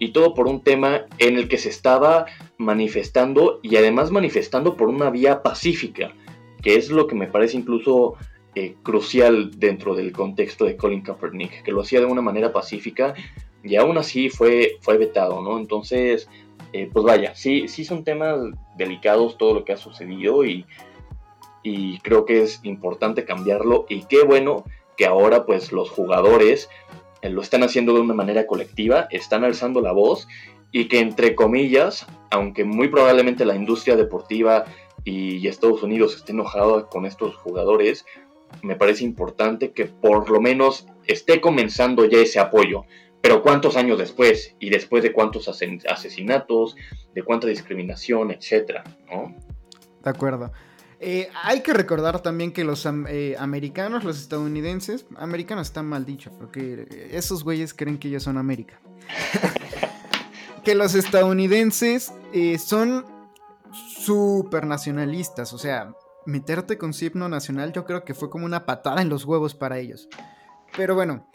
y 0.00 0.08
todo 0.08 0.34
por 0.34 0.48
un 0.48 0.62
tema 0.62 1.06
en 1.18 1.36
el 1.36 1.46
que 1.46 1.58
se 1.58 1.68
estaba 1.68 2.26
manifestando 2.58 3.60
y 3.62 3.76
además 3.76 4.10
manifestando 4.10 4.76
por 4.76 4.88
una 4.88 5.10
vía 5.10 5.44
pacífica, 5.44 6.12
que 6.60 6.74
es 6.74 6.90
lo 6.90 7.06
que 7.06 7.14
me 7.14 7.28
parece 7.28 7.56
incluso 7.56 8.16
eh, 8.56 8.74
crucial 8.82 9.52
dentro 9.60 9.94
del 9.94 10.10
contexto 10.10 10.64
de 10.64 10.76
Colin 10.76 11.02
Kaepernick, 11.02 11.62
que 11.62 11.70
lo 11.70 11.82
hacía 11.82 12.00
de 12.00 12.06
una 12.06 12.22
manera 12.22 12.52
pacífica 12.52 13.14
y 13.62 13.76
aún 13.76 13.96
así 13.96 14.28
fue, 14.28 14.78
fue 14.80 14.98
vetado, 14.98 15.40
¿no? 15.42 15.56
Entonces, 15.56 16.28
eh, 16.72 16.90
pues 16.92 17.04
vaya, 17.04 17.36
sí, 17.36 17.68
sí 17.68 17.84
son 17.84 18.02
temas 18.02 18.40
delicados 18.76 19.38
todo 19.38 19.54
lo 19.54 19.64
que 19.64 19.74
ha 19.74 19.76
sucedido 19.76 20.44
y 20.44 20.66
y 21.62 21.98
creo 21.98 22.24
que 22.24 22.42
es 22.42 22.60
importante 22.62 23.24
cambiarlo 23.24 23.86
y 23.88 24.04
qué 24.04 24.22
bueno 24.24 24.64
que 24.96 25.06
ahora 25.06 25.46
pues 25.46 25.72
los 25.72 25.90
jugadores 25.90 26.68
lo 27.22 27.42
están 27.42 27.62
haciendo 27.62 27.94
de 27.94 28.00
una 28.00 28.14
manera 28.14 28.46
colectiva, 28.46 29.08
están 29.10 29.44
alzando 29.44 29.80
la 29.80 29.92
voz 29.92 30.26
y 30.72 30.88
que 30.88 31.00
entre 31.00 31.34
comillas, 31.34 32.06
aunque 32.30 32.64
muy 32.64 32.88
probablemente 32.88 33.44
la 33.44 33.54
industria 33.54 33.96
deportiva 33.96 34.64
y 35.04 35.46
Estados 35.46 35.82
Unidos 35.82 36.14
esté 36.16 36.32
enojado 36.32 36.88
con 36.88 37.06
estos 37.06 37.36
jugadores, 37.36 38.04
me 38.62 38.76
parece 38.76 39.04
importante 39.04 39.72
que 39.72 39.86
por 39.86 40.30
lo 40.30 40.40
menos 40.40 40.86
esté 41.06 41.40
comenzando 41.40 42.04
ya 42.04 42.18
ese 42.18 42.38
apoyo. 42.38 42.84
Pero 43.22 43.42
cuántos 43.42 43.76
años 43.76 43.98
después 43.98 44.56
y 44.58 44.70
después 44.70 45.02
de 45.02 45.12
cuántos 45.12 45.46
asesinatos, 45.48 46.76
de 47.14 47.22
cuánta 47.22 47.46
discriminación, 47.46 48.30
etcétera, 48.30 48.82
¿no? 49.10 49.34
De 50.02 50.10
acuerdo. 50.10 50.50
Eh, 51.02 51.30
hay 51.42 51.62
que 51.62 51.72
recordar 51.72 52.20
también 52.20 52.52
que 52.52 52.62
los 52.62 52.86
eh, 52.86 53.34
americanos, 53.38 54.04
los 54.04 54.20
estadounidenses, 54.20 55.06
americanos 55.16 55.68
están 55.68 55.86
mal 55.86 56.04
dicho, 56.04 56.30
porque 56.38 57.08
esos 57.10 57.42
güeyes 57.42 57.72
creen 57.72 57.98
que 57.98 58.08
ellos 58.08 58.22
son 58.22 58.36
América. 58.36 58.78
que 60.64 60.74
los 60.74 60.94
estadounidenses 60.94 62.12
eh, 62.34 62.58
son 62.58 63.06
súper 64.04 64.66
nacionalistas, 64.66 65.54
o 65.54 65.58
sea, 65.58 65.94
meterte 66.26 66.76
con 66.76 66.92
su 66.92 67.06
himno 67.06 67.30
nacional 67.30 67.72
yo 67.72 67.86
creo 67.86 68.04
que 68.04 68.12
fue 68.12 68.28
como 68.28 68.44
una 68.44 68.66
patada 68.66 69.00
en 69.00 69.08
los 69.08 69.24
huevos 69.24 69.54
para 69.54 69.78
ellos. 69.78 70.06
Pero 70.76 70.94
bueno, 70.94 71.30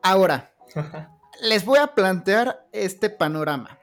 ahora, 0.00 0.54
les 1.42 1.66
voy 1.66 1.78
a 1.78 1.88
plantear 1.88 2.66
este 2.72 3.10
panorama. 3.10 3.78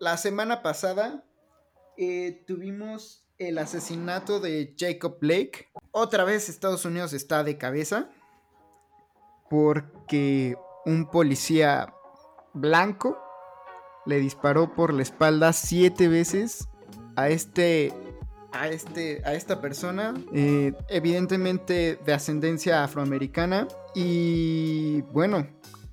La 0.00 0.16
semana 0.16 0.62
pasada 0.62 1.24
tuvimos 2.46 3.27
el 3.38 3.58
asesinato 3.58 4.40
de 4.40 4.74
Jacob 4.76 5.18
Blake. 5.20 5.68
Otra 5.92 6.24
vez 6.24 6.48
Estados 6.48 6.84
Unidos 6.84 7.12
está 7.12 7.44
de 7.44 7.56
cabeza 7.56 8.10
porque 9.48 10.56
un 10.84 11.08
policía 11.10 11.94
blanco 12.52 13.18
le 14.06 14.18
disparó 14.18 14.74
por 14.74 14.92
la 14.92 15.02
espalda 15.02 15.52
siete 15.52 16.08
veces 16.08 16.68
a 17.16 17.28
este 17.28 17.92
a 18.52 18.68
este 18.68 19.22
a 19.24 19.34
esta 19.34 19.60
persona 19.60 20.14
eh, 20.34 20.72
evidentemente 20.88 21.98
de 22.04 22.12
ascendencia 22.12 22.84
afroamericana 22.84 23.68
y 23.94 25.02
bueno 25.12 25.46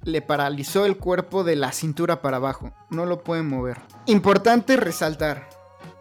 le 0.04 0.22
paralizó 0.22 0.86
el 0.86 0.98
cuerpo 0.98 1.44
de 1.44 1.56
la 1.56 1.72
cintura 1.72 2.22
para 2.22 2.38
abajo 2.38 2.74
no 2.90 3.06
lo 3.06 3.24
pueden 3.24 3.48
mover 3.48 3.78
importante 4.06 4.78
resaltar 4.78 5.50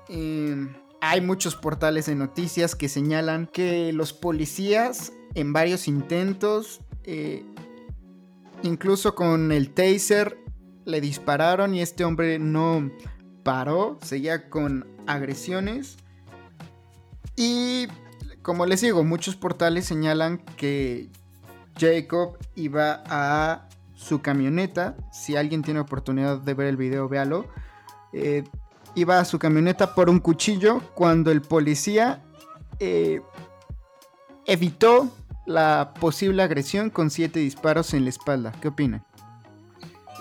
eh, 0.09 0.69
hay 1.11 1.21
muchos 1.21 1.57
portales 1.57 2.07
de 2.07 2.15
noticias 2.15 2.75
que 2.75 2.89
señalan 2.89 3.47
que 3.47 3.93
los 3.93 4.13
policías 4.13 5.13
en 5.35 5.53
varios 5.53 5.89
intentos 5.89 6.81
eh, 7.05 7.45
incluso 8.63 9.15
con 9.15 9.53
el 9.53 9.71
taser 9.71 10.39
le 10.85 11.01
dispararon 11.01 11.75
y 11.75 11.83
este 11.83 12.05
hombre 12.05 12.39
no 12.39 12.91
paró, 13.43 13.99
seguía 14.03 14.49
con 14.49 14.87
agresiones. 15.07 15.97
Y 17.37 17.89
como 18.43 18.67
les 18.67 18.81
digo, 18.81 19.05
muchos 19.05 19.37
portales 19.37 19.87
señalan 19.87 20.39
que 20.57 21.11
Jacob 21.79 22.39
iba 22.55 23.03
a 23.07 23.69
su 23.95 24.21
camioneta. 24.21 24.97
Si 25.13 25.37
alguien 25.37 25.63
tiene 25.63 25.81
oportunidad 25.81 26.39
de 26.39 26.55
ver 26.55 26.69
el 26.69 26.77
video, 26.77 27.09
véalo. 27.09 27.49
Eh, 28.13 28.45
iba 28.95 29.19
a 29.19 29.25
su 29.25 29.39
camioneta 29.39 29.95
por 29.95 30.09
un 30.09 30.21
cuchillo 30.21 30.81
cuando 30.95 31.31
el 31.31 31.43
policía 31.43 32.23
eh, 32.79 33.21
evitó 34.47 35.11
la 35.47 35.95
posible 35.99 36.43
agresión 36.43 36.91
con 36.91 37.11
siete 37.11 37.41
disparos 37.41 37.95
en 37.95 38.05
la 38.05 38.11
espalda. 38.11 38.53
¿Qué 38.61 38.69
opinan? 38.69 39.05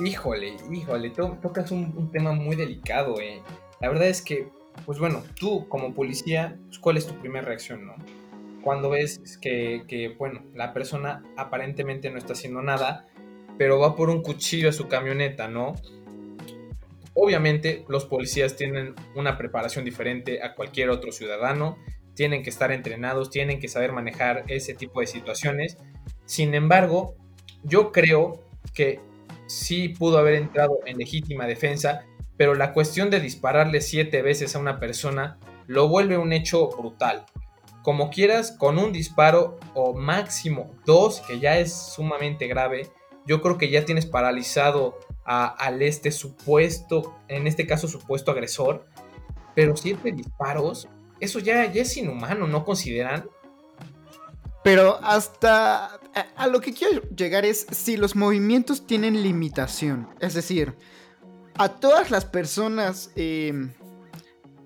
Híjole, 0.03 0.57
híjole, 0.71 1.12
tocas 1.12 1.71
un, 1.71 2.12
tema 2.12 2.33
muy 2.33 2.55
delicado, 2.55 3.19
eh. 3.21 3.41
La 3.79 3.89
verdad 3.89 4.07
es 4.07 4.21
que, 4.21 4.49
pues 4.86 4.97
bueno, 4.97 5.23
tú 5.39 5.67
como 5.69 5.93
policía, 5.93 6.57
pues, 6.65 6.79
¿cuál 6.79 6.97
es 6.97 7.05
tu 7.05 7.13
primera 7.15 7.45
reacción, 7.45 7.86
no? 7.86 7.95
Cuando 8.63 8.89
ves 8.89 9.38
que, 9.39 9.83
que, 9.88 10.15
bueno, 10.17 10.41
la 10.55 10.73
persona 10.73 11.21
aparentemente 11.38 12.09
no 12.09 12.17
está 12.17 12.33
haciendo 12.33 12.62
nada, 12.62 13.05
pero 13.57 13.79
va 13.79 13.95
por 13.95 14.09
un 14.09 14.23
cuchillo 14.23 14.69
a 14.69 14.73
su 14.73 14.88
camioneta, 14.88 15.47
¿no? 15.47 15.75
Obviamente 17.13 17.86
los 17.88 18.06
policías 18.06 18.56
tienen 18.56 18.95
una 19.15 19.38
preparación 19.38 19.86
diferente 19.86 20.41
a 20.41 20.56
cualquier 20.56 20.89
otro 20.89 21.12
ciudadano, 21.12 21.78
tienen 22.15 22.43
que 22.43 22.49
estar 22.49 22.71
entrenados, 22.71 23.30
tienen 23.30 23.60
que 23.60 23.67
saber 23.67 23.91
manejar 23.91 24.43
ese 24.47 24.73
tipo 24.73 24.99
de 24.99 25.08
situaciones. 25.08 25.78
Sin 26.26 26.54
embargo, 26.54 27.15
yo 27.63 27.91
creo 27.91 28.43
que 28.73 28.99
sí 29.47 29.89
pudo 29.89 30.17
haber 30.17 30.36
entrado 30.36 30.80
en 30.86 30.97
legítima 30.97 31.45
defensa, 31.45 32.06
pero 32.38 32.56
la 32.56 32.73
cuestión 32.73 33.10
de 33.10 33.19
dispararle 33.19 33.82
siete 33.82 34.21
veces 34.21 34.56
a 34.56 34.60
una 34.60 34.80
persona 34.80 35.38
lo 35.67 35.88
vuelve 35.88 36.17
un 36.17 36.34
hecho 36.34 36.69
brutal. 36.69 37.26
Como 37.84 38.10
quieras, 38.10 38.52
con 38.52 38.80
un 38.80 38.93
disparo 38.93 39.60
o 39.73 39.93
máximo 39.93 40.71
dos, 40.86 41.19
que 41.21 41.39
ya 41.39 41.60
es 41.60 41.73
sumamente 41.73 42.47
grave, 42.47 42.89
yo 43.26 43.41
creo 43.41 43.58
que 43.58 43.69
ya 43.69 43.86
tienes 43.86 44.06
paralizado 44.06 44.97
al 45.25 45.81
este 45.81 46.12
supuesto, 46.12 47.15
en 47.27 47.47
este 47.47 47.65
caso 47.65 47.88
supuesto 47.88 48.31
agresor, 48.31 48.86
pero 49.55 49.77
siete 49.77 50.12
disparos, 50.12 50.88
eso 51.19 51.39
ya, 51.39 51.63
es 51.65 51.97
inhumano, 51.97 52.47
¿no 52.47 52.65
consideran? 52.65 53.29
Pero 54.63 54.99
hasta 55.03 55.99
a, 56.36 56.47
lo 56.47 56.62
que 56.62 56.73
quiero 56.73 57.01
llegar 57.09 57.45
es 57.45 57.67
si 57.71 57.97
los 57.97 58.15
movimientos 58.15 58.88
tienen 58.88 59.21
limitación. 59.21 60.07
Es 60.19 60.33
decir, 60.33 60.75
a 61.55 61.69
todas 61.69 62.12
las 62.12 62.25
personas 62.25 63.12
em, 63.15 63.73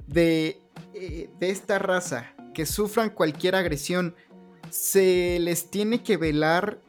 de, 0.08 0.62
eh, 0.94 1.30
de 1.40 1.50
esta 1.50 1.80
raza 1.80 2.34
que 2.54 2.66
sufran 2.66 3.10
cualquier 3.10 3.56
agresión, 3.56 4.16
se 4.70 5.40
les 5.40 5.70
tiene 5.70 6.04
que 6.04 6.18
velar 6.18 6.82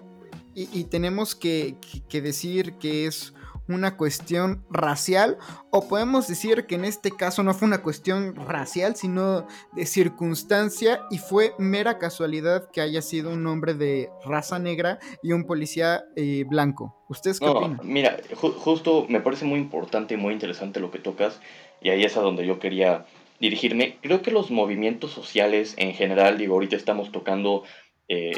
y, 0.55 0.85
tenemos 0.85 1.37
que 1.37 1.77
decir 2.11 2.75
que 2.79 3.07
es 3.07 3.33
una 3.69 3.97
cuestión 3.97 4.65
racial 4.71 5.37
o 5.71 5.89
podemos 5.89 6.27
decir 6.27 6.67
que 6.67 6.75
en 6.75 6.85
este 6.85 7.11
caso 7.11 7.43
no 7.43 7.55
fue 7.55 7.69
una 7.69 7.83
cuestión 7.83 8.35
racial 8.35 8.97
sino 8.97 9.47
de 9.73 9.87
circunstancia 9.87 11.03
y 11.11 11.19
fue 11.19 11.53
mera 11.59 11.99
casualidad 11.99 12.71
que 12.71 12.81
haya 12.81 13.03
sido 13.03 13.31
un 13.31 13.47
hombre 13.47 13.75
de 13.75 14.11
raza 14.25 14.59
negra 14.59 14.99
y 15.23 15.33
un 15.33 15.45
policía 15.45 16.05
eh, 16.17 16.45
blanco. 16.49 16.97
¿Ustedes 17.09 17.41
qué 17.41 17.47
opinan? 17.47 17.81
Mira, 17.83 18.19
justo 18.35 19.07
me 19.09 19.21
parece 19.21 19.45
muy 19.45 19.59
importante 19.59 20.15
y 20.15 20.17
muy 20.17 20.33
interesante 20.33 20.81
lo 20.81 20.91
que 20.91 20.99
tocas 20.99 21.41
y 21.81 21.91
ahí 21.91 22.05
es 22.05 22.17
a 22.17 22.21
donde 22.21 22.47
yo 22.47 22.59
quería 22.59 23.07
dirigirme. 23.41 23.99
Creo 24.03 24.23
que 24.23 24.31
los 24.31 24.51
movimientos 24.51 25.13
sociales 25.13 25.75
en 25.77 25.95
general, 25.95 26.39
digo, 26.39 26.55
ahorita 26.55 26.77
estamos 26.77 27.13
tocando... 27.13 27.65
Eh, 28.09 28.33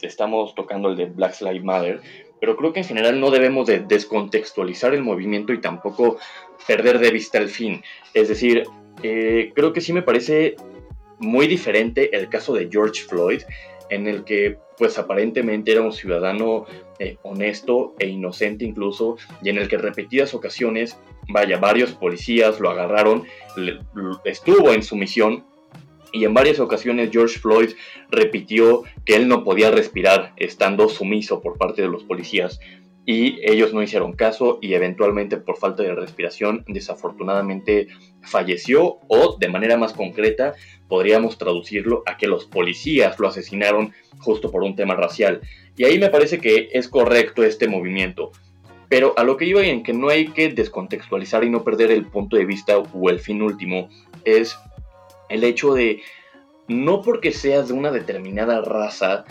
estamos 0.00 0.54
tocando 0.54 0.88
el 0.88 0.96
de 0.96 1.06
Black 1.06 1.40
Lives 1.40 1.62
Matter, 1.62 2.00
pero 2.40 2.56
creo 2.56 2.72
que 2.72 2.80
en 2.80 2.86
general 2.86 3.20
no 3.20 3.30
debemos 3.30 3.66
de 3.66 3.80
descontextualizar 3.80 4.94
el 4.94 5.02
movimiento 5.02 5.52
y 5.52 5.60
tampoco 5.60 6.18
perder 6.66 6.98
de 6.98 7.10
vista 7.10 7.38
el 7.38 7.48
fin. 7.48 7.82
Es 8.12 8.28
decir, 8.28 8.64
eh, 9.02 9.52
creo 9.54 9.72
que 9.72 9.80
sí 9.80 9.92
me 9.92 10.02
parece 10.02 10.56
muy 11.18 11.46
diferente 11.46 12.16
el 12.16 12.28
caso 12.28 12.54
de 12.54 12.68
George 12.70 13.02
Floyd, 13.02 13.42
en 13.90 14.06
el 14.06 14.24
que 14.24 14.58
pues 14.76 14.98
aparentemente 14.98 15.72
era 15.72 15.82
un 15.82 15.92
ciudadano 15.92 16.66
eh, 16.98 17.16
honesto 17.22 17.94
e 17.98 18.08
inocente 18.08 18.64
incluso, 18.64 19.16
y 19.42 19.50
en 19.50 19.58
el 19.58 19.68
que 19.68 19.78
repetidas 19.78 20.34
ocasiones, 20.34 20.98
vaya, 21.28 21.58
varios 21.58 21.92
policías 21.92 22.60
lo 22.60 22.70
agarraron, 22.70 23.24
estuvo 24.24 24.72
en 24.72 24.82
su 24.82 24.96
misión 24.96 25.44
y 26.14 26.24
en 26.24 26.32
varias 26.32 26.60
ocasiones 26.60 27.10
George 27.12 27.40
Floyd 27.40 27.70
repitió 28.08 28.84
que 29.04 29.16
él 29.16 29.26
no 29.26 29.42
podía 29.42 29.72
respirar 29.72 30.32
estando 30.36 30.88
sumiso 30.88 31.42
por 31.42 31.58
parte 31.58 31.82
de 31.82 31.88
los 31.88 32.04
policías 32.04 32.60
y 33.04 33.40
ellos 33.42 33.74
no 33.74 33.82
hicieron 33.82 34.12
caso 34.12 34.58
y 34.62 34.74
eventualmente 34.74 35.36
por 35.36 35.58
falta 35.58 35.82
de 35.82 35.94
respiración 35.94 36.64
desafortunadamente 36.68 37.88
falleció 38.22 38.98
o 39.08 39.36
de 39.38 39.48
manera 39.48 39.76
más 39.76 39.92
concreta 39.92 40.54
podríamos 40.88 41.36
traducirlo 41.36 42.04
a 42.06 42.16
que 42.16 42.28
los 42.28 42.44
policías 42.44 43.18
lo 43.18 43.26
asesinaron 43.28 43.92
justo 44.18 44.50
por 44.50 44.62
un 44.62 44.76
tema 44.76 44.94
racial. 44.94 45.40
Y 45.76 45.84
ahí 45.84 45.98
me 45.98 46.08
parece 46.08 46.38
que 46.38 46.68
es 46.72 46.88
correcto 46.88 47.42
este 47.42 47.66
movimiento. 47.66 48.30
Pero 48.88 49.12
a 49.16 49.24
lo 49.24 49.36
que 49.36 49.46
iba 49.46 49.62
en 49.62 49.82
que 49.82 49.92
no 49.92 50.08
hay 50.08 50.28
que 50.28 50.50
descontextualizar 50.50 51.42
y 51.42 51.50
no 51.50 51.64
perder 51.64 51.90
el 51.90 52.06
punto 52.06 52.36
de 52.36 52.44
vista 52.44 52.78
o 52.78 53.10
el 53.10 53.18
fin 53.18 53.42
último 53.42 53.88
es 54.24 54.56
el 55.28 55.44
hecho 55.44 55.74
de 55.74 56.02
no 56.68 57.02
porque 57.02 57.32
seas 57.32 57.68
de 57.68 57.74
una 57.74 57.90
determinada 57.90 58.60
raza, 58.62 59.24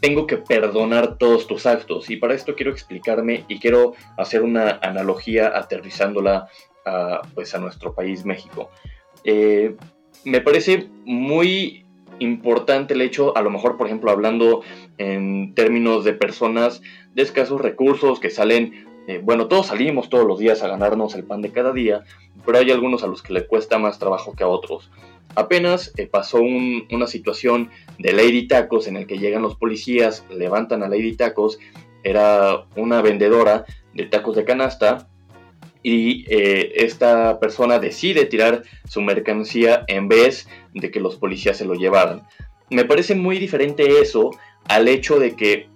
tengo 0.00 0.26
que 0.26 0.36
perdonar 0.36 1.16
todos 1.16 1.46
tus 1.46 1.64
actos. 1.66 2.10
Y 2.10 2.16
para 2.16 2.34
esto 2.34 2.54
quiero 2.54 2.70
explicarme 2.70 3.44
y 3.48 3.58
quiero 3.58 3.94
hacer 4.18 4.42
una 4.42 4.78
analogía 4.82 5.56
aterrizándola 5.56 6.48
a, 6.84 7.22
pues, 7.34 7.54
a 7.54 7.58
nuestro 7.58 7.94
país, 7.94 8.24
México. 8.24 8.68
Eh, 9.24 9.76
me 10.24 10.40
parece 10.40 10.88
muy 11.04 11.86
importante 12.18 12.94
el 12.94 13.00
hecho, 13.00 13.36
a 13.36 13.42
lo 13.42 13.50
mejor, 13.50 13.76
por 13.76 13.86
ejemplo, 13.86 14.10
hablando 14.10 14.62
en 14.98 15.54
términos 15.54 16.04
de 16.04 16.12
personas 16.12 16.82
de 17.14 17.22
escasos 17.22 17.60
recursos 17.60 18.20
que 18.20 18.30
salen, 18.30 18.86
eh, 19.08 19.20
bueno, 19.22 19.48
todos 19.48 19.66
salimos 19.66 20.08
todos 20.08 20.26
los 20.26 20.38
días 20.38 20.62
a 20.62 20.68
ganarnos 20.68 21.14
el 21.14 21.24
pan 21.24 21.42
de 21.42 21.50
cada 21.50 21.72
día, 21.72 22.04
pero 22.44 22.58
hay 22.58 22.70
algunos 22.70 23.02
a 23.02 23.06
los 23.06 23.22
que 23.22 23.32
le 23.32 23.46
cuesta 23.46 23.78
más 23.78 23.98
trabajo 23.98 24.34
que 24.34 24.44
a 24.44 24.48
otros. 24.48 24.90
Apenas 25.36 25.92
eh, 25.96 26.06
pasó 26.06 26.40
una 26.40 27.06
situación 27.06 27.70
de 27.98 28.12
Lady 28.12 28.46
Tacos 28.46 28.86
en 28.86 28.96
el 28.96 29.06
que 29.06 29.18
llegan 29.18 29.42
los 29.42 29.56
policías, 29.56 30.24
levantan 30.30 30.82
a 30.82 30.88
Lady 30.88 31.16
Tacos, 31.16 31.58
era 32.04 32.66
una 32.76 33.02
vendedora 33.02 33.64
de 33.94 34.04
tacos 34.04 34.36
de 34.36 34.44
canasta 34.44 35.08
y 35.82 36.24
eh, 36.28 36.72
esta 36.76 37.40
persona 37.40 37.78
decide 37.78 38.26
tirar 38.26 38.62
su 38.88 39.00
mercancía 39.00 39.84
en 39.88 40.08
vez 40.08 40.48
de 40.72 40.90
que 40.90 41.00
los 41.00 41.16
policías 41.16 41.56
se 41.56 41.64
lo 41.64 41.74
llevaran. 41.74 42.22
Me 42.70 42.84
parece 42.84 43.14
muy 43.14 43.38
diferente 43.38 44.00
eso 44.00 44.30
al 44.68 44.88
hecho 44.88 45.18
de 45.18 45.36
que, 45.36 45.68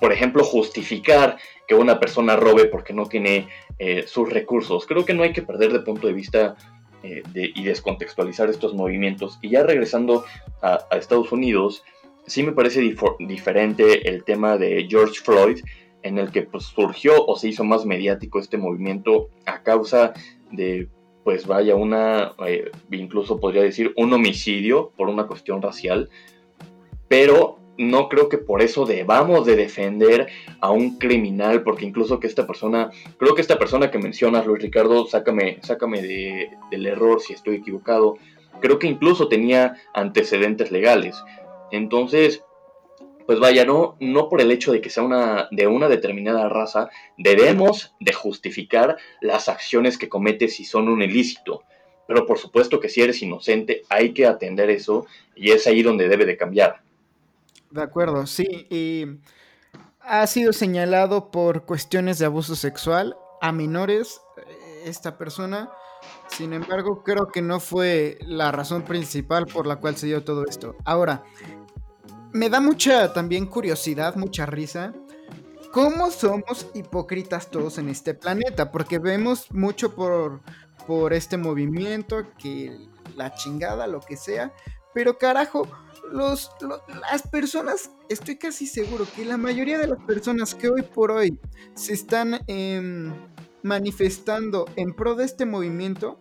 por 0.00 0.12
ejemplo, 0.12 0.44
justificar 0.44 1.38
que 1.66 1.74
una 1.74 2.00
persona 2.00 2.36
robe 2.36 2.66
porque 2.66 2.92
no 2.92 3.06
tiene 3.06 3.48
eh, 3.78 4.04
sus 4.06 4.28
recursos. 4.28 4.86
Creo 4.86 5.04
que 5.04 5.14
no 5.14 5.22
hay 5.22 5.32
que 5.32 5.42
perder 5.42 5.72
de 5.72 5.80
punto 5.80 6.06
de 6.06 6.12
vista 6.12 6.56
eh, 7.02 7.22
y 7.34 7.64
descontextualizar 7.64 8.50
estos 8.50 8.74
movimientos. 8.74 9.38
Y 9.42 9.50
ya 9.50 9.62
regresando 9.62 10.24
a, 10.62 10.86
Estados 10.92 11.32
Unidos, 11.32 11.82
sí 12.26 12.42
me 12.42 12.52
parece 12.52 12.82
diferente 13.18 14.08
el 14.08 14.24
tema 14.24 14.58
de 14.58 14.86
George 14.88 15.20
Floyd, 15.22 15.60
en 16.02 16.18
el 16.18 16.30
que 16.30 16.42
pues, 16.42 16.64
surgió 16.64 17.24
o 17.24 17.36
se 17.36 17.48
hizo 17.48 17.64
más 17.64 17.84
mediático 17.86 18.38
este 18.38 18.58
movimiento 18.58 19.28
a 19.46 19.62
causa 19.62 20.12
de 20.50 20.88
pues 21.24 21.46
vaya 21.46 21.74
una, 21.74 22.32
eh, 22.46 22.70
incluso 22.90 23.38
podría 23.38 23.62
decir 23.62 23.92
un 23.96 24.12
homicidio 24.12 24.90
por 24.96 25.08
una 25.08 25.26
cuestión 25.26 25.60
racial, 25.60 26.08
pero 27.08 27.59
no 27.80 28.10
creo 28.10 28.28
que 28.28 28.36
por 28.36 28.60
eso 28.60 28.84
debamos 28.84 29.46
de 29.46 29.56
defender 29.56 30.28
a 30.60 30.70
un 30.70 30.98
criminal, 30.98 31.62
porque 31.62 31.86
incluso 31.86 32.20
que 32.20 32.26
esta 32.26 32.46
persona, 32.46 32.90
creo 33.16 33.34
que 33.34 33.40
esta 33.40 33.58
persona 33.58 33.90
que 33.90 33.98
mencionas, 33.98 34.44
Luis 34.44 34.62
Ricardo, 34.62 35.06
sácame, 35.06 35.60
sácame 35.62 36.02
del 36.02 36.86
error 36.86 37.22
si 37.22 37.32
estoy 37.32 37.56
equivocado, 37.56 38.18
creo 38.60 38.78
que 38.78 38.86
incluso 38.86 39.28
tenía 39.28 39.76
antecedentes 39.94 40.70
legales. 40.70 41.24
Entonces, 41.70 42.44
pues 43.24 43.40
vaya, 43.40 43.64
no, 43.64 43.96
no 43.98 44.28
por 44.28 44.42
el 44.42 44.50
hecho 44.50 44.72
de 44.72 44.82
que 44.82 44.90
sea 44.90 45.02
una, 45.02 45.48
de 45.50 45.66
una 45.66 45.88
determinada 45.88 46.50
raza, 46.50 46.90
debemos 47.16 47.94
de 47.98 48.12
justificar 48.12 48.98
las 49.22 49.48
acciones 49.48 49.96
que 49.96 50.10
comete 50.10 50.48
si 50.48 50.66
son 50.66 50.90
un 50.90 51.00
ilícito. 51.00 51.62
Pero 52.06 52.26
por 52.26 52.36
supuesto 52.36 52.78
que 52.78 52.90
si 52.90 53.00
eres 53.00 53.22
inocente 53.22 53.84
hay 53.88 54.12
que 54.12 54.26
atender 54.26 54.68
eso 54.68 55.06
y 55.34 55.52
es 55.52 55.66
ahí 55.66 55.82
donde 55.82 56.08
debe 56.08 56.26
de 56.26 56.36
cambiar. 56.36 56.82
De 57.70 57.82
acuerdo, 57.82 58.26
sí. 58.26 58.66
Y 58.70 59.20
ha 60.00 60.26
sido 60.26 60.52
señalado 60.52 61.30
por 61.30 61.64
cuestiones 61.64 62.18
de 62.18 62.26
abuso 62.26 62.56
sexual 62.56 63.16
a 63.40 63.52
menores 63.52 64.20
eh, 64.36 64.82
esta 64.86 65.16
persona. 65.16 65.70
Sin 66.28 66.52
embargo, 66.52 67.02
creo 67.04 67.28
que 67.28 67.42
no 67.42 67.60
fue 67.60 68.18
la 68.22 68.50
razón 68.52 68.82
principal 68.82 69.46
por 69.46 69.66
la 69.66 69.76
cual 69.76 69.96
se 69.96 70.06
dio 70.06 70.24
todo 70.24 70.44
esto. 70.46 70.76
Ahora, 70.84 71.22
me 72.32 72.48
da 72.48 72.60
mucha 72.60 73.12
también 73.12 73.46
curiosidad, 73.46 74.16
mucha 74.16 74.46
risa. 74.46 74.92
¿Cómo 75.72 76.10
somos 76.10 76.66
hipócritas 76.74 77.50
todos 77.50 77.78
en 77.78 77.88
este 77.88 78.14
planeta? 78.14 78.72
Porque 78.72 78.98
vemos 78.98 79.52
mucho 79.52 79.94
por, 79.94 80.40
por 80.86 81.12
este 81.12 81.36
movimiento, 81.36 82.24
que 82.38 82.76
la 83.16 83.34
chingada, 83.34 83.86
lo 83.86 84.00
que 84.00 84.16
sea. 84.16 84.52
Pero 84.92 85.18
carajo, 85.18 85.68
las 86.12 87.22
personas, 87.30 87.90
estoy 88.08 88.36
casi 88.36 88.66
seguro 88.66 89.06
que 89.14 89.24
la 89.24 89.36
mayoría 89.36 89.78
de 89.78 89.86
las 89.86 90.02
personas 90.04 90.54
que 90.54 90.68
hoy 90.68 90.82
por 90.82 91.10
hoy 91.10 91.38
se 91.74 91.92
están 91.92 92.40
em, 92.46 93.12
manifestando 93.62 94.66
en 94.76 94.94
pro 94.94 95.14
de 95.14 95.24
este 95.24 95.46
movimiento, 95.46 96.18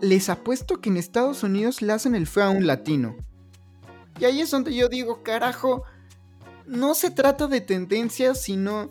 les 0.00 0.28
apuesto 0.28 0.80
que 0.80 0.90
en 0.90 0.96
Estados 0.96 1.42
Unidos 1.42 1.82
le 1.82 1.92
hacen 1.92 2.14
el 2.14 2.26
feo 2.26 2.44
a 2.44 2.50
un 2.50 2.66
latino. 2.66 3.16
Y 4.20 4.24
ahí 4.24 4.40
es 4.40 4.50
donde 4.50 4.74
yo 4.74 4.88
digo, 4.88 5.22
carajo, 5.22 5.84
no 6.66 6.94
se 6.94 7.10
trata 7.10 7.46
de 7.46 7.60
tendencias, 7.60 8.40
sino 8.40 8.90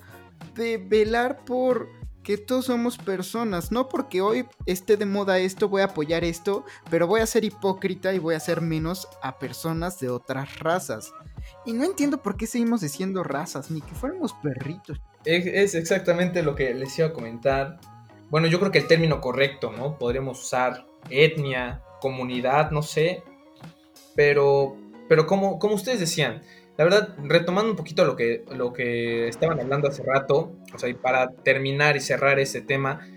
de 0.55 0.77
velar 0.77 1.43
por 1.45 1.89
que 2.23 2.38
todos 2.38 2.65
somos 2.65 2.97
personas. 2.97 3.71
No 3.71 3.89
porque 3.89 4.21
hoy 4.21 4.45
esté 4.65 4.97
de 4.97 5.05
moda 5.05 5.39
esto, 5.39 5.69
voy 5.69 5.81
a 5.81 5.86
apoyar 5.86 6.23
esto, 6.23 6.65
pero 6.89 7.07
voy 7.07 7.21
a 7.21 7.25
ser 7.25 7.43
hipócrita 7.43 8.13
y 8.13 8.19
voy 8.19 8.33
a 8.33 8.38
hacer 8.38 8.62
menos 8.62 9.07
a 9.21 9.38
personas 9.38 9.99
de 9.99 10.09
otras 10.09 10.59
razas. 10.59 11.13
Y 11.65 11.73
no 11.73 11.83
entiendo 11.83 12.21
por 12.21 12.38
qué 12.38 12.47
seguimos 12.47 12.81
diciendo 12.81 13.23
razas, 13.23 13.69
ni 13.69 13.81
que 13.81 13.93
fuéramos 13.93 14.33
perritos. 14.33 15.01
Es, 15.25 15.75
exactamente 15.75 16.43
lo 16.43 16.55
que 16.55 16.73
les 16.73 16.97
iba 16.97 17.09
a 17.09 17.13
comentar. 17.13 17.79
Bueno, 18.29 18.47
yo 18.47 18.59
creo 18.59 18.71
que 18.71 18.79
el 18.79 18.88
término 18.88 19.21
correcto, 19.21 19.71
¿no? 19.71 19.97
Podríamos 19.97 20.41
usar 20.41 20.86
etnia, 21.09 21.81
comunidad, 22.01 22.71
no 22.71 22.81
sé. 22.81 23.23
Pero, 24.15 24.77
pero 25.07 25.25
como, 25.25 25.59
como 25.59 25.75
ustedes 25.75 25.99
decían, 25.99 26.41
la 26.77 26.83
verdad, 26.86 27.15
retomando 27.23 27.71
un 27.71 27.77
poquito 27.77 28.03
lo 28.03 28.15
que, 28.15 28.43
lo 28.55 28.73
que 28.73 29.27
estaban 29.27 29.59
hablando 29.59 29.88
hace 29.88 30.03
rato, 30.03 30.55
o 30.73 30.79
sea, 30.79 30.89
y 30.89 30.95
para 30.95 31.31
terminar 31.31 31.95
y 31.95 31.99
cerrar 31.99 32.39
ese 32.39 32.62
tema, 32.62 33.07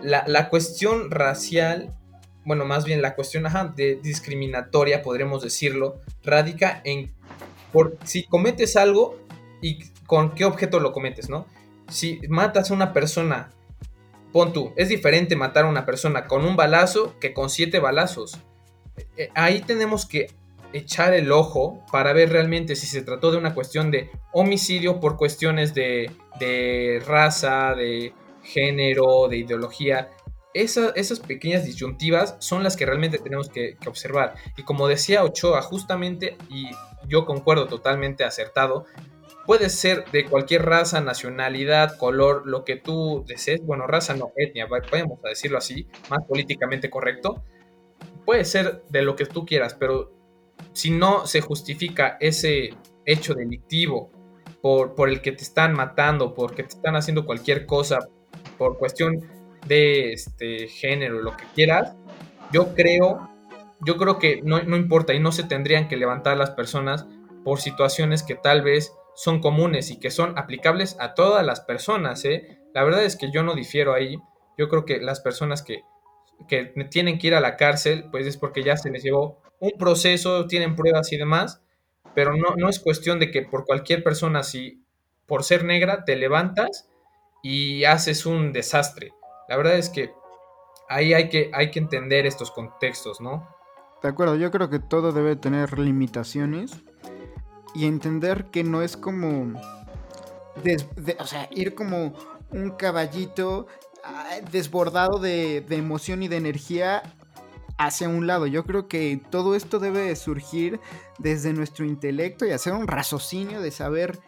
la, 0.00 0.48
cuestión 0.48 1.10
racial, 1.10 1.94
bueno, 2.44 2.64
más 2.64 2.84
bien 2.84 3.02
la 3.02 3.14
cuestión 3.14 3.44
de 3.76 3.96
discriminatoria, 4.02 5.02
podremos 5.02 5.42
decirlo, 5.42 6.00
radica 6.22 6.80
en 6.84 7.12
por, 7.72 7.98
si 8.04 8.24
cometes 8.24 8.76
algo 8.76 9.18
y 9.60 9.84
con 10.06 10.34
qué 10.34 10.44
objeto 10.44 10.80
lo 10.80 10.92
cometes, 10.92 11.28
¿no? 11.28 11.46
Si 11.88 12.20
matas 12.28 12.70
a 12.70 12.74
una 12.74 12.92
persona, 12.92 13.50
pon 14.32 14.52
tú, 14.52 14.72
es 14.76 14.88
diferente 14.88 15.36
matar 15.36 15.64
a 15.64 15.68
una 15.68 15.84
persona 15.84 16.26
con 16.26 16.44
un 16.44 16.56
balazo 16.56 17.18
que 17.18 17.34
con 17.34 17.50
siete 17.50 17.80
balazos. 17.80 18.38
Eh, 19.16 19.28
ahí 19.34 19.60
tenemos 19.60 20.06
que 20.06 20.28
echar 20.74 21.14
el 21.14 21.30
ojo 21.30 21.84
para 21.90 22.12
ver 22.12 22.30
realmente 22.30 22.74
si 22.74 22.86
se 22.86 23.02
trató 23.02 23.30
de 23.30 23.38
una 23.38 23.54
cuestión 23.54 23.92
de 23.92 24.10
homicidio 24.32 24.98
por 24.98 25.16
cuestiones 25.16 25.72
de, 25.72 26.10
raza, 27.06 27.74
de 27.74 28.12
género, 28.42 29.28
de 29.28 29.38
ideología. 29.38 30.10
esas 30.52 31.20
pequeñas 31.20 31.64
disyuntivas 31.64 32.36
son 32.40 32.64
las 32.64 32.76
que 32.76 32.86
realmente 32.86 33.18
tenemos 33.18 33.48
que, 33.48 33.76
que, 33.80 33.88
observar. 33.88 34.34
Y 34.56 34.64
como 34.64 34.88
decía 34.88 35.22
Ochoa, 35.22 35.62
justamente, 35.62 36.36
y 36.50 36.66
yo 37.06 37.24
concuerdo 37.24 37.68
totalmente 37.68 38.24
acertado, 38.24 38.84
puede 39.46 39.70
ser 39.70 40.04
de 40.10 40.24
cualquier 40.24 40.64
raza, 40.64 41.00
nacionalidad, 41.00 41.96
color, 41.98 42.46
lo 42.46 42.64
que 42.64 42.74
tú 42.76 43.24
desees. 43.28 43.64
Bueno, 43.64 43.86
raza 43.86 44.14
no, 44.14 44.32
etnia, 44.36 44.66
podemos 44.66 45.22
decirlo 45.22 45.58
así, 45.58 45.86
más 46.10 46.24
políticamente 46.26 46.90
correcto. 46.90 47.44
Puede 48.24 48.44
ser 48.44 48.82
de 48.88 49.02
lo 49.02 49.14
que 49.14 49.26
tú 49.26 49.46
quieras, 49.46 49.74
pero 49.74 50.23
si 50.72 50.90
no 50.90 51.26
se 51.26 51.40
justifica 51.40 52.16
ese 52.20 52.70
hecho 53.06 53.34
delictivo 53.34 54.10
por, 54.60 54.94
por 54.94 55.08
el 55.08 55.20
que 55.20 55.32
te 55.32 55.42
están 55.42 55.74
matando, 55.74 56.34
porque 56.34 56.62
te 56.62 56.74
están 56.74 56.96
haciendo 56.96 57.26
cualquier 57.26 57.66
cosa 57.66 58.08
por 58.58 58.78
cuestión 58.78 59.20
de 59.66 60.12
este 60.12 60.68
género, 60.68 61.20
lo 61.20 61.36
que 61.36 61.44
quieras, 61.54 61.94
yo 62.52 62.74
creo, 62.74 63.30
yo 63.84 63.96
creo 63.96 64.18
que 64.18 64.42
no, 64.42 64.62
no 64.62 64.76
importa 64.76 65.14
y 65.14 65.20
no 65.20 65.32
se 65.32 65.44
tendrían 65.44 65.88
que 65.88 65.96
levantar 65.96 66.36
las 66.36 66.50
personas 66.50 67.06
por 67.44 67.60
situaciones 67.60 68.22
que 68.22 68.34
tal 68.34 68.62
vez 68.62 68.92
son 69.14 69.40
comunes 69.40 69.90
y 69.90 69.98
que 69.98 70.10
son 70.10 70.38
aplicables 70.38 70.96
a 70.98 71.14
todas 71.14 71.44
las 71.44 71.60
personas. 71.60 72.24
¿eh? 72.24 72.58
La 72.74 72.84
verdad 72.84 73.04
es 73.04 73.16
que 73.16 73.30
yo 73.30 73.42
no 73.42 73.54
difiero 73.54 73.94
ahí. 73.94 74.18
Yo 74.58 74.68
creo 74.68 74.84
que 74.84 75.00
las 75.00 75.20
personas 75.20 75.62
que, 75.62 75.82
que 76.48 76.64
tienen 76.90 77.18
que 77.18 77.28
ir 77.28 77.34
a 77.34 77.40
la 77.40 77.56
cárcel, 77.56 78.06
pues 78.10 78.26
es 78.26 78.36
porque 78.36 78.62
ya 78.62 78.76
se 78.76 78.90
les 78.90 79.02
llevó 79.02 79.40
un 79.64 79.78
proceso, 79.78 80.46
tienen 80.46 80.76
pruebas 80.76 81.12
y 81.12 81.16
demás, 81.16 81.62
pero 82.14 82.36
no, 82.36 82.54
no 82.56 82.68
es 82.68 82.78
cuestión 82.78 83.18
de 83.18 83.30
que 83.30 83.42
por 83.42 83.64
cualquier 83.64 84.04
persona, 84.04 84.42
si 84.42 84.84
por 85.26 85.42
ser 85.42 85.64
negra 85.64 86.04
te 86.04 86.16
levantas 86.16 86.88
y 87.42 87.84
haces 87.84 88.26
un 88.26 88.52
desastre. 88.52 89.12
La 89.48 89.56
verdad 89.56 89.76
es 89.76 89.88
que 89.88 90.10
ahí 90.88 91.14
hay 91.14 91.28
que, 91.28 91.50
hay 91.54 91.70
que 91.70 91.78
entender 91.78 92.26
estos 92.26 92.50
contextos, 92.50 93.20
¿no? 93.20 93.48
De 94.02 94.08
acuerdo, 94.08 94.36
yo 94.36 94.50
creo 94.50 94.68
que 94.68 94.80
todo 94.80 95.12
debe 95.12 95.34
tener 95.34 95.78
limitaciones 95.78 96.72
y 97.74 97.86
entender 97.86 98.46
que 98.46 98.62
no 98.62 98.82
es 98.82 98.98
como, 98.98 99.58
ir 101.50 101.74
como 101.74 102.12
un 102.50 102.70
caballito 102.72 103.66
ah, 104.04 104.36
desbordado 104.52 105.18
de, 105.18 105.62
de, 105.62 105.76
emoción 105.76 106.22
y 106.22 106.28
de 106.28 106.36
energía 106.36 107.02
hacia 107.78 108.08
un 108.08 108.26
lado. 108.26 108.46
Yo 108.46 108.64
creo 108.64 108.88
que 108.88 109.20
todo 109.30 109.54
esto 109.54 109.78
debe 109.78 110.14
surgir 110.16 110.80
desde 111.18 111.52
nuestro 111.52 111.84
intelecto 111.84 112.46
y 112.46 112.50
hacer 112.50 112.72
un 112.72 112.86
raciocinio 112.86 113.60
de 113.60 113.70
saber 113.70 114.18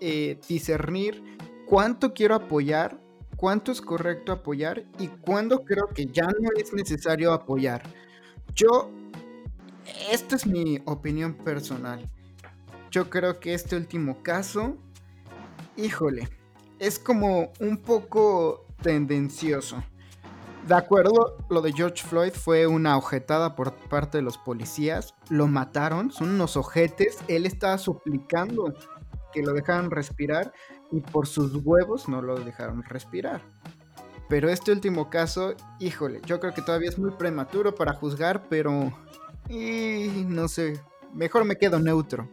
eh, 0.00 0.38
discernir 0.48 1.22
cuánto 1.66 2.12
quiero 2.14 2.34
apoyar, 2.34 3.00
cuánto 3.36 3.72
es 3.72 3.80
correcto 3.80 4.32
apoyar 4.32 4.84
y 4.98 5.08
cuándo 5.08 5.64
creo 5.64 5.88
que 5.94 6.06
ya 6.06 6.26
no 6.26 6.50
es 6.56 6.72
necesario 6.72 7.32
apoyar. 7.32 7.82
Yo, 8.54 8.90
esta 10.10 10.36
es 10.36 10.46
mi 10.46 10.80
opinión 10.84 11.34
personal. 11.34 12.08
Yo 12.90 13.10
creo 13.10 13.40
que 13.40 13.54
este 13.54 13.76
último 13.76 14.22
caso, 14.22 14.76
híjole, 15.76 16.28
es 16.78 16.98
como 16.98 17.52
un 17.60 17.78
poco 17.78 18.66
tendencioso. 18.82 19.82
De 20.66 20.74
acuerdo, 20.74 21.38
lo 21.48 21.62
de 21.62 21.72
George 21.72 22.02
Floyd 22.02 22.32
fue 22.32 22.66
una 22.66 22.98
ojetada 22.98 23.54
por 23.54 23.72
parte 23.88 24.18
de 24.18 24.22
los 24.22 24.36
policías. 24.36 25.14
Lo 25.28 25.46
mataron, 25.46 26.10
son 26.10 26.30
unos 26.30 26.56
ojetes. 26.56 27.18
Él 27.28 27.46
estaba 27.46 27.78
suplicando 27.78 28.74
que 29.32 29.42
lo 29.42 29.52
dejaran 29.52 29.92
respirar 29.92 30.52
y 30.90 31.00
por 31.02 31.28
sus 31.28 31.54
huevos 31.64 32.08
no 32.08 32.20
lo 32.20 32.40
dejaron 32.40 32.82
respirar. 32.82 33.42
Pero 34.28 34.48
este 34.48 34.72
último 34.72 35.08
caso, 35.08 35.54
híjole, 35.78 36.20
yo 36.26 36.40
creo 36.40 36.52
que 36.52 36.62
todavía 36.62 36.88
es 36.88 36.98
muy 36.98 37.12
prematuro 37.12 37.72
para 37.74 37.92
juzgar, 37.92 38.48
pero... 38.48 38.92
Y 39.48 40.24
no 40.26 40.48
sé, 40.48 40.80
mejor 41.14 41.44
me 41.44 41.58
quedo 41.58 41.78
neutro. 41.78 42.28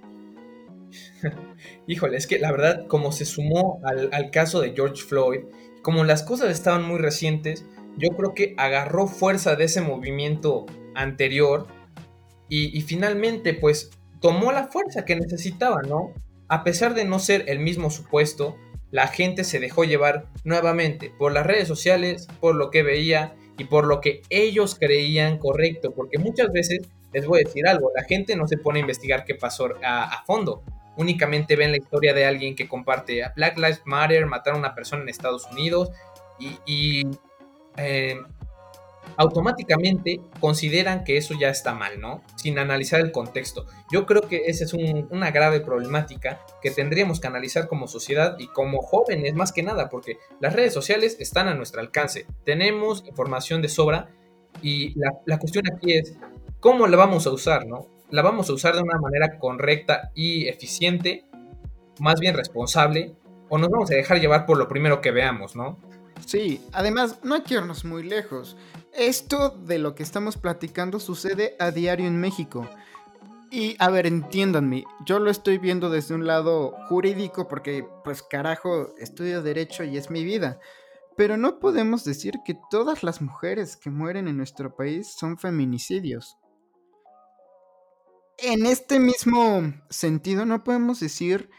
híjole, 1.87 2.17
es 2.17 2.25
que 2.25 2.39
la 2.39 2.51
verdad, 2.51 2.87
como 2.87 3.11
se 3.11 3.25
sumó 3.25 3.79
al, 3.83 4.09
al 4.11 4.31
caso 4.31 4.59
de 4.59 4.73
George 4.73 5.03
Floyd, 5.03 5.41
como 5.83 6.03
las 6.03 6.23
cosas 6.23 6.49
estaban 6.49 6.83
muy 6.83 6.97
recientes, 6.97 7.63
yo 7.97 8.09
creo 8.09 8.33
que 8.33 8.53
agarró 8.57 9.07
fuerza 9.07 9.55
de 9.55 9.65
ese 9.65 9.81
movimiento 9.81 10.65
anterior 10.95 11.67
y, 12.49 12.81
finalmente 12.81 13.55
pues 13.55 13.89
tomó 14.19 14.51
la 14.51 14.67
fuerza 14.67 15.05
que 15.05 15.15
necesitaba, 15.15 15.81
¿no? 15.81 16.13
A 16.47 16.63
pesar 16.63 16.93
de 16.93 17.03
no 17.03 17.17
ser 17.17 17.45
el 17.47 17.57
mismo 17.59 17.89
supuesto, 17.89 18.57
la 18.91 19.07
gente 19.07 19.43
se 19.43 19.59
dejó 19.59 19.85
llevar 19.85 20.27
nuevamente 20.43 21.11
por 21.17 21.31
las 21.31 21.47
redes 21.47 21.67
sociales, 21.67 22.27
por 22.39 22.53
lo 22.53 22.69
que 22.69 22.83
veía 22.83 23.33
y 23.57 23.63
por 23.63 23.85
lo 23.87 24.01
que 24.01 24.21
ellos 24.29 24.75
creían 24.79 25.39
correcto, 25.39 25.93
porque 25.95 26.19
muchas 26.19 26.51
veces 26.51 26.81
les 27.11 27.25
voy 27.25 27.41
a 27.41 27.47
decir 27.47 27.67
algo, 27.67 27.91
la 27.95 28.03
gente 28.03 28.35
no 28.35 28.47
se 28.47 28.57
pone 28.57 28.79
a 28.79 28.81
investigar 28.81 29.25
qué 29.25 29.35
pasó 29.35 29.69
a, 29.83 30.23
fondo, 30.25 30.63
únicamente 30.95 31.55
ven 31.55 31.71
la 31.71 31.77
historia 31.77 32.13
de 32.13 32.25
alguien 32.25 32.55
que 32.55 32.67
comparte 32.67 33.23
a 33.23 33.33
Black 33.35 33.57
Lives 33.57 33.81
Matter, 33.85 34.25
matar 34.25 34.53
a 34.53 34.57
una 34.57 34.75
persona 34.75 35.03
en 35.03 35.09
Estados 35.09 35.47
Unidos 35.51 35.89
y, 36.39 37.03
eh, 37.77 38.17
automáticamente 39.17 40.21
consideran 40.39 41.03
que 41.03 41.17
eso 41.17 41.35
ya 41.39 41.49
está 41.49 41.73
mal, 41.73 41.99
¿no? 41.99 42.23
Sin 42.35 42.57
analizar 42.57 42.99
el 42.99 43.11
contexto. 43.11 43.65
Yo 43.91 44.05
creo 44.05 44.21
que 44.23 44.43
esa 44.47 44.65
es 44.65 44.73
una 44.73 45.31
grave 45.31 45.61
problemática 45.61 46.39
que 46.61 46.71
tendríamos 46.71 47.19
que 47.19 47.27
analizar 47.27 47.67
como 47.67 47.87
sociedad 47.87 48.35
y 48.39 48.47
como 48.47 48.81
jóvenes 48.81 49.35
más 49.35 49.51
que 49.51 49.63
nada, 49.63 49.89
porque 49.89 50.17
las 50.39 50.53
redes 50.53 50.73
sociales 50.73 51.17
están 51.19 51.47
a 51.47 51.53
nuestro 51.53 51.81
alcance. 51.81 52.25
Tenemos 52.43 53.05
información 53.05 53.61
de 53.61 53.69
sobra 53.69 54.09
y 54.61 54.97
la, 54.99 55.11
la 55.25 55.39
cuestión 55.39 55.65
aquí 55.71 55.93
es 55.93 56.15
cómo 56.59 56.87
la 56.87 56.97
vamos 56.97 57.27
a 57.27 57.31
usar, 57.31 57.65
¿no? 57.67 57.87
La 58.09 58.21
vamos 58.21 58.49
a 58.49 58.53
usar 58.53 58.75
de 58.75 58.81
una 58.81 58.99
manera 58.99 59.37
correcta 59.39 60.11
y 60.13 60.47
eficiente, 60.47 61.25
más 61.99 62.19
bien 62.19 62.35
responsable, 62.35 63.15
o 63.49 63.57
nos 63.57 63.69
vamos 63.69 63.91
a 63.91 63.95
dejar 63.95 64.19
llevar 64.19 64.45
por 64.45 64.57
lo 64.57 64.67
primero 64.67 65.01
que 65.01 65.11
veamos, 65.11 65.55
¿no? 65.55 65.79
Sí, 66.25 66.61
además 66.71 67.19
no 67.23 67.35
hay 67.35 67.41
que 67.41 67.55
irnos 67.55 67.85
muy 67.85 68.03
lejos. 68.03 68.55
Esto 68.93 69.49
de 69.49 69.79
lo 69.79 69.95
que 69.95 70.03
estamos 70.03 70.37
platicando 70.37 70.99
sucede 70.99 71.55
a 71.59 71.71
diario 71.71 72.07
en 72.07 72.19
México. 72.19 72.67
Y 73.51 73.75
a 73.79 73.89
ver, 73.89 74.07
entiéndanme, 74.07 74.83
yo 75.05 75.19
lo 75.19 75.29
estoy 75.29 75.59
viendo 75.59 75.89
desde 75.89 76.15
un 76.15 76.25
lado 76.25 76.75
jurídico 76.89 77.47
porque, 77.47 77.85
pues 78.03 78.23
carajo, 78.23 78.95
estudio 78.97 79.43
derecho 79.43 79.83
y 79.83 79.97
es 79.97 80.09
mi 80.09 80.23
vida. 80.23 80.59
Pero 81.15 81.37
no 81.37 81.59
podemos 81.59 82.03
decir 82.03 82.35
que 82.45 82.57
todas 82.71 83.03
las 83.03 83.21
mujeres 83.21 83.77
que 83.77 83.91
mueren 83.91 84.27
en 84.27 84.37
nuestro 84.37 84.75
país 84.75 85.13
son 85.15 85.37
feminicidios. 85.37 86.37
En 88.39 88.65
este 88.65 88.99
mismo 88.99 89.61
sentido, 89.89 90.45
no 90.45 90.63
podemos 90.63 90.99
decir 90.99 91.51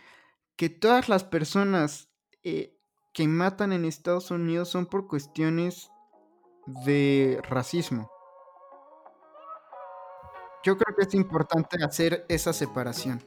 que 0.57 0.69
todas 0.69 1.09
las 1.09 1.23
personas 1.23 2.09
eh, 2.43 2.74
que 3.15 3.29
matan 3.29 3.73
en 3.73 3.85
Estados 3.85 4.31
Unidos 4.31 4.69
son 4.69 4.87
por 4.87 5.07
cuestiones 5.07 5.91
de 6.85 7.41
racismo. 7.49 8.11
Yo 10.65 10.77
creo 10.77 10.97
que 10.97 11.05
es 11.07 11.15
importante 11.15 11.83
hacer 11.85 12.27
esa 12.29 12.53
separación. 12.53 13.23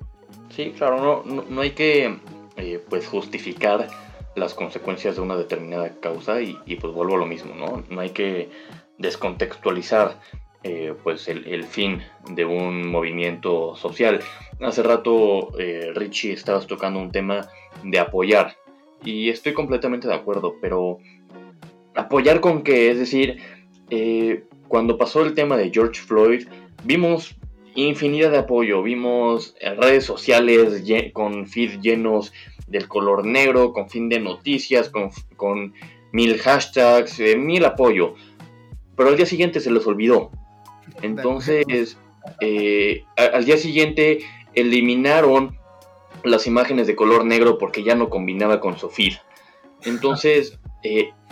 Sí, 0.49 0.73
claro, 0.77 1.23
no, 1.25 1.43
no, 1.43 1.61
hay 1.61 1.71
que 1.71 2.19
eh, 2.57 2.83
pues 2.89 3.07
justificar 3.07 3.87
las 4.35 4.53
consecuencias 4.53 5.15
de 5.15 5.21
una 5.21 5.37
determinada 5.37 5.89
causa 6.01 6.41
y, 6.41 6.53
pues 6.81 6.93
vuelvo 6.93 7.15
a 7.15 7.19
lo 7.19 7.25
mismo, 7.25 7.55
¿no? 7.55 7.83
No 7.89 8.01
hay 8.01 8.09
que 8.09 8.49
descontextualizar 8.97 10.19
eh, 10.63 10.93
pues 11.03 11.27
el, 11.27 11.63
fin 11.63 12.03
de 12.29 12.43
un 12.43 12.87
movimiento 12.89 13.75
social. 13.75 14.19
Hace 14.59 14.83
rato 14.83 15.57
eh, 15.59 15.91
Richie 15.95 16.33
estabas 16.33 16.67
tocando 16.67 16.99
un 16.99 17.11
tema 17.11 17.47
de 17.83 17.99
apoyar 17.99 18.56
y 19.03 19.29
estoy 19.29 19.53
completamente 19.53 20.07
de 20.07 20.15
acuerdo, 20.15 20.55
pero 20.61 20.99
apoyar 21.95 22.41
con 22.41 22.63
qué, 22.63 22.91
es 22.91 22.99
decir, 22.99 23.37
eh, 23.89 24.43
cuando 24.67 24.97
pasó 24.97 25.23
el 25.23 25.33
tema 25.33 25.57
de 25.57 25.71
George 25.71 26.01
Floyd, 26.01 26.47
vimos 26.83 27.35
infinidad 27.75 28.31
de 28.31 28.39
apoyo, 28.39 28.81
vimos 28.81 29.55
redes 29.61 30.03
sociales 30.03 30.83
con 31.13 31.47
feed 31.47 31.79
llenos 31.79 32.33
del 32.67 32.87
color 32.87 33.25
negro, 33.25 33.71
con 33.71 33.89
fin 33.89 34.09
de 34.09 34.19
noticias, 34.19 34.89
con, 34.89 35.73
mil 36.11 36.37
hashtags, 36.37 37.19
eh, 37.19 37.35
mil 37.37 37.65
apoyo, 37.65 38.15
pero 38.95 39.09
al 39.09 39.17
día 39.17 39.25
siguiente 39.25 39.59
se 39.59 39.71
les 39.71 39.85
olvidó. 39.85 40.31
Entonces, 41.01 41.97
eh, 42.41 43.03
al 43.15 43.45
día 43.45 43.57
siguiente 43.57 44.19
eliminaron 44.53 45.57
las 46.23 46.47
imágenes 46.47 46.87
de 46.87 46.95
color 46.95 47.25
negro 47.25 47.57
porque 47.57 47.83
ya 47.83 47.95
no 47.95 48.09
combinaba 48.09 48.59
con 48.59 48.77
feed. 48.77 49.13
Entonces, 49.83 50.59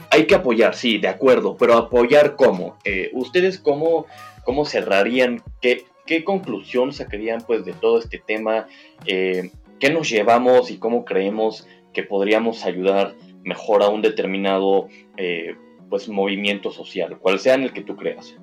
hay 0.10 0.28
que 0.28 0.36
apoyar, 0.36 0.76
sí, 0.76 0.98
de 0.98 1.08
acuerdo, 1.08 1.58
pero 1.58 1.76
apoyar 1.76 2.36
cómo. 2.36 2.78
Eh, 2.84 3.10
¿Ustedes 3.14 3.60
cómo, 3.60 4.06
cómo 4.44 4.66
cerrarían? 4.66 5.44
¿Qué, 5.62 5.86
¿Qué 6.06 6.24
conclusión 6.24 6.94
sacarían 6.94 7.42
pues 7.46 7.66
de 7.66 7.74
todo 7.74 8.00
este 8.00 8.20
tema? 8.20 8.68
Eh, 9.06 9.52
¿Qué 9.80 9.90
nos 9.90 10.10
llevamos 10.10 10.72
y 10.72 10.78
cómo 10.78 11.06
creemos 11.06 11.68
que 11.94 12.04
podríamos 12.04 12.66
ayudar 12.66 13.16
mejor 13.44 13.84
a 13.84 13.90
un 13.90 14.02
determinado 14.02 14.88
eh, 15.18 15.56
pues 15.90 16.08
movimiento 16.08 16.72
social, 16.72 17.18
cual 17.20 17.40
sea 17.40 17.56
en 17.56 17.64
el 17.64 17.74
que 17.74 17.82
tú 17.82 17.96
creas? 17.96 18.36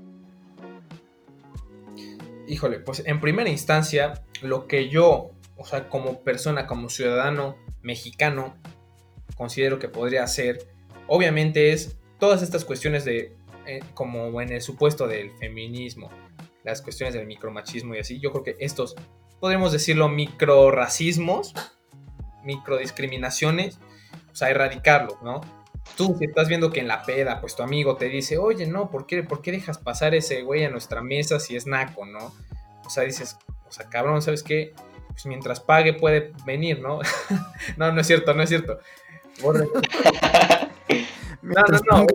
Híjole, 2.49 2.81
pues 2.81 3.03
en 3.07 3.21
primera 3.21 3.49
instancia, 3.49 4.25
lo 4.43 4.67
que 4.67 4.89
yo, 4.89 5.31
o 5.63 5.65
sea, 5.65 5.89
como 5.89 6.23
persona, 6.25 6.67
como 6.67 6.89
ciudadano 6.91 7.57
mexicano, 7.83 8.57
considero 9.37 9.79
que 9.79 9.89
podría 9.89 10.25
hacer 10.25 10.73
obviamente 11.07 11.73
es 11.73 11.99
todas 12.19 12.43
estas 12.43 12.65
cuestiones 12.65 13.05
de, 13.05 13.37
eh, 13.67 13.81
como 13.95 14.41
en 14.41 14.51
el 14.51 14.63
supuesto 14.63 15.07
del 15.07 15.31
feminismo, 15.33 16.11
las 16.65 16.83
cuestiones 16.83 17.15
del 17.15 17.27
micromachismo 17.27 17.95
y 17.95 17.99
así, 17.99 18.21
yo 18.21 18.33
creo 18.33 18.45
que 18.45 18.57
estos, 18.61 18.95
podríamos 19.41 19.73
decirlo, 19.73 20.09
microracismos, 20.09 21.55
microdiscriminaciones, 22.45 23.79
o 24.31 24.35
sea, 24.35 24.51
erradicarlos, 24.51 25.21
¿no? 25.23 25.41
Tú, 25.97 26.17
si 26.19 26.25
estás 26.25 26.49
viendo 26.49 26.71
que 26.71 26.81
en 26.81 26.89
la 26.89 27.03
peda, 27.03 27.41
pues 27.41 27.57
tu 27.57 27.63
amigo 27.63 27.97
te 27.97 28.09
dice, 28.09 28.39
oye, 28.39 28.67
no, 28.67 28.91
¿por 28.91 29.07
qué, 29.07 29.23
¿por 29.23 29.43
qué 29.43 29.53
dejas 29.53 29.79
pasar 29.79 30.15
ese 30.15 30.43
güey 30.43 30.65
a 30.65 30.71
nuestra 30.71 31.03
mesa 31.03 31.41
si 31.41 31.57
es 31.57 31.67
naco, 31.67 32.07
no? 32.07 32.33
O 32.87 32.91
sea, 32.91 33.03
dices, 33.03 33.37
o 33.67 33.73
sea, 33.73 33.89
cabrón, 33.91 34.23
¿sabes 34.23 34.43
qué? 34.43 34.73
Pues 35.13 35.27
mientras 35.27 35.61
pague 35.61 35.95
puede 35.95 36.33
venir, 36.47 36.81
¿no? 36.81 37.01
no, 37.77 37.93
no 37.93 38.01
es 38.01 38.07
cierto, 38.07 38.35
no 38.35 38.43
es 38.43 38.49
cierto. 38.49 38.79
No, 41.43 41.61
no, 41.69 42.05
no. 42.05 42.07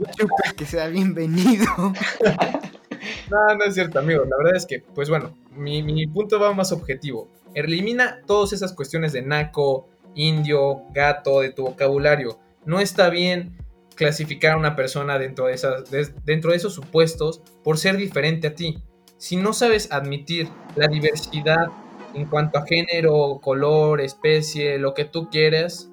que 0.56 0.66
sea 0.66 0.88
bienvenido. 0.88 1.66
no, 3.30 3.56
no 3.56 3.64
es 3.66 3.74
cierto, 3.74 4.00
amigo. 4.00 4.24
La 4.24 4.38
verdad 4.38 4.56
es 4.56 4.66
que, 4.66 4.80
pues 4.80 5.10
bueno, 5.10 5.36
mi, 5.52 6.08
punto 6.08 6.40
va 6.40 6.54
más 6.54 6.72
objetivo. 6.72 7.28
Elimina 7.54 8.22
todas 8.26 8.54
esas 8.54 8.72
cuestiones 8.72 9.12
de 9.12 9.24
naco, 9.24 9.90
indio, 10.16 10.84
gato, 10.94 11.42
de 11.42 11.52
tu 11.52 11.64
vocabulario. 11.64 12.40
No 12.66 12.80
está 12.80 13.10
bien 13.10 13.58
clasificar 13.96 14.54
a 14.54 14.58
una 14.58 14.78
persona 14.78 15.20
dentro 15.20 15.48
de, 15.48 15.54
esas, 15.54 15.84
dentro 16.24 16.52
de 16.52 16.58
esos 16.58 16.74
supuestos 16.74 17.42
por 17.64 17.78
ser 17.78 17.98
diferente 17.98 18.48
a 18.48 18.56
ti. 18.56 18.82
Si 19.18 19.36
no 19.36 19.52
sabes 19.52 19.92
admitir 19.92 20.48
la 20.76 20.88
diversidad 20.88 21.68
en 22.14 22.26
cuanto 22.26 22.58
a 22.58 22.66
género, 22.66 23.40
color, 23.42 24.02
especie, 24.02 24.78
lo 24.78 24.94
que 24.94 25.06
tú 25.06 25.30
quieras, 25.30 25.90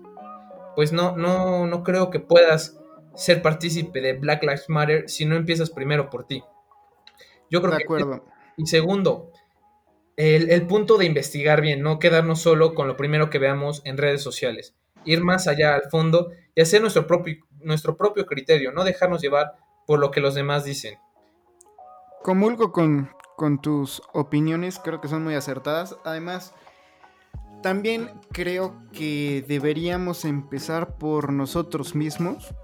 pues 0.74 0.92
no, 0.92 1.16
no, 1.16 1.66
no 1.66 1.82
creo 1.82 2.10
que 2.10 2.20
puedas 2.20 2.78
ser 3.14 3.42
partícipe 3.42 4.00
de 4.00 4.14
Black 4.14 4.42
Lives 4.42 4.68
Matter 4.68 5.08
si 5.08 5.24
no 5.24 5.36
empiezas 5.36 5.70
primero 5.70 6.10
por 6.10 6.26
ti. 6.26 6.42
Yo 7.50 7.60
creo 7.60 7.72
de 7.72 7.78
que. 7.78 7.84
Acuerdo. 7.84 8.24
Y 8.56 8.66
segundo, 8.66 9.32
el, 10.16 10.66
punto 10.66 10.96
de 10.96 11.06
investigar 11.06 11.60
bien, 11.60 11.82
no 11.82 11.98
quedarnos 11.98 12.40
solo 12.40 12.74
con 12.74 12.86
lo 12.86 12.96
primero 12.96 13.30
que 13.30 13.38
veamos 13.38 13.82
en 13.84 13.96
redes 13.96 14.22
sociales. 14.22 14.74
Ir 15.04 15.22
más 15.22 15.48
allá 15.48 15.74
al 15.74 15.90
fondo 15.90 16.30
y 16.54 16.62
hacer 16.62 16.80
nuestro 16.80 17.06
propio, 17.06 17.36
nuestro 17.60 17.96
propio 17.96 18.26
criterio, 18.26 18.72
no 18.72 18.84
dejarnos 18.84 19.20
llevar 19.20 19.54
por 19.86 19.98
lo 19.98 20.10
que 20.10 20.20
los 20.20 20.34
demás 20.34 20.64
dicen. 20.64 20.98
Comulgo 22.22 22.72
con, 22.72 23.10
con 23.36 23.60
tus 23.60 24.02
opiniones, 24.12 24.80
creo 24.82 25.00
que 25.00 25.08
son 25.08 25.24
muy 25.24 25.34
acertadas. 25.34 25.96
Además, 26.04 26.54
también 27.62 28.10
creo 28.32 28.82
que 28.92 29.44
deberíamos 29.48 30.24
empezar 30.24 30.96
por 30.96 31.32
nosotros 31.32 31.94
mismos 31.94 32.54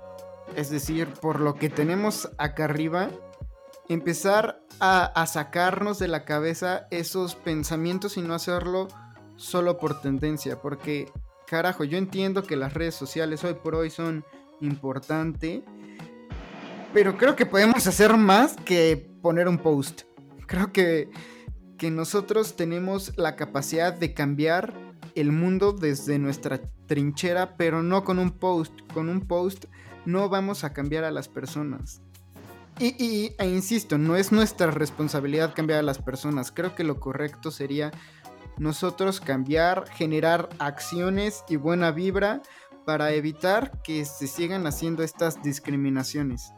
es 0.56 0.70
decir, 0.70 1.08
por 1.20 1.40
lo 1.40 1.54
que 1.54 1.68
tenemos 1.68 2.30
acá 2.38 2.64
arriba, 2.64 3.10
empezar 3.88 4.62
a, 4.80 5.26
sacarnos 5.26 5.98
de 5.98 6.08
la 6.08 6.24
cabeza 6.24 6.86
esos 6.90 7.34
pensamientos 7.34 8.16
y 8.16 8.22
no 8.22 8.34
hacerlo 8.34 8.88
solo 9.36 9.78
por 9.78 10.00
tendencia, 10.00 10.60
porque 10.60 11.10
carajo, 11.46 11.84
yo 11.84 11.98
entiendo 11.98 12.42
que 12.42 12.56
las 12.56 12.74
redes 12.74 12.94
sociales 12.94 13.44
hoy 13.44 13.54
por 13.54 13.74
hoy 13.74 13.90
son 13.90 14.24
importantes, 14.60 15.62
pero 16.92 17.16
creo 17.16 17.36
que 17.36 17.46
podemos 17.46 17.86
hacer 17.86 18.16
más 18.16 18.56
que 18.64 19.10
poner 19.22 19.48
un 19.48 19.58
post. 19.58 20.02
Creo 20.50 20.72
que, 20.72 21.08
que 21.78 21.92
nosotros 21.92 22.56
tenemos 22.56 23.16
la 23.16 23.36
capacidad 23.36 23.94
de 23.94 24.14
cambiar 24.14 24.74
el 25.14 25.30
mundo 25.30 25.72
desde 25.72 26.18
nuestra 26.18 26.60
trinchera, 26.86 27.56
pero 27.56 27.84
no 27.84 28.02
con 28.02 28.18
un 28.18 28.32
post. 28.32 28.72
Con 28.92 29.08
un 29.08 29.28
post 29.28 29.66
no 30.06 30.28
vamos 30.28 30.64
a 30.64 30.72
cambiar 30.72 31.04
a 31.04 31.12
las 31.12 31.28
personas. 31.28 32.02
Y, 32.80 33.32
e 33.38 33.46
insisto, 33.46 33.96
no 33.96 34.16
es 34.16 34.32
nuestra 34.32 34.72
responsabilidad 34.72 35.54
cambiar 35.54 35.78
a 35.78 35.84
las 35.84 36.02
personas. 36.02 36.50
Creo 36.50 36.74
que 36.74 36.82
lo 36.82 36.98
correcto 36.98 37.52
sería 37.52 37.92
nosotros 38.58 39.20
cambiar, 39.20 39.88
generar 39.90 40.48
acciones 40.58 41.44
y 41.48 41.54
buena 41.54 41.92
vibra 41.92 42.42
para 42.84 43.12
evitar 43.12 43.80
que 43.82 44.04
se 44.04 44.26
sigan 44.26 44.66
haciendo 44.66 45.04
estas 45.04 45.44
discriminaciones. 45.44 46.52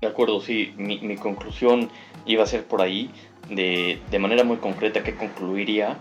De 0.00 0.08
acuerdo, 0.08 0.40
sí. 0.40 0.72
Mi, 0.76 1.16
conclusión 1.16 1.90
iba 2.26 2.42
a 2.42 2.46
ser 2.46 2.64
por 2.64 2.80
ahí, 2.82 3.10
de, 3.48 3.98
de 4.10 4.18
manera 4.18 4.44
muy 4.44 4.58
concreta, 4.58 5.02
que 5.02 5.14
concluiría 5.14 5.98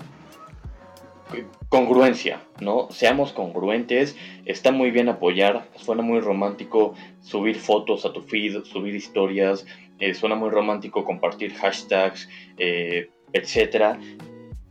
congruencia, 1.70 2.42
¿no? 2.60 2.88
Seamos 2.90 3.32
congruentes, 3.34 4.18
está 4.46 4.72
muy 4.72 4.92
bien 4.92 5.10
apoyar, 5.10 5.68
suena 5.76 6.02
muy 6.02 6.20
romántico 6.20 6.96
subir 7.22 7.58
fotos 7.58 8.06
a 8.06 8.14
tu 8.14 8.22
feed, 8.22 8.64
subir 8.64 8.96
historias, 8.96 9.66
eh, 10.00 10.14
suena 10.14 10.36
muy 10.36 10.50
romántico 10.50 11.06
compartir 11.06 11.54
hashtags, 11.54 12.28
eh, 12.58 13.10
etcétera, 13.34 14.00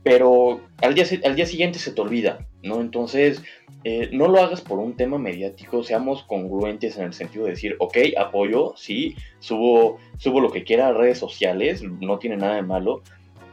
pero 0.09 0.61
al 0.81 0.95
día, 0.95 1.05
al 1.23 1.35
día 1.35 1.45
siguiente 1.45 1.77
se 1.77 1.91
te 1.91 2.01
olvida, 2.01 2.47
¿no? 2.63 2.81
Entonces, 2.81 3.43
eh, 3.83 4.09
no 4.11 4.27
lo 4.27 4.41
hagas 4.41 4.59
por 4.59 4.79
un 4.79 4.95
tema 4.95 5.19
mediático, 5.19 5.83
seamos 5.83 6.23
congruentes 6.23 6.97
en 6.97 7.03
el 7.03 7.13
sentido 7.13 7.45
de 7.45 7.51
decir, 7.51 7.75
ok, 7.77 7.95
apoyo, 8.17 8.73
sí, 8.75 9.15
subo, 9.37 9.99
subo 10.17 10.41
lo 10.41 10.49
que 10.49 10.63
quiera 10.63 10.87
a 10.87 10.93
redes 10.93 11.19
sociales, 11.19 11.83
no 11.83 12.17
tiene 12.17 12.37
nada 12.37 12.55
de 12.55 12.63
malo, 12.63 13.03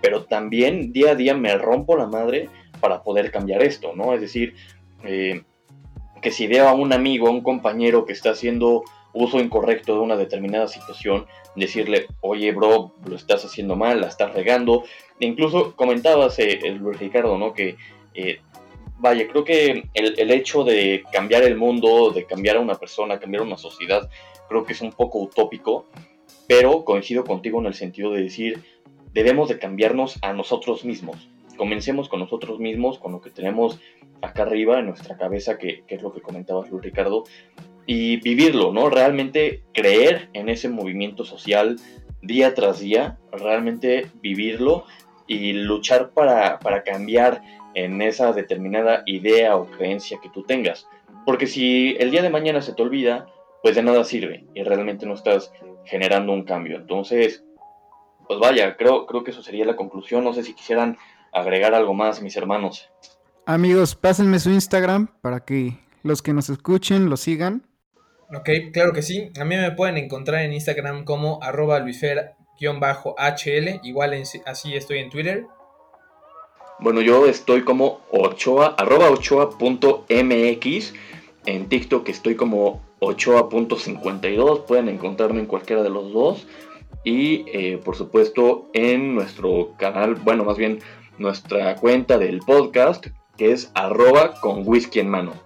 pero 0.01 0.25
también 0.25 0.95
día 0.95 1.11
a 1.11 1.15
día 1.15 1.35
me 1.35 1.55
rompo 1.59 1.95
la 1.95 2.07
madre 2.07 2.49
para 2.81 3.03
poder 3.03 3.31
cambiar 3.31 3.63
esto, 3.63 3.95
¿no? 3.95 4.15
Es 4.15 4.23
decir, 4.23 4.55
eh, 5.05 5.43
que 6.23 6.31
si 6.31 6.47
veo 6.47 6.69
a 6.69 6.73
un 6.73 6.95
amigo, 6.95 7.29
a 7.29 7.33
un 7.33 7.43
compañero 7.43 8.07
que 8.07 8.15
está 8.15 8.31
haciendo 8.31 8.83
uso 9.17 9.41
incorrecto 9.41 9.95
de 9.95 10.01
una 10.01 10.17
determinada 10.17 10.69
situación, 10.69 11.27
decirle, 11.55 12.07
oye, 12.21 12.53
bro, 12.53 12.93
lo 13.07 13.17
estás 13.17 13.45
haciendo 13.45 13.77
mal, 13.77 14.01
la 14.01 14.09
estás 14.09 14.35
regando. 14.35 14.85
E 15.19 15.27
incluso 15.27 15.75
comentabas, 15.75 16.39
eh, 16.39 16.61
Luis 16.79 16.99
Ricardo, 16.99 17.39
¿no? 17.39 17.55
Que, 17.55 17.77
eh, 18.15 18.41
vaya, 18.99 19.27
creo 19.29 19.45
que 19.45 19.85
el, 19.95 20.19
el, 20.19 20.31
hecho 20.31 20.65
de 20.65 21.03
cambiar 21.13 21.45
el 21.45 21.57
mundo, 21.57 22.11
de 22.11 22.25
cambiar 22.25 22.57
a 22.57 22.61
una 22.61 22.75
persona, 22.75 23.19
cambiar 23.19 23.43
a 23.43 23.47
una 23.47 23.57
sociedad, 23.57 24.09
creo 24.49 24.65
que 24.65 24.75
es 24.75 24.83
un 24.83 24.93
poco 24.93 25.19
utópico, 25.19 25.87
pero 26.47 26.85
coincido 26.85 27.25
contigo 27.25 27.59
en 27.61 27.67
el 27.67 27.75
sentido 27.75 28.13
de 28.13 28.23
decir, 28.23 28.63
debemos 29.13 29.49
de 29.49 29.59
cambiarnos 29.59 30.19
a 30.23 30.33
nosotros 30.33 30.85
mismos 30.85 31.29
comencemos 31.57 32.09
con 32.09 32.21
nosotros 32.21 32.61
mismos, 32.61 32.99
con 32.99 33.13
lo 33.13 33.21
que 33.21 33.31
tenemos 33.31 33.81
acá 34.23 34.43
arriba 34.43 34.79
en 34.79 34.87
nuestra 34.87 35.17
cabeza, 35.17 35.59
que, 35.59 35.85
es 35.89 36.03
lo 36.03 36.13
que 36.13 36.21
comentabas 36.21 36.71
Luis 36.71 36.85
Ricardo, 36.85 37.25
y 37.87 38.17
vivirlo, 38.19 38.73
¿no? 38.73 38.91
Realmente 38.91 39.63
creer 39.73 40.29
en 40.33 40.49
ese 40.49 40.69
movimiento 40.69 41.25
social 41.25 41.77
día 42.21 42.55
tras 42.55 42.81
día, 42.81 43.19
realmente 43.33 44.11
vivirlo 44.21 44.85
y 45.27 45.53
luchar 45.53 46.11
para, 46.11 46.59
para 46.59 46.83
cambiar 46.83 47.43
en 47.75 48.03
esa 48.03 48.33
determinada 48.33 49.03
idea 49.07 49.57
o 49.57 49.67
creencia 49.67 50.19
que 50.23 50.31
tú 50.31 50.43
tengas. 50.43 50.89
Porque 51.25 51.47
si 51.47 51.97
el 51.99 52.11
día 52.11 52.23
de 52.23 52.31
mañana 52.31 52.63
se 52.63 52.73
te 52.73 52.83
olvida, 52.83 53.27
pues 53.63 53.75
de 53.75 53.83
nada 53.83 54.05
sirve 54.05 54.45
y 54.55 54.63
realmente 54.63 55.07
no 55.07 55.15
estás 55.15 55.53
generando 55.85 56.33
un 56.33 56.45
cambio. 56.45 56.77
Entonces, 56.77 57.45
pues 58.27 58.41
vaya, 58.41 58.77
creo, 58.77 59.07
creo 59.07 59.25
que 59.25 59.31
eso 59.31 59.43
sería 59.43 59.65
la 59.65 59.77
conclusión. 59.77 60.25
No 60.25 60.33
sé 60.33 60.43
si 60.43 60.55
quisieran 60.55 60.99
agregar 61.33 61.75
algo 61.75 61.95
más, 61.95 62.23
mis 62.23 62.37
hermanos. 62.37 62.89
Amigos, 63.45 63.95
pásenme 63.95 64.39
su 64.39 64.51
Instagram 64.51 65.09
para 65.21 65.41
que 65.41 65.79
los 66.03 66.23
que 66.23 66.33
nos 66.33 66.49
escuchen 66.49 67.11
lo 67.11 67.17
sigan. 67.17 67.63
Ok, 68.35 68.51
claro 68.73 68.93
que 68.93 69.03
sí. 69.03 69.31
A 69.39 69.45
mí 69.45 69.57
me 69.57 69.71
pueden 69.73 69.99
encontrar 69.99 70.43
en 70.43 70.53
Instagram 70.53 71.05
como 71.05 71.39
arroba 71.43 71.79
luisfer-hl. 71.79 73.81
Igual 73.83 74.23
así 74.47 74.75
estoy 74.75 74.99
en 74.99 75.11
Twitter. 75.11 75.47
Bueno, 76.81 77.01
yo 77.01 77.27
estoy 77.27 77.63
como 77.63 78.01
ochoa.mx. 78.11 78.75
En 81.47 81.69
TikTok 81.69 82.09
estoy 82.09 82.35
como 82.35 82.83
ochoa.52. 82.99 84.65
Pueden 84.65 84.89
encontrarme 84.89 85.41
en 85.41 85.47
cualquiera 85.47 85.83
de 85.83 85.91
los 85.91 86.13
dos. 86.13 86.47
Y 87.05 87.45
eh, 87.53 87.79
por 87.79 87.95
supuesto 87.95 88.69
en 88.73 89.15
nuestro 89.15 89.75
canal, 89.79 90.17
bueno, 90.17 90.45
más 90.45 90.57
bien 90.57 90.81
nuestra 91.19 91.77
cuenta 91.77 92.19
del 92.19 92.41
podcast, 92.41 93.07
que 93.37 93.53
es 93.53 93.71
arroba 93.75 94.35
con 94.41 94.67
whisky 94.67 94.99
en 94.99 95.09
mano. 95.09 95.46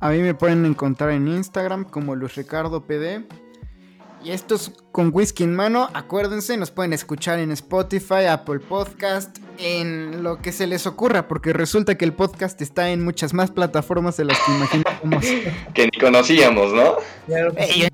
A 0.00 0.10
mí 0.10 0.18
me 0.18 0.34
pueden 0.34 0.64
encontrar 0.64 1.10
en 1.10 1.26
Instagram 1.26 1.84
como 1.84 2.14
Luis 2.14 2.38
Y 4.22 4.32
estos 4.32 4.72
con 4.90 5.10
whisky 5.14 5.44
en 5.44 5.54
mano, 5.54 5.88
acuérdense, 5.94 6.56
nos 6.56 6.72
pueden 6.72 6.92
escuchar 6.92 7.38
en 7.38 7.52
Spotify, 7.52 8.24
Apple 8.28 8.58
Podcast, 8.58 9.38
en 9.58 10.24
lo 10.24 10.38
que 10.38 10.50
se 10.50 10.66
les 10.66 10.86
ocurra, 10.88 11.28
porque 11.28 11.52
resulta 11.52 11.96
que 11.96 12.04
el 12.04 12.12
podcast 12.12 12.60
está 12.60 12.90
en 12.90 13.04
muchas 13.04 13.32
más 13.32 13.52
plataformas 13.52 14.16
de 14.16 14.24
las 14.24 14.38
que 14.40 14.52
imaginamos. 14.52 15.24
que 15.74 15.84
ni 15.84 16.00
conocíamos, 16.00 16.72
¿no? 16.72 16.96
Claro 17.26 17.52
eh, 17.56 17.88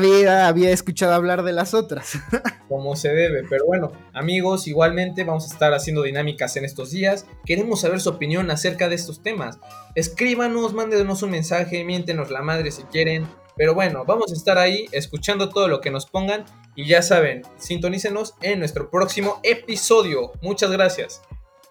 vida 0.00 0.48
había 0.48 0.70
escuchado 0.70 1.12
hablar 1.14 1.42
de 1.42 1.52
las 1.52 1.74
otras. 1.74 2.18
Como 2.68 2.94
se 2.96 3.08
debe, 3.08 3.44
pero 3.48 3.66
bueno, 3.66 3.92
amigos, 4.12 4.66
igualmente 4.68 5.24
vamos 5.24 5.44
a 5.44 5.52
estar 5.52 5.74
haciendo 5.74 6.02
dinámicas 6.02 6.56
en 6.56 6.64
estos 6.64 6.90
días. 6.90 7.26
Queremos 7.44 7.80
saber 7.80 8.00
su 8.00 8.10
opinión 8.10 8.50
acerca 8.50 8.88
de 8.88 8.94
estos 8.94 9.22
temas. 9.22 9.58
Escríbanos, 9.94 10.74
mándenos 10.74 11.22
un 11.22 11.30
mensaje, 11.30 11.84
miéntenos 11.84 12.30
la 12.30 12.42
madre 12.42 12.70
si 12.70 12.82
quieren 12.84 13.26
pero 13.56 13.74
bueno, 13.74 14.04
vamos 14.04 14.30
a 14.32 14.34
estar 14.34 14.58
ahí 14.58 14.86
escuchando 14.92 15.48
todo 15.48 15.68
lo 15.68 15.80
que 15.80 15.90
nos 15.90 16.06
pongan 16.06 16.44
y 16.74 16.86
ya 16.86 17.02
saben, 17.02 17.42
sintonícenos 17.56 18.34
en 18.42 18.58
nuestro 18.58 18.90
próximo 18.90 19.40
episodio. 19.42 20.32
Muchas 20.42 20.70
gracias. 20.70 21.22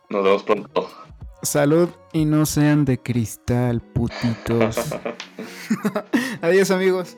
Nos 0.09 0.23
vemos 0.23 0.43
pronto. 0.43 0.89
Salud 1.41 1.89
y 2.13 2.25
no 2.25 2.45
sean 2.45 2.85
de 2.85 2.97
cristal, 2.97 3.81
putitos. 3.81 4.77
Adiós 6.41 6.71
amigos. 6.71 7.17